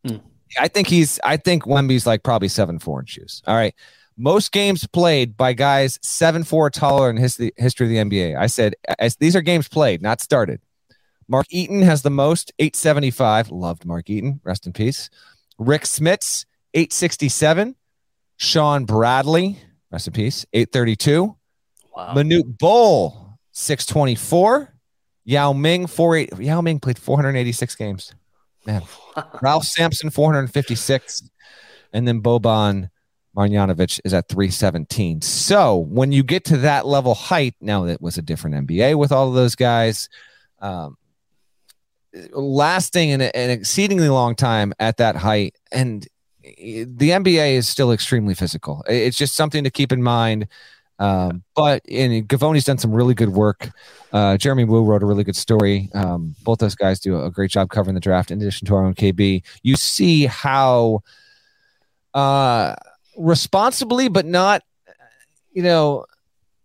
Hmm. 0.05 0.17
I 0.57 0.67
think 0.67 0.87
he's. 0.87 1.19
I 1.23 1.37
think 1.37 1.63
Wemby's 1.63 2.07
like 2.07 2.23
probably 2.23 2.47
seven 2.47 2.79
four 2.79 2.99
in 2.99 3.05
shoes. 3.05 3.41
All 3.45 3.55
right. 3.55 3.75
Most 4.17 4.51
games 4.51 4.85
played 4.87 5.37
by 5.37 5.53
guys 5.53 5.97
seven 6.01 6.43
four 6.43 6.69
taller 6.69 7.09
in 7.09 7.17
history 7.17 7.51
history 7.57 7.85
of 7.85 7.89
the 7.89 7.97
NBA. 7.97 8.37
I 8.37 8.47
said 8.47 8.75
as 8.97 9.15
these 9.17 9.35
are 9.35 9.41
games 9.41 9.67
played, 9.67 10.01
not 10.01 10.21
started. 10.21 10.61
Mark 11.29 11.45
Eaton 11.51 11.83
has 11.83 12.01
the 12.01 12.09
most, 12.09 12.51
875. 12.57 13.51
Loved 13.51 13.85
Mark 13.85 14.09
Eaton. 14.09 14.41
Rest 14.43 14.65
in 14.65 14.73
peace. 14.73 15.11
Rick 15.59 15.83
Smits, 15.83 16.45
867. 16.73 17.75
Shawn 18.37 18.85
Bradley, 18.85 19.59
rest 19.91 20.07
in 20.07 20.13
peace, 20.13 20.45
832. 20.53 21.35
Wow. 21.95 22.13
Manute 22.15 22.57
Bol, 22.57 23.37
624. 23.51 24.73
Yao 25.25 25.53
Ming, 25.53 25.85
48. 25.85 26.39
Yao 26.39 26.61
Ming 26.61 26.79
played 26.79 26.97
486 26.97 27.75
games. 27.75 28.15
Man, 28.65 28.83
Ralph 29.41 29.65
Sampson, 29.65 30.09
456. 30.09 31.29
And 31.93 32.07
then 32.07 32.21
Boban 32.21 32.89
Marjanovic 33.35 33.99
is 34.03 34.13
at 34.13 34.27
317. 34.27 35.21
So 35.21 35.77
when 35.77 36.11
you 36.11 36.23
get 36.23 36.45
to 36.45 36.57
that 36.57 36.85
level 36.85 37.13
height, 37.13 37.55
now 37.61 37.85
that 37.85 38.01
was 38.01 38.17
a 38.17 38.21
different 38.21 38.67
NBA 38.67 38.97
with 38.97 39.11
all 39.11 39.29
of 39.29 39.35
those 39.35 39.55
guys. 39.55 40.09
Um, 40.59 40.97
lasting 42.31 43.11
an, 43.11 43.21
an 43.21 43.49
exceedingly 43.49 44.09
long 44.09 44.35
time 44.35 44.73
at 44.79 44.97
that 44.97 45.15
height. 45.15 45.55
And 45.71 46.07
the 46.43 47.09
NBA 47.11 47.53
is 47.53 47.67
still 47.67 47.91
extremely 47.91 48.33
physical. 48.33 48.83
It's 48.87 49.17
just 49.17 49.35
something 49.35 49.63
to 49.63 49.69
keep 49.69 49.91
in 49.91 50.01
mind. 50.01 50.47
Um, 50.99 51.43
but 51.55 51.81
and 51.89 52.27
Givony's 52.27 52.65
done 52.65 52.77
some 52.77 52.91
really 52.91 53.13
good 53.13 53.29
work. 53.29 53.69
Uh, 54.11 54.37
Jeremy 54.37 54.65
Woo 54.65 54.83
wrote 54.83 55.01
a 55.01 55.05
really 55.05 55.23
good 55.23 55.35
story. 55.35 55.89
Um, 55.93 56.35
both 56.43 56.59
those 56.59 56.75
guys 56.75 56.99
do 56.99 57.21
a 57.21 57.31
great 57.31 57.51
job 57.51 57.69
covering 57.69 57.95
the 57.95 58.01
draft. 58.01 58.31
In 58.31 58.41
addition 58.41 58.67
to 58.67 58.75
our 58.75 58.83
own 58.83 58.93
KB, 58.93 59.41
you 59.63 59.75
see 59.75 60.25
how 60.25 61.01
uh, 62.13 62.75
responsibly, 63.17 64.09
but 64.09 64.25
not, 64.25 64.63
you 65.53 65.63
know, 65.63 66.05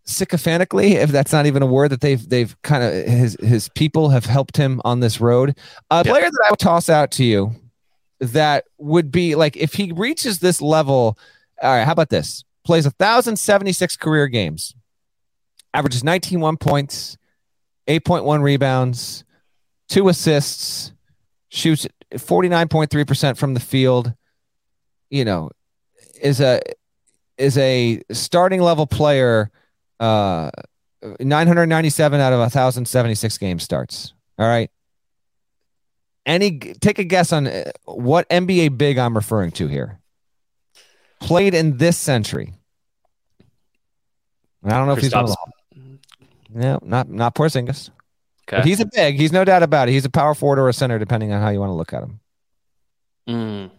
sycophantically, 0.03 0.93
if 0.93 1.11
that's 1.11 1.31
not 1.31 1.45
even 1.45 1.63
a 1.63 1.67
word 1.67 1.89
that 1.91 2.01
they've 2.01 2.27
they've 2.27 2.59
kind 2.61 2.83
of 2.83 2.93
his 3.05 3.37
his 3.41 3.69
people 3.69 4.09
have 4.09 4.25
helped 4.25 4.57
him 4.57 4.81
on 4.83 4.99
this 4.99 5.21
road. 5.21 5.57
A 5.91 6.03
player 6.03 6.29
that 6.29 6.43
I 6.47 6.51
would 6.51 6.59
toss 6.59 6.89
out 6.89 7.11
to 7.11 7.23
you 7.23 7.51
that 8.19 8.65
would 8.77 9.11
be 9.11 9.35
like 9.35 9.57
if 9.57 9.73
he 9.73 9.91
reaches 9.91 10.39
this 10.39 10.61
level. 10.61 11.17
All 11.61 11.71
right, 11.71 11.85
how 11.85 11.93
about 11.93 12.09
this? 12.09 12.43
Plays 12.65 12.85
1,076 12.85 13.95
career 13.97 14.27
games, 14.27 14.75
averages 15.73 16.03
19 16.03 16.39
points, 16.57 17.17
8.1 17.87 18.41
rebounds, 18.41 19.23
two 19.87 20.09
assists, 20.09 20.91
shoots 21.49 21.87
49.3% 22.13 23.37
from 23.37 23.53
the 23.53 23.59
field, 23.59 24.13
you 25.09 25.23
know, 25.23 25.51
is 26.21 26.41
a 26.41 26.59
is 27.37 27.57
a 27.57 28.01
starting 28.11 28.61
level 28.61 28.87
player 28.87 29.51
uh 29.99 30.49
997 31.19 32.19
out 32.19 32.33
of 32.33 32.39
1076 32.39 33.37
game 33.37 33.59
starts. 33.59 34.13
All 34.39 34.47
right. 34.47 34.71
Any 36.25 36.59
take 36.59 36.97
a 36.97 37.03
guess 37.03 37.31
on 37.31 37.45
uh, 37.47 37.71
what 37.83 38.27
NBA 38.29 38.77
big 38.77 38.97
I'm 38.97 39.15
referring 39.15 39.51
to 39.51 39.67
here 39.67 39.99
played 41.19 41.53
in 41.53 41.77
this 41.77 41.97
century. 41.97 42.53
I 44.65 44.77
don't 44.77 44.87
know 44.87 44.93
if 44.93 44.99
he's 44.99 45.13
one 45.13 45.25
of 45.25 45.35
No, 46.49 46.79
not 46.81 47.09
not 47.09 47.35
Porzingis. 47.35 47.89
Okay. 48.47 48.57
But 48.57 48.65
he's 48.65 48.79
a 48.79 48.85
big. 48.85 49.15
He's 49.15 49.31
no 49.31 49.43
doubt 49.43 49.63
about 49.63 49.89
it. 49.89 49.91
He's 49.91 50.05
a 50.05 50.09
power 50.09 50.35
forward 50.35 50.59
or 50.59 50.69
a 50.69 50.73
center, 50.73 50.99
depending 50.99 51.31
on 51.31 51.41
how 51.41 51.49
you 51.49 51.59
want 51.59 51.69
to 51.69 51.73
look 51.73 51.93
at 51.93 52.03
him. 52.03 52.19
Mm. 53.27 53.71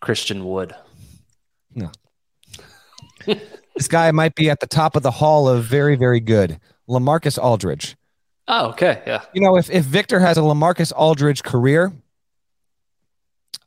Christian 0.00 0.44
Wood. 0.44 0.74
No. 1.74 1.90
this 3.26 3.88
guy 3.88 4.10
might 4.10 4.34
be 4.34 4.50
at 4.50 4.60
the 4.60 4.66
top 4.66 4.96
of 4.96 5.02
the 5.02 5.10
hall 5.10 5.48
of 5.48 5.64
very, 5.64 5.96
very 5.96 6.20
good. 6.20 6.58
LaMarcus 6.88 7.38
Aldridge. 7.42 7.96
Oh, 8.48 8.70
okay. 8.70 9.02
Yeah. 9.06 9.22
You 9.32 9.40
know, 9.40 9.56
if, 9.56 9.70
if 9.70 9.84
Victor 9.84 10.18
has 10.18 10.36
a 10.36 10.40
LaMarcus 10.40 10.92
Aldridge 10.94 11.42
career, 11.42 11.92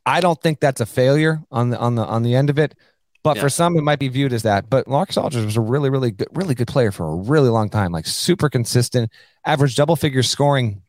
I 0.04 0.20
don't 0.20 0.40
think 0.40 0.60
that's 0.60 0.80
a 0.80 0.86
failure 0.86 1.42
on 1.50 1.70
the 1.70 1.78
on 1.78 1.94
the 1.94 2.04
on 2.04 2.22
the 2.22 2.34
end 2.34 2.50
of 2.50 2.58
it. 2.58 2.74
But 3.24 3.36
yeah. 3.36 3.42
for 3.42 3.48
some, 3.48 3.76
it 3.76 3.80
might 3.80 3.98
be 3.98 4.08
viewed 4.08 4.34
as 4.34 4.42
that. 4.42 4.68
But 4.68 4.86
Marcus 4.86 5.16
Aldridge 5.16 5.46
was 5.46 5.56
a 5.56 5.60
really, 5.60 5.88
really 5.88 6.10
good, 6.10 6.28
really 6.32 6.54
good 6.54 6.68
player 6.68 6.92
for 6.92 7.06
a 7.08 7.14
really 7.14 7.48
long 7.48 7.70
time. 7.70 7.90
Like 7.90 8.06
super 8.06 8.50
consistent, 8.50 9.10
average 9.46 9.74
double 9.74 9.96
figure 9.96 10.22
scoring 10.22 10.82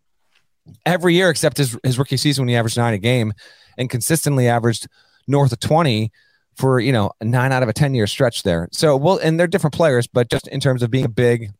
every 0.86 1.16
year 1.16 1.30
except 1.30 1.58
his, 1.58 1.78
his 1.84 1.98
rookie 1.98 2.18
season 2.18 2.44
when 2.44 2.50
he 2.50 2.56
averaged 2.58 2.78
nine 2.78 2.94
a 2.94 2.98
game, 2.98 3.34
and 3.78 3.90
consistently 3.90 4.50
averaged 4.50 4.88
north 5.28 5.54
of 5.54 5.62
twenty 5.62 6.12
for 6.56 6.80
you 6.80 6.92
know 6.92 7.12
a 7.22 7.26
nine 7.26 7.54
out 7.54 7.64
of 7.64 7.70
a 7.70 7.74
ten 7.74 7.96
year 7.96 8.06
stretch 8.06 8.44
there. 8.44 8.68
So 8.74 8.98
well, 8.98 9.18
and 9.18 9.40
they're 9.40 9.48
different 9.48 9.74
players, 9.74 10.06
but 10.06 10.30
just 10.30 10.50
in 10.50 10.60
terms 10.60 10.84
of 10.84 10.92
being 10.92 11.06
a 11.06 11.10
big, 11.10 11.54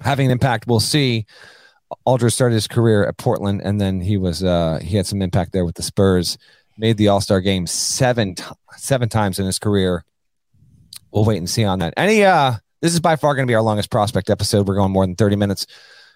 having 0.00 0.26
an 0.26 0.32
impact, 0.32 0.66
we'll 0.66 0.80
see. 0.80 1.26
Aldridge 2.06 2.32
started 2.32 2.54
his 2.54 2.66
career 2.66 3.04
at 3.04 3.18
Portland, 3.18 3.60
and 3.62 3.80
then 3.80 4.00
he 4.00 4.16
was 4.16 4.42
uh, 4.42 4.80
he 4.82 4.96
had 4.96 5.06
some 5.06 5.22
impact 5.22 5.52
there 5.52 5.64
with 5.64 5.76
the 5.76 5.82
Spurs 5.82 6.38
made 6.76 6.96
the 6.96 7.08
All 7.08 7.20
Star 7.20 7.40
game 7.40 7.66
seven 7.66 8.36
seven 8.76 9.08
times 9.08 9.38
in 9.38 9.46
his 9.46 9.58
career. 9.58 10.04
We'll 11.10 11.24
wait 11.24 11.38
and 11.38 11.48
see 11.48 11.64
on 11.64 11.80
that. 11.80 11.94
Any 11.96 12.24
uh, 12.24 12.54
this 12.80 12.92
is 12.92 13.00
by 13.00 13.16
far 13.16 13.34
going 13.34 13.46
to 13.46 13.50
be 13.50 13.54
our 13.54 13.62
longest 13.62 13.90
prospect 13.90 14.30
episode. 14.30 14.66
We're 14.66 14.76
going 14.76 14.92
more 14.92 15.06
than 15.06 15.16
thirty 15.16 15.36
minutes. 15.36 15.66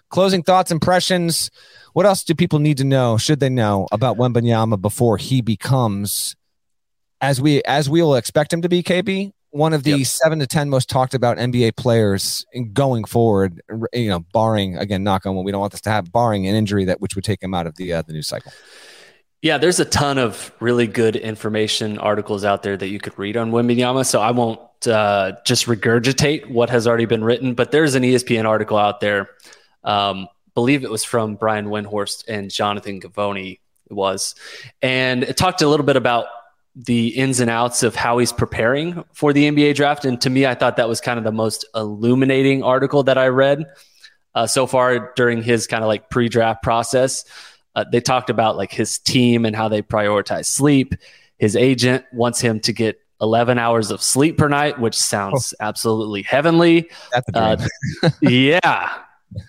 Closing 0.09 0.41
thoughts, 0.41 0.71
impressions. 0.71 1.51
What 1.93 2.05
else 2.05 2.23
do 2.23 2.33
people 2.33 2.59
need 2.59 2.77
to 2.77 2.83
know? 2.83 3.17
Should 3.17 3.39
they 3.39 3.49
know 3.49 3.87
about 3.91 4.17
Wembanyama 4.17 4.79
before 4.79 5.17
he 5.17 5.41
becomes, 5.41 6.35
as 7.19 7.41
we 7.41 7.61
as 7.63 7.89
we 7.89 8.01
will 8.01 8.15
expect 8.15 8.53
him 8.53 8.61
to 8.61 8.69
be, 8.69 8.83
KB, 8.83 9.33
one 9.51 9.73
of 9.73 9.83
the 9.83 9.97
yep. 9.97 10.07
seven 10.07 10.39
to 10.39 10.47
ten 10.47 10.69
most 10.69 10.89
talked 10.89 11.13
about 11.13 11.37
NBA 11.37 11.75
players 11.75 12.45
going 12.73 13.03
forward. 13.03 13.61
You 13.93 14.09
know, 14.09 14.19
barring 14.19 14.77
again, 14.77 15.03
knock 15.03 15.25
on 15.25 15.35
what 15.35 15.45
we 15.45 15.51
don't 15.51 15.61
want 15.61 15.71
this 15.71 15.81
to 15.81 15.89
have, 15.89 16.11
barring 16.11 16.47
an 16.47 16.55
injury 16.55 16.85
that 16.85 17.01
which 17.01 17.15
would 17.15 17.23
take 17.23 17.41
him 17.41 17.53
out 17.53 17.67
of 17.67 17.75
the 17.75 17.93
uh, 17.93 18.01
the 18.01 18.13
news 18.13 18.27
cycle. 18.27 18.51
Yeah, 19.41 19.59
there's 19.59 19.79
a 19.79 19.85
ton 19.85 20.17
of 20.17 20.51
really 20.59 20.87
good 20.87 21.15
information 21.15 21.99
articles 21.99 22.43
out 22.43 22.63
there 22.63 22.75
that 22.75 22.87
you 22.87 22.99
could 22.99 23.17
read 23.19 23.37
on 23.37 23.51
Wembanyama. 23.51 24.05
So 24.05 24.19
I 24.19 24.31
won't 24.31 24.59
uh, 24.87 25.33
just 25.45 25.67
regurgitate 25.67 26.49
what 26.49 26.69
has 26.69 26.87
already 26.87 27.05
been 27.05 27.23
written, 27.23 27.53
but 27.53 27.71
there's 27.71 27.95
an 27.95 28.03
ESPN 28.03 28.45
article 28.45 28.77
out 28.77 28.99
there. 28.99 29.29
Um, 29.83 30.27
believe 30.55 30.83
it 30.83 30.89
was 30.89 31.03
from 31.03 31.35
Brian 31.35 31.67
Windhorst 31.67 32.27
and 32.27 32.49
Jonathan 32.49 32.99
Givony. 32.99 33.59
it 33.89 33.93
was, 33.93 34.33
and 34.81 35.23
it 35.23 35.37
talked 35.37 35.61
a 35.61 35.67
little 35.67 35.85
bit 35.85 35.95
about 35.95 36.25
the 36.75 37.09
ins 37.09 37.39
and 37.39 37.49
outs 37.49 37.81
of 37.81 37.95
how 37.95 38.19
he's 38.19 38.31
preparing 38.31 39.03
for 39.13 39.33
the 39.33 39.49
NBA 39.49 39.75
draft. 39.75 40.05
And 40.05 40.19
to 40.21 40.29
me, 40.29 40.45
I 40.45 40.53
thought 40.53 40.77
that 40.77 40.87
was 40.87 41.01
kind 41.01 41.17
of 41.17 41.23
the 41.23 41.31
most 41.31 41.65
illuminating 41.73 42.61
article 42.61 43.03
that 43.03 43.17
I 43.17 43.27
read 43.27 43.65
uh, 44.35 44.45
so 44.45 44.67
far 44.67 45.13
during 45.15 45.41
his 45.41 45.65
kind 45.65 45.83
of 45.83 45.87
like 45.87 46.09
pre-draft 46.11 46.61
process. 46.61 47.25
Uh, 47.77 47.85
they 47.91 48.01
talked 48.01 48.31
about 48.31 48.57
like 48.57 48.71
his 48.71 48.97
team 48.97 49.45
and 49.45 49.55
how 49.55 49.69
they 49.69 49.83
prioritize 49.83 50.45
sleep. 50.45 50.95
His 51.37 51.55
agent 51.55 52.03
wants 52.11 52.41
him 52.41 52.59
to 52.61 52.73
get 52.73 52.99
11 53.21 53.59
hours 53.59 53.91
of 53.91 54.01
sleep 54.01 54.35
per 54.35 54.49
night, 54.49 54.79
which 54.79 54.95
sounds 54.97 55.53
oh. 55.53 55.63
absolutely 55.63 56.23
heavenly. 56.23 56.89
Uh, 57.35 57.55
yeah. 58.21 58.97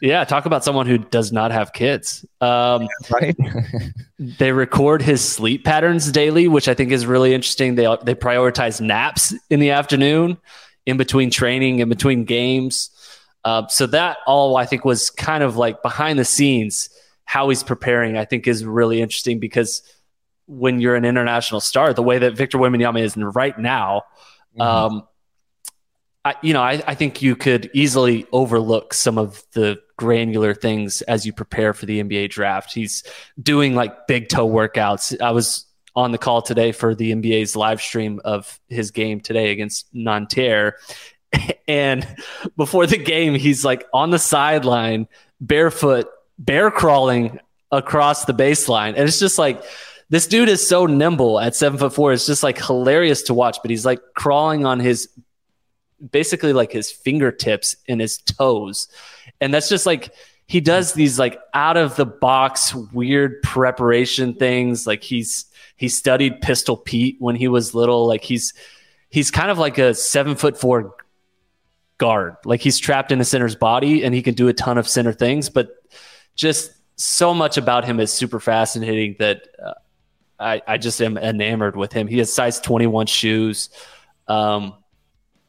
Yeah. 0.02 0.24
Talk 0.24 0.44
about 0.44 0.62
someone 0.62 0.86
who 0.86 0.98
does 0.98 1.32
not 1.32 1.52
have 1.52 1.72
kids. 1.72 2.26
Um, 2.42 2.86
right. 3.10 3.34
they 4.18 4.52
record 4.52 5.00
his 5.00 5.26
sleep 5.26 5.64
patterns 5.64 6.12
daily, 6.12 6.48
which 6.48 6.68
I 6.68 6.74
think 6.74 6.92
is 6.92 7.06
really 7.06 7.32
interesting. 7.32 7.76
They, 7.76 7.84
they 8.02 8.14
prioritize 8.14 8.78
naps 8.78 9.34
in 9.48 9.58
the 9.58 9.70
afternoon, 9.70 10.36
in 10.84 10.98
between 10.98 11.30
training, 11.30 11.78
in 11.78 11.88
between 11.88 12.26
games. 12.26 12.90
Uh, 13.42 13.66
so 13.68 13.86
that 13.86 14.18
all 14.26 14.58
I 14.58 14.66
think 14.66 14.84
was 14.84 15.08
kind 15.08 15.42
of 15.42 15.56
like 15.56 15.80
behind 15.80 16.18
the 16.18 16.26
scenes, 16.26 16.90
how 17.28 17.50
he's 17.50 17.62
preparing, 17.62 18.16
I 18.16 18.24
think 18.24 18.46
is 18.46 18.64
really 18.64 19.02
interesting 19.02 19.38
because 19.38 19.82
when 20.46 20.80
you're 20.80 20.96
an 20.96 21.04
international 21.04 21.60
star, 21.60 21.92
the 21.92 22.02
way 22.02 22.20
that 22.20 22.34
Victor 22.34 22.56
Wembanyama 22.56 23.02
is 23.02 23.18
right 23.18 23.56
now, 23.58 24.04
mm-hmm. 24.58 24.62
um, 24.62 25.08
I, 26.24 26.36
you 26.40 26.54
know, 26.54 26.62
I, 26.62 26.82
I 26.86 26.94
think 26.94 27.20
you 27.20 27.36
could 27.36 27.70
easily 27.74 28.24
overlook 28.32 28.94
some 28.94 29.18
of 29.18 29.44
the 29.52 29.78
granular 29.98 30.54
things 30.54 31.02
as 31.02 31.26
you 31.26 31.34
prepare 31.34 31.74
for 31.74 31.84
the 31.84 32.02
NBA 32.02 32.30
draft. 32.30 32.72
He's 32.72 33.04
doing 33.38 33.74
like 33.74 34.06
big 34.06 34.30
toe 34.30 34.48
workouts. 34.48 35.20
I 35.20 35.32
was 35.32 35.66
on 35.94 36.12
the 36.12 36.18
call 36.18 36.40
today 36.40 36.72
for 36.72 36.94
the 36.94 37.12
NBA's 37.12 37.54
live 37.54 37.82
stream 37.82 38.22
of 38.24 38.58
his 38.68 38.90
game 38.90 39.20
today 39.20 39.50
against 39.50 39.86
Nanterre. 39.92 40.76
And 41.68 42.08
before 42.56 42.86
the 42.86 42.96
game, 42.96 43.34
he's 43.34 43.62
like 43.62 43.84
on 43.92 44.08
the 44.08 44.18
sideline, 44.18 45.06
barefoot, 45.38 46.08
bear 46.38 46.70
crawling 46.70 47.40
across 47.70 48.24
the 48.24 48.34
baseline. 48.34 48.90
And 48.90 49.00
it's 49.00 49.18
just 49.18 49.38
like, 49.38 49.62
this 50.10 50.26
dude 50.26 50.48
is 50.48 50.66
so 50.66 50.86
nimble 50.86 51.38
at 51.38 51.54
seven 51.54 51.78
foot 51.78 51.94
four. 51.94 52.12
It's 52.12 52.26
just 52.26 52.42
like 52.42 52.58
hilarious 52.58 53.22
to 53.24 53.34
watch, 53.34 53.58
but 53.62 53.70
he's 53.70 53.84
like 53.84 54.00
crawling 54.14 54.64
on 54.64 54.80
his 54.80 55.08
basically 56.10 56.52
like 56.52 56.72
his 56.72 56.90
fingertips 56.90 57.76
and 57.88 58.00
his 58.00 58.18
toes. 58.18 58.88
And 59.40 59.52
that's 59.52 59.68
just 59.68 59.84
like 59.84 60.12
he 60.46 60.60
does 60.60 60.94
these 60.94 61.18
like 61.18 61.38
out 61.52 61.76
of 61.76 61.96
the 61.96 62.06
box 62.06 62.74
weird 62.74 63.42
preparation 63.42 64.34
things. 64.34 64.86
Like 64.86 65.02
he's 65.02 65.44
he 65.76 65.88
studied 65.88 66.40
Pistol 66.40 66.76
Pete 66.76 67.16
when 67.18 67.36
he 67.36 67.48
was 67.48 67.74
little. 67.74 68.06
Like 68.06 68.24
he's 68.24 68.54
he's 69.10 69.30
kind 69.30 69.50
of 69.50 69.58
like 69.58 69.76
a 69.76 69.92
seven 69.92 70.36
foot 70.36 70.58
four 70.58 70.94
guard. 71.98 72.36
Like 72.44 72.60
he's 72.60 72.78
trapped 72.78 73.12
in 73.12 73.20
a 73.20 73.24
center's 73.24 73.56
body 73.56 74.04
and 74.04 74.14
he 74.14 74.22
can 74.22 74.34
do 74.34 74.48
a 74.48 74.54
ton 74.54 74.78
of 74.78 74.88
center 74.88 75.12
things, 75.12 75.50
but 75.50 75.70
just 76.38 76.70
so 76.96 77.34
much 77.34 77.58
about 77.58 77.84
him 77.84 78.00
is 78.00 78.12
super 78.12 78.40
fascinating 78.40 79.16
that 79.18 79.48
uh, 79.62 79.74
I, 80.38 80.62
I 80.66 80.78
just 80.78 81.02
am 81.02 81.18
enamored 81.18 81.76
with 81.76 81.92
him. 81.92 82.06
He 82.06 82.18
has 82.18 82.32
size 82.32 82.60
21 82.60 83.06
shoes. 83.06 83.68
Um, 84.28 84.74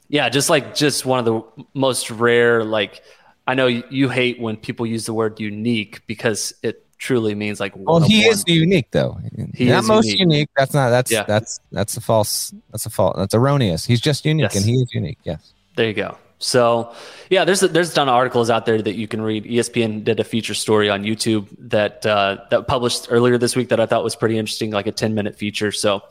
yeah, 0.10 0.28
just 0.30 0.50
like 0.50 0.76
just 0.76 1.06
one 1.06 1.20
of 1.20 1.26
the 1.26 1.64
most 1.76 2.10
rare. 2.10 2.64
Like 2.64 3.04
I 3.46 3.54
know 3.54 3.68
you 3.68 4.10
hate 4.10 4.42
when 4.42 4.58
people 4.58 4.86
use 4.86 5.06
the 5.06 5.14
word 5.14 5.40
unique 5.40 6.02
because 6.08 6.54
it 6.64 6.86
truly 6.98 7.36
means 7.36 7.60
like. 7.60 7.74
Well, 7.76 8.00
he 8.00 8.26
is 8.26 8.44
unique 8.48 8.90
though. 8.90 9.20
He 9.54 9.66
not 9.66 9.84
most 9.84 10.06
unique. 10.06 10.20
unique. 10.20 10.50
That's 10.58 10.74
not. 10.74 10.90
That's 10.90 11.12
yeah. 11.12 11.24
that's 11.24 11.60
that's 11.72 11.96
a 11.96 12.02
false. 12.02 12.52
That's 12.72 12.88
a 12.88 12.90
fault. 12.90 13.18
That's 13.18 13.36
erroneous. 13.36 13.86
He's 13.86 14.02
just 14.02 14.26
unique, 14.26 14.54
yes. 14.54 14.56
and 14.56 14.66
he 14.66 14.82
is 14.82 14.92
unique. 14.94 15.20
Yes. 15.24 15.54
There 15.76 15.88
you 15.88 15.94
go. 15.94 16.18
So, 16.40 16.94
yeah, 17.30 17.44
there's 17.44 17.62
a, 17.62 17.68
there's 17.68 17.92
a 17.92 17.96
ton 17.96 18.08
of 18.08 18.16
articles 18.16 18.50
out 18.50 18.66
there 18.66 18.82
that 18.82 18.96
you 18.96 19.08
can 19.08 19.22
read. 19.22 19.44
ESPN 19.44 20.06
did 20.06 20.22
a 20.22 20.24
feature 20.24 20.54
story 20.54 20.90
on 20.90 21.04
YouTube 21.04 21.48
that 21.70 22.06
uh, 22.06 22.38
that 22.50 22.66
published 22.66 23.08
earlier 23.10 23.38
this 23.38 23.56
week 23.56 23.70
that 23.70 23.80
I 23.80 23.86
thought 23.86 24.04
was 24.04 24.16
pretty 24.16 24.38
interesting, 24.38 24.72
like 24.72 24.88
a 24.88 24.92
10 24.92 25.14
minute 25.14 25.36
feature. 25.36 25.72
So, 25.72 26.02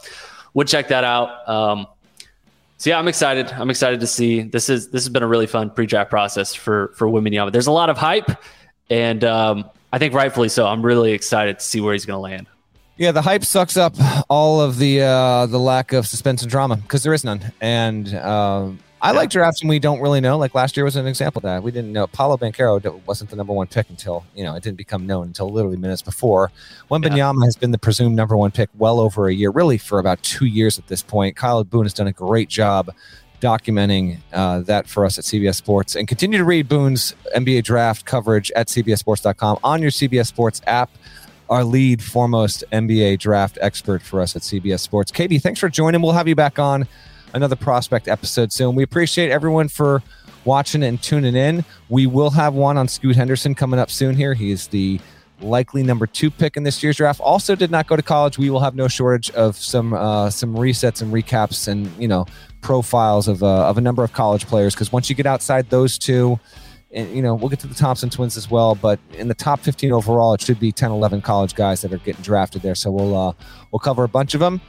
would 0.54 0.68
check 0.68 0.88
that 0.88 1.04
out. 1.04 1.48
Um, 1.48 1.86
so 2.78 2.90
yeah, 2.90 2.98
I'm 2.98 3.08
excited. 3.08 3.50
I'm 3.52 3.70
excited 3.70 4.00
to 4.00 4.06
see 4.06 4.42
this 4.42 4.68
is 4.68 4.90
this 4.90 5.02
has 5.02 5.08
been 5.08 5.24
a 5.24 5.26
really 5.26 5.48
fun 5.48 5.70
pre-draft 5.70 6.10
process 6.10 6.54
for 6.54 6.92
for 6.94 7.08
Wembanyama. 7.08 7.50
There's 7.50 7.66
a 7.66 7.72
lot 7.72 7.90
of 7.90 7.98
hype, 7.98 8.30
and 8.88 9.24
um, 9.24 9.68
I 9.92 9.98
think 9.98 10.14
rightfully 10.14 10.48
so. 10.48 10.66
I'm 10.66 10.82
really 10.82 11.12
excited 11.12 11.58
to 11.58 11.64
see 11.64 11.80
where 11.80 11.92
he's 11.92 12.06
going 12.06 12.16
to 12.16 12.20
land. 12.20 12.46
Yeah, 12.96 13.10
the 13.12 13.22
hype 13.22 13.44
sucks 13.44 13.76
up 13.76 13.94
all 14.28 14.60
of 14.60 14.78
the 14.78 15.02
uh, 15.02 15.46
the 15.46 15.58
lack 15.58 15.92
of 15.92 16.06
suspense 16.06 16.42
and 16.42 16.50
drama 16.50 16.76
because 16.76 17.02
there 17.02 17.14
is 17.14 17.24
none, 17.24 17.52
and. 17.60 18.14
Uh, 18.14 18.70
I 19.00 19.12
yeah. 19.12 19.18
like 19.18 19.30
drafts 19.30 19.60
and 19.60 19.70
we 19.70 19.78
don't 19.78 20.00
really 20.00 20.20
know. 20.20 20.38
Like 20.38 20.54
last 20.54 20.76
year 20.76 20.84
was 20.84 20.96
an 20.96 21.06
example 21.06 21.40
of 21.40 21.44
that. 21.44 21.62
We 21.62 21.70
didn't 21.70 21.92
know 21.92 22.06
Paolo 22.06 22.36
Banchero 22.36 23.00
wasn't 23.06 23.30
the 23.30 23.36
number 23.36 23.52
one 23.52 23.68
pick 23.68 23.88
until, 23.90 24.24
you 24.34 24.42
know, 24.42 24.54
it 24.54 24.62
didn't 24.62 24.78
become 24.78 25.06
known 25.06 25.28
until 25.28 25.50
literally 25.50 25.76
minutes 25.76 26.02
before. 26.02 26.50
Wembanyama 26.90 27.40
yeah. 27.40 27.44
has 27.44 27.56
been 27.56 27.70
the 27.70 27.78
presumed 27.78 28.16
number 28.16 28.36
one 28.36 28.50
pick 28.50 28.70
well 28.76 28.98
over 28.98 29.28
a 29.28 29.34
year, 29.34 29.50
really 29.50 29.78
for 29.78 29.98
about 29.98 30.22
two 30.22 30.46
years 30.46 30.78
at 30.78 30.88
this 30.88 31.02
point. 31.02 31.36
Kyle 31.36 31.62
Boone 31.62 31.84
has 31.84 31.94
done 31.94 32.08
a 32.08 32.12
great 32.12 32.48
job 32.48 32.90
documenting 33.40 34.18
uh, 34.32 34.60
that 34.62 34.88
for 34.88 35.04
us 35.04 35.16
at 35.16 35.24
CBS 35.24 35.54
Sports. 35.54 35.94
And 35.94 36.08
continue 36.08 36.38
to 36.38 36.44
read 36.44 36.68
Boone's 36.68 37.14
NBA 37.36 37.64
draft 37.64 38.04
coverage 38.04 38.50
at 38.52 38.68
CBSSports.com 38.68 39.58
on 39.62 39.80
your 39.80 39.92
CBS 39.92 40.26
Sports 40.26 40.60
app. 40.66 40.90
Our 41.48 41.64
lead, 41.64 42.02
foremost 42.02 42.64
NBA 42.72 43.20
draft 43.20 43.58
expert 43.62 44.02
for 44.02 44.20
us 44.20 44.36
at 44.36 44.42
CBS 44.42 44.80
Sports. 44.80 45.10
Katie, 45.10 45.38
thanks 45.38 45.60
for 45.60 45.68
joining. 45.68 46.02
We'll 46.02 46.12
have 46.12 46.28
you 46.28 46.34
back 46.34 46.58
on 46.58 46.86
another 47.34 47.56
prospect 47.56 48.08
episode 48.08 48.52
soon. 48.52 48.74
We 48.74 48.82
appreciate 48.82 49.30
everyone 49.30 49.68
for 49.68 50.02
watching 50.44 50.82
and 50.82 51.00
tuning 51.02 51.36
in. 51.36 51.64
We 51.88 52.06
will 52.06 52.30
have 52.30 52.54
one 52.54 52.76
on 52.76 52.88
Scoot 52.88 53.16
Henderson 53.16 53.54
coming 53.54 53.78
up 53.78 53.90
soon 53.90 54.16
here. 54.16 54.34
He 54.34 54.50
is 54.50 54.68
the 54.68 55.00
likely 55.40 55.82
number 55.82 56.06
two 56.06 56.30
pick 56.30 56.56
in 56.56 56.62
this 56.64 56.82
year's 56.82 56.96
draft. 56.96 57.20
Also 57.20 57.54
did 57.54 57.70
not 57.70 57.86
go 57.86 57.96
to 57.96 58.02
college. 58.02 58.38
We 58.38 58.50
will 58.50 58.60
have 58.60 58.74
no 58.74 58.88
shortage 58.88 59.30
of 59.30 59.56
some 59.56 59.92
uh, 59.92 60.30
some 60.30 60.54
resets 60.54 61.02
and 61.02 61.12
recaps 61.12 61.68
and 61.68 61.90
you 62.00 62.08
know 62.08 62.26
profiles 62.60 63.28
of 63.28 63.42
uh, 63.42 63.68
of 63.68 63.78
a 63.78 63.80
number 63.80 64.02
of 64.02 64.12
college 64.12 64.46
players 64.46 64.74
because 64.74 64.90
once 64.92 65.08
you 65.08 65.14
get 65.14 65.26
outside 65.26 65.70
those 65.70 65.98
two 65.98 66.40
and 66.90 67.14
you 67.14 67.22
know 67.22 67.34
we'll 67.34 67.48
get 67.48 67.60
to 67.60 67.66
the 67.66 67.74
Thompson 67.74 68.10
twins 68.10 68.36
as 68.36 68.50
well 68.50 68.74
but 68.74 68.98
in 69.12 69.28
the 69.28 69.34
top 69.34 69.60
15 69.60 69.92
overall 69.92 70.34
it 70.34 70.40
should 70.40 70.58
be 70.58 70.72
10 70.72 70.90
11 70.90 71.20
college 71.20 71.54
guys 71.54 71.82
that 71.82 71.92
are 71.92 71.98
getting 71.98 72.22
drafted 72.22 72.62
there 72.62 72.74
so 72.74 72.90
we'll 72.90 73.16
uh, 73.16 73.32
we'll 73.70 73.78
cover 73.78 74.04
a 74.04 74.08
bunch 74.08 74.34
of 74.34 74.40
them 74.40 74.60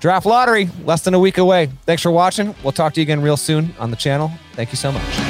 Draft 0.00 0.26
lottery, 0.26 0.70
less 0.84 1.02
than 1.02 1.14
a 1.14 1.18
week 1.18 1.38
away. 1.38 1.68
Thanks 1.84 2.02
for 2.02 2.10
watching. 2.10 2.54
We'll 2.62 2.72
talk 2.72 2.94
to 2.94 3.00
you 3.00 3.02
again 3.02 3.20
real 3.20 3.36
soon 3.36 3.74
on 3.78 3.90
the 3.90 3.96
channel. 3.96 4.32
Thank 4.54 4.72
you 4.72 4.76
so 4.76 4.90
much. 4.90 5.29